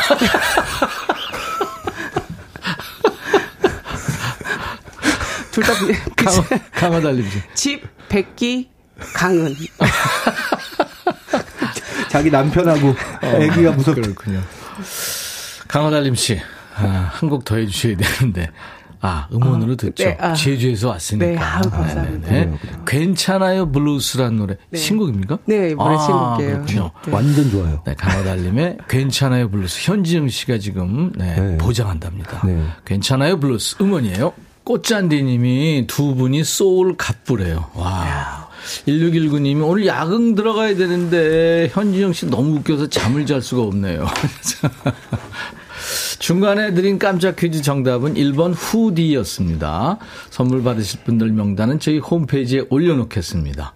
둘 5.52 5.64
다 5.64 5.72
강호, 6.16 6.44
강호 6.72 7.00
달림 7.00 7.28
씨. 7.28 7.38
집, 7.54 7.82
백기, 8.08 8.70
강은. 9.14 9.54
자기 12.10 12.30
남편하고 12.30 12.94
애기가 13.22 13.72
무섭다. 13.72 14.00
그렇군요. 14.00 14.42
강허달림 15.68 16.14
씨. 16.14 16.40
아, 16.76 17.10
한곡더 17.12 17.56
해주셔야 17.56 17.96
되는데. 17.96 18.50
아, 19.02 19.28
음원으로 19.32 19.76
듣죠. 19.76 20.04
네, 20.04 20.16
아. 20.20 20.34
제주에서 20.34 20.90
왔으니까. 20.90 21.26
네, 21.26 21.34
감사합니다. 21.34 22.30
네, 22.30 22.44
네. 22.46 22.58
괜찮아요, 22.86 23.70
블루스란 23.72 24.36
노래. 24.36 24.56
신곡입니까? 24.74 25.38
네, 25.46 25.70
이번에 25.70 25.96
신곡이에요. 25.98 26.52
그렇군요. 26.52 26.90
네. 27.06 27.12
완전 27.12 27.50
좋아요. 27.50 27.82
네, 27.86 27.94
강허달림의 27.94 28.78
괜찮아요 28.88 29.50
블루스. 29.50 29.90
현진영 29.90 30.28
씨가 30.28 30.58
지금 30.58 31.12
네, 31.16 31.34
네. 31.34 31.56
보장한답니다. 31.56 32.46
네. 32.46 32.62
괜찮아요 32.84 33.40
블루스 33.40 33.76
음원이에요. 33.80 34.32
꽃잔디님이 34.64 35.86
두 35.88 36.14
분이 36.14 36.44
소울 36.44 36.96
갑부래요. 36.96 37.70
와. 37.74 38.48
1619님이 38.86 39.66
오늘 39.66 39.86
야근 39.86 40.34
들어가야 40.34 40.76
되는데 40.76 41.70
현지영 41.72 42.12
씨 42.12 42.26
너무 42.26 42.56
웃겨서 42.56 42.88
잠을 42.88 43.24
잘 43.24 43.40
수가 43.40 43.62
없네요. 43.62 44.06
중간에 46.20 46.74
드린 46.74 46.98
깜짝 46.98 47.34
퀴즈 47.34 47.62
정답은 47.62 48.14
1번 48.14 48.52
후디였습니다. 48.54 49.96
선물 50.28 50.62
받으실 50.62 51.00
분들 51.04 51.32
명단은 51.32 51.80
저희 51.80 51.98
홈페이지에 51.98 52.64
올려놓겠습니다. 52.68 53.72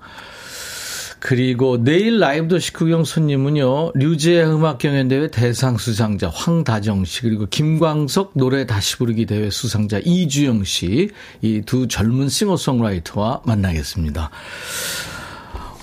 그리고 1.21 1.83
내일 1.83 2.19
라이브 2.19 2.49
도시 2.49 2.71
구경 2.75 3.03
손님은요, 3.03 3.93
류제 3.95 4.45
음악 4.45 4.77
경연대회 4.77 5.31
대상 5.31 5.79
수상자 5.79 6.29
황다정 6.29 7.07
씨, 7.07 7.23
그리고 7.23 7.47
김광석 7.47 8.33
노래 8.35 8.67
다시 8.67 8.99
부르기 8.99 9.25
대회 9.25 9.49
수상자 9.49 9.99
이주영 10.05 10.65
씨, 10.65 11.09
이 11.41 11.63
두 11.65 11.89
젊은 11.89 12.29
싱어송라이터와 12.29 13.41
만나겠습니다. 13.47 14.31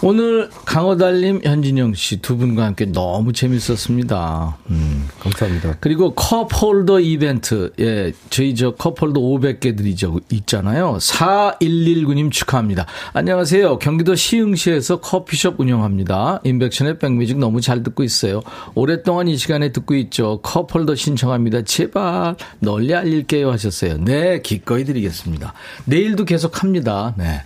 오늘 0.04 0.49
강호달님, 0.66 1.41
현진영 1.43 1.93
씨 1.93 2.22
두 2.22 2.36
분과 2.36 2.66
함께 2.66 2.86
너무 2.86 3.34
재밌었습니다. 3.34 4.58
음. 4.72 5.08
감사합니다. 5.20 5.78
그리고 5.80 6.16
컵홀더 6.16 7.02
이벤트, 7.02 7.72
예, 7.80 8.12
저희 8.32 8.56
저 8.56 8.72
컵홀더 8.72 9.20
500개 9.22 9.78
드리죠, 9.78 10.20
있잖아요. 10.32 10.97
4119님 10.99 12.32
축하합니다. 12.32 12.88
안녕하세요. 13.14 13.78
경기도 13.78 14.16
시흥시에서 14.16 15.02
커피숍 15.02 15.60
운영합니다. 15.60 16.41
인백션의 16.45 16.97
백뮤직 16.97 17.38
너무 17.38 17.62
잘 17.62 17.84
듣고 17.84 18.02
있어요. 18.02 18.41
오랫동안 18.74 19.28
이 19.28 19.38
시간에 19.38 19.72
듣고 19.72 19.93
있죠. 19.95 20.39
컵홀더 20.41 20.95
신청합니다. 20.95 21.62
제발 21.62 22.36
널리 22.58 22.95
알릴게요 22.95 23.52
하셨어요. 23.52 23.97
네, 24.04 24.41
기꺼이 24.41 24.84
드리겠습니다. 24.84 25.54
내일도 25.86 26.26
계속 26.26 26.64
합니다. 26.64 27.14
네. 27.18 27.43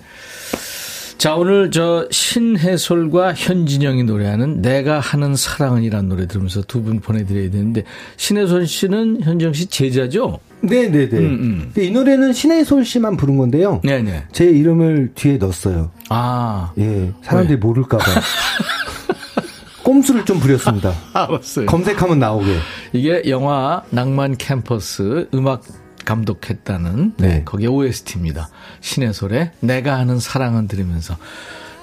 자, 1.17 1.35
오늘 1.35 1.71
저 1.71 2.07
신해솔과 2.11 3.33
현진영이 3.33 4.03
노래하는 4.03 4.61
내가 4.61 4.99
하는 4.99 5.35
사랑은이라는 5.35 6.09
노래 6.09 6.27
들으면서 6.27 6.61
두 6.63 6.81
분 6.85 6.99
보내드려야 6.99 7.49
되는데 7.49 7.83
신해솔 8.17 8.67
씨는 8.67 9.21
현정 9.23 9.53
씨 9.53 9.65
제자죠? 9.65 10.39
네네네. 10.61 11.17
음, 11.17 11.25
음. 11.25 11.71
근데 11.73 11.87
이 11.87 11.91
노래는 11.91 12.33
신혜솔 12.33 12.85
씨만 12.85 13.17
부른 13.17 13.37
건데요. 13.37 13.81
네네. 13.83 14.25
제 14.33 14.45
이름을 14.45 15.13
뒤에 15.15 15.37
넣었어요. 15.37 15.89
아, 16.09 16.71
예, 16.77 17.11
사람들이 17.23 17.57
모를까봐. 17.57 18.03
꼼수를 19.83 20.25
좀 20.25 20.39
부렸습니다. 20.39 20.93
알았어요. 21.13 21.65
검색하면 21.67 22.19
나오게. 22.19 22.57
이게 22.93 23.23
영화 23.29 23.81
낭만 23.89 24.35
캠퍼스 24.37 25.27
음악 25.33 25.63
감독했다는 26.05 27.13
네, 27.17 27.27
네. 27.27 27.41
거기에 27.43 27.67
OST입니다. 27.67 28.49
신해솔의 28.81 29.51
내가 29.59 29.97
하는 29.97 30.19
사랑은 30.19 30.67
들으면서 30.67 31.17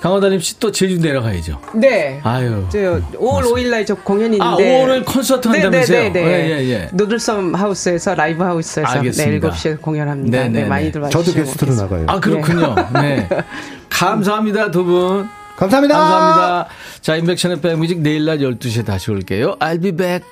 강호다님 0.00 0.40
씨 0.40 0.58
또 0.58 0.72
제주 0.72 0.98
내려가야죠. 0.98 1.60
네. 1.76 2.20
아유. 2.24 2.66
저 2.72 2.78
5월 2.78 3.42
5일 3.44 3.70
날 3.70 3.86
저 3.86 3.94
공연이 3.94 4.36
아, 4.40 4.56
있는데 4.56 4.84
5월에 4.84 5.04
콘서트 5.04 5.46
네, 5.48 5.60
한다면서요? 5.60 5.98
네, 5.98 6.10
네, 6.10 6.24
네. 6.24 6.50
예, 6.50 6.58
예, 6.64 6.70
예. 6.70 6.88
노들섬 6.92 7.54
하우스에서 7.54 8.14
라이브 8.16 8.42
하우스에서 8.42 8.88
알겠습니다. 8.88 9.48
네, 9.48 9.54
7시에 9.54 9.80
공연합니다. 9.80 10.38
네, 10.38 10.44
네, 10.44 10.50
네, 10.50 10.62
네. 10.62 10.68
많이들 10.68 11.02
와주시고 11.02 11.24
저도 11.24 11.36
게스트로 11.44 11.74
나가요. 11.76 12.04
아, 12.08 12.18
그렇군요. 12.18 12.74
네. 12.94 13.28
감사합니다, 13.90 14.70
두 14.72 14.84
분. 14.84 15.28
감사합니다. 15.56 15.96
감사합니다. 15.96 16.68
자, 17.00 17.14
인백션의 17.16 17.60
백뮤직 17.60 18.00
내일 18.00 18.24
날 18.24 18.38
12시에 18.38 18.84
다시 18.84 19.10
올게요. 19.12 19.56
I'll 19.60 19.80
be 19.80 19.92
back. 19.92 20.24